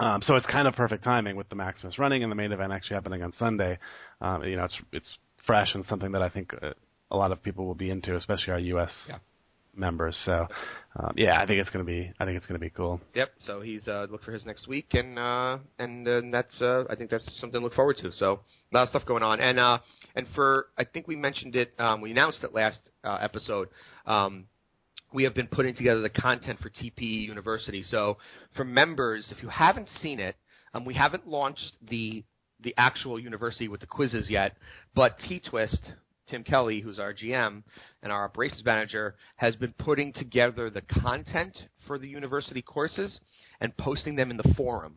[0.00, 2.72] Um, so it's kind of perfect timing with the Maximus running and the main event
[2.72, 3.78] actually happening on Sunday.
[4.20, 6.72] Um, you know, it's it's fresh and something that I think uh,
[7.12, 8.90] a lot of people will be into, especially our U.S.
[9.08, 9.18] Yeah.
[9.76, 10.16] Members.
[10.24, 10.46] So,
[10.98, 13.00] um, yeah, I think it's gonna be I think it's gonna be cool.
[13.14, 13.30] Yep.
[13.38, 17.10] So he's uh, look for his next week, and uh, and that's uh, I think
[17.10, 18.12] that's something to look forward to.
[18.12, 18.40] So
[18.72, 19.78] a lot of stuff going on, and uh,
[20.14, 23.68] and for I think we mentioned it, um, we announced it last uh, episode.
[24.06, 24.44] Um,
[25.12, 27.82] we have been putting together the content for TPE University.
[27.82, 28.18] So
[28.56, 30.36] for members, if you haven't seen it,
[30.74, 32.24] um, we haven't launched the
[32.60, 34.56] the actual university with the quizzes yet,
[34.94, 35.92] but T Twist.
[36.28, 37.62] Tim Kelly, who's our GM
[38.02, 43.20] and our operations manager, has been putting together the content for the university courses
[43.60, 44.96] and posting them in the forum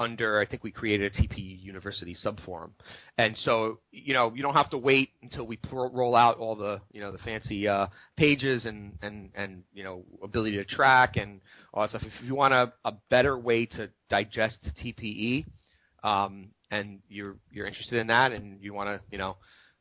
[0.00, 2.70] under I think we created a TP University subforum,
[3.16, 6.80] and so you know you don't have to wait until we roll out all the
[6.92, 11.40] you know the fancy uh, pages and and and you know ability to track and
[11.74, 12.02] all that stuff.
[12.04, 15.46] If you want a, a better way to digest TPE,
[16.04, 19.36] um, and you're you're interested in that, and you want to you know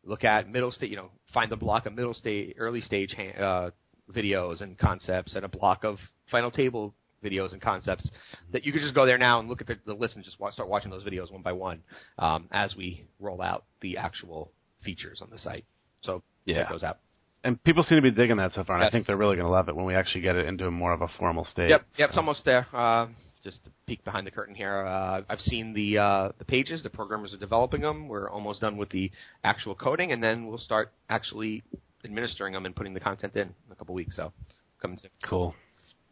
[0.07, 3.69] look at middle state, you know, find the block of middle stage, early stage uh,
[4.15, 5.97] videos and concepts, and a block of
[6.31, 6.93] final table
[7.23, 8.09] videos and concepts.
[8.53, 10.39] That you could just go there now and look at the, the list and just
[10.39, 11.83] wa- start watching those videos one by one
[12.17, 14.51] um, as we roll out the actual
[14.83, 15.65] features on the site.
[16.03, 16.59] So Yeah.
[16.59, 16.99] that goes out.
[17.43, 18.89] And people seem to be digging that so far, and Yes.
[18.89, 21.01] I think they're really gonna love it when we actually get it into more of
[21.01, 21.69] a formal state.
[21.69, 22.67] Yep, yep, it's almost there.
[22.73, 23.07] Uh,
[23.47, 26.83] just to peek behind the curtain here, uh, I've seen the uh, the pages.
[26.83, 28.09] The programmers are developing them.
[28.09, 29.09] We're almost done with the
[29.45, 31.63] actual coding, and then we'll start actually
[32.03, 34.17] administering them and putting the content in in a couple weeks.
[34.17, 34.33] So
[34.81, 35.11] coming soon.
[35.23, 35.55] Cool.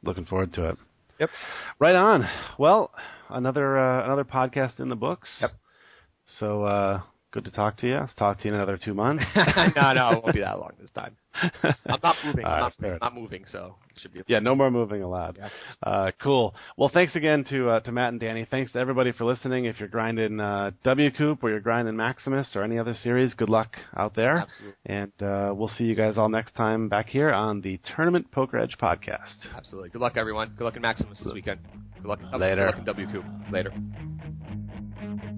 [0.01, 0.77] Looking forward to it.
[1.19, 1.29] Yep.
[1.77, 2.25] Right on.
[2.57, 2.91] Well,
[3.29, 5.29] another uh, another podcast in the books.
[5.41, 5.51] Yep.
[6.39, 7.01] So uh,
[7.35, 7.95] good to talk to you.
[7.95, 9.23] I'll talk to you in another two months.
[9.35, 11.17] no, no, it won't be that long this time.
[11.63, 12.45] I'm not moving.
[12.45, 14.21] I'm right, not, fair not moving, so it should be.
[14.25, 15.37] Yeah, no more moving allowed.
[15.37, 15.49] Yeah.
[15.83, 16.55] Uh, cool.
[16.77, 18.47] Well, thanks again to uh, to Matt and Danny.
[18.49, 19.65] Thanks to everybody for listening.
[19.65, 23.75] If you're grinding uh, WCOOP or you're grinding Maximus or any other series, good luck
[23.97, 24.37] out there.
[24.37, 24.75] Absolutely.
[24.85, 28.57] And uh, we'll see you guys all next time back here on the Tournament Poker
[28.57, 29.35] Edge podcast.
[29.57, 29.89] Absolutely.
[29.89, 30.53] Good luck, everyone.
[30.57, 31.59] Good luck in Maximus this weekend.
[32.01, 32.19] Good luck.
[32.33, 32.71] Later.
[32.71, 33.51] Good luck in WQ.
[33.51, 35.31] Later.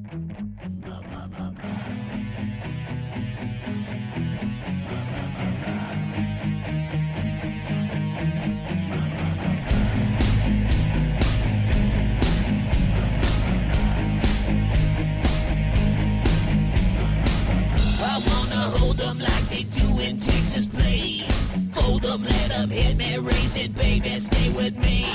[18.97, 21.25] I them like they do in Texas, please.
[21.73, 25.05] Fold 'em, let 'em hit me, raise it, baby, stay with me.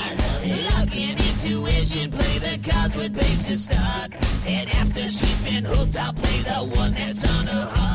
[0.71, 4.11] Luck and intuition, play the cards with babes to start.
[4.45, 7.92] And after she's been hooked, I'll play the one that's on her heart.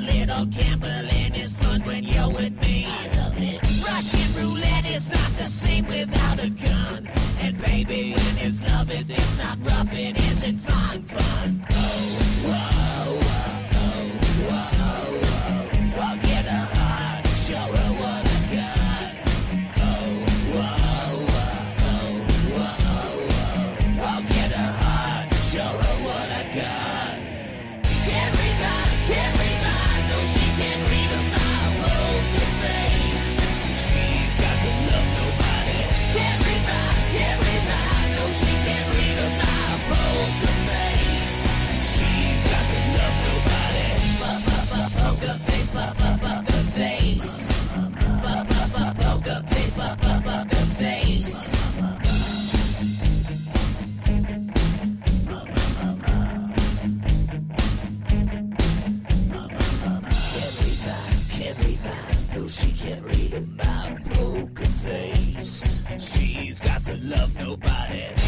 [0.00, 2.86] Little gambling is fun when you're with me.
[3.84, 7.08] Russian roulette is not the same without a gun.
[7.40, 11.66] And baby, when it's love, it's not rough, it isn't fun, fun.
[11.72, 12.19] Oh.
[66.90, 68.19] to love nobody.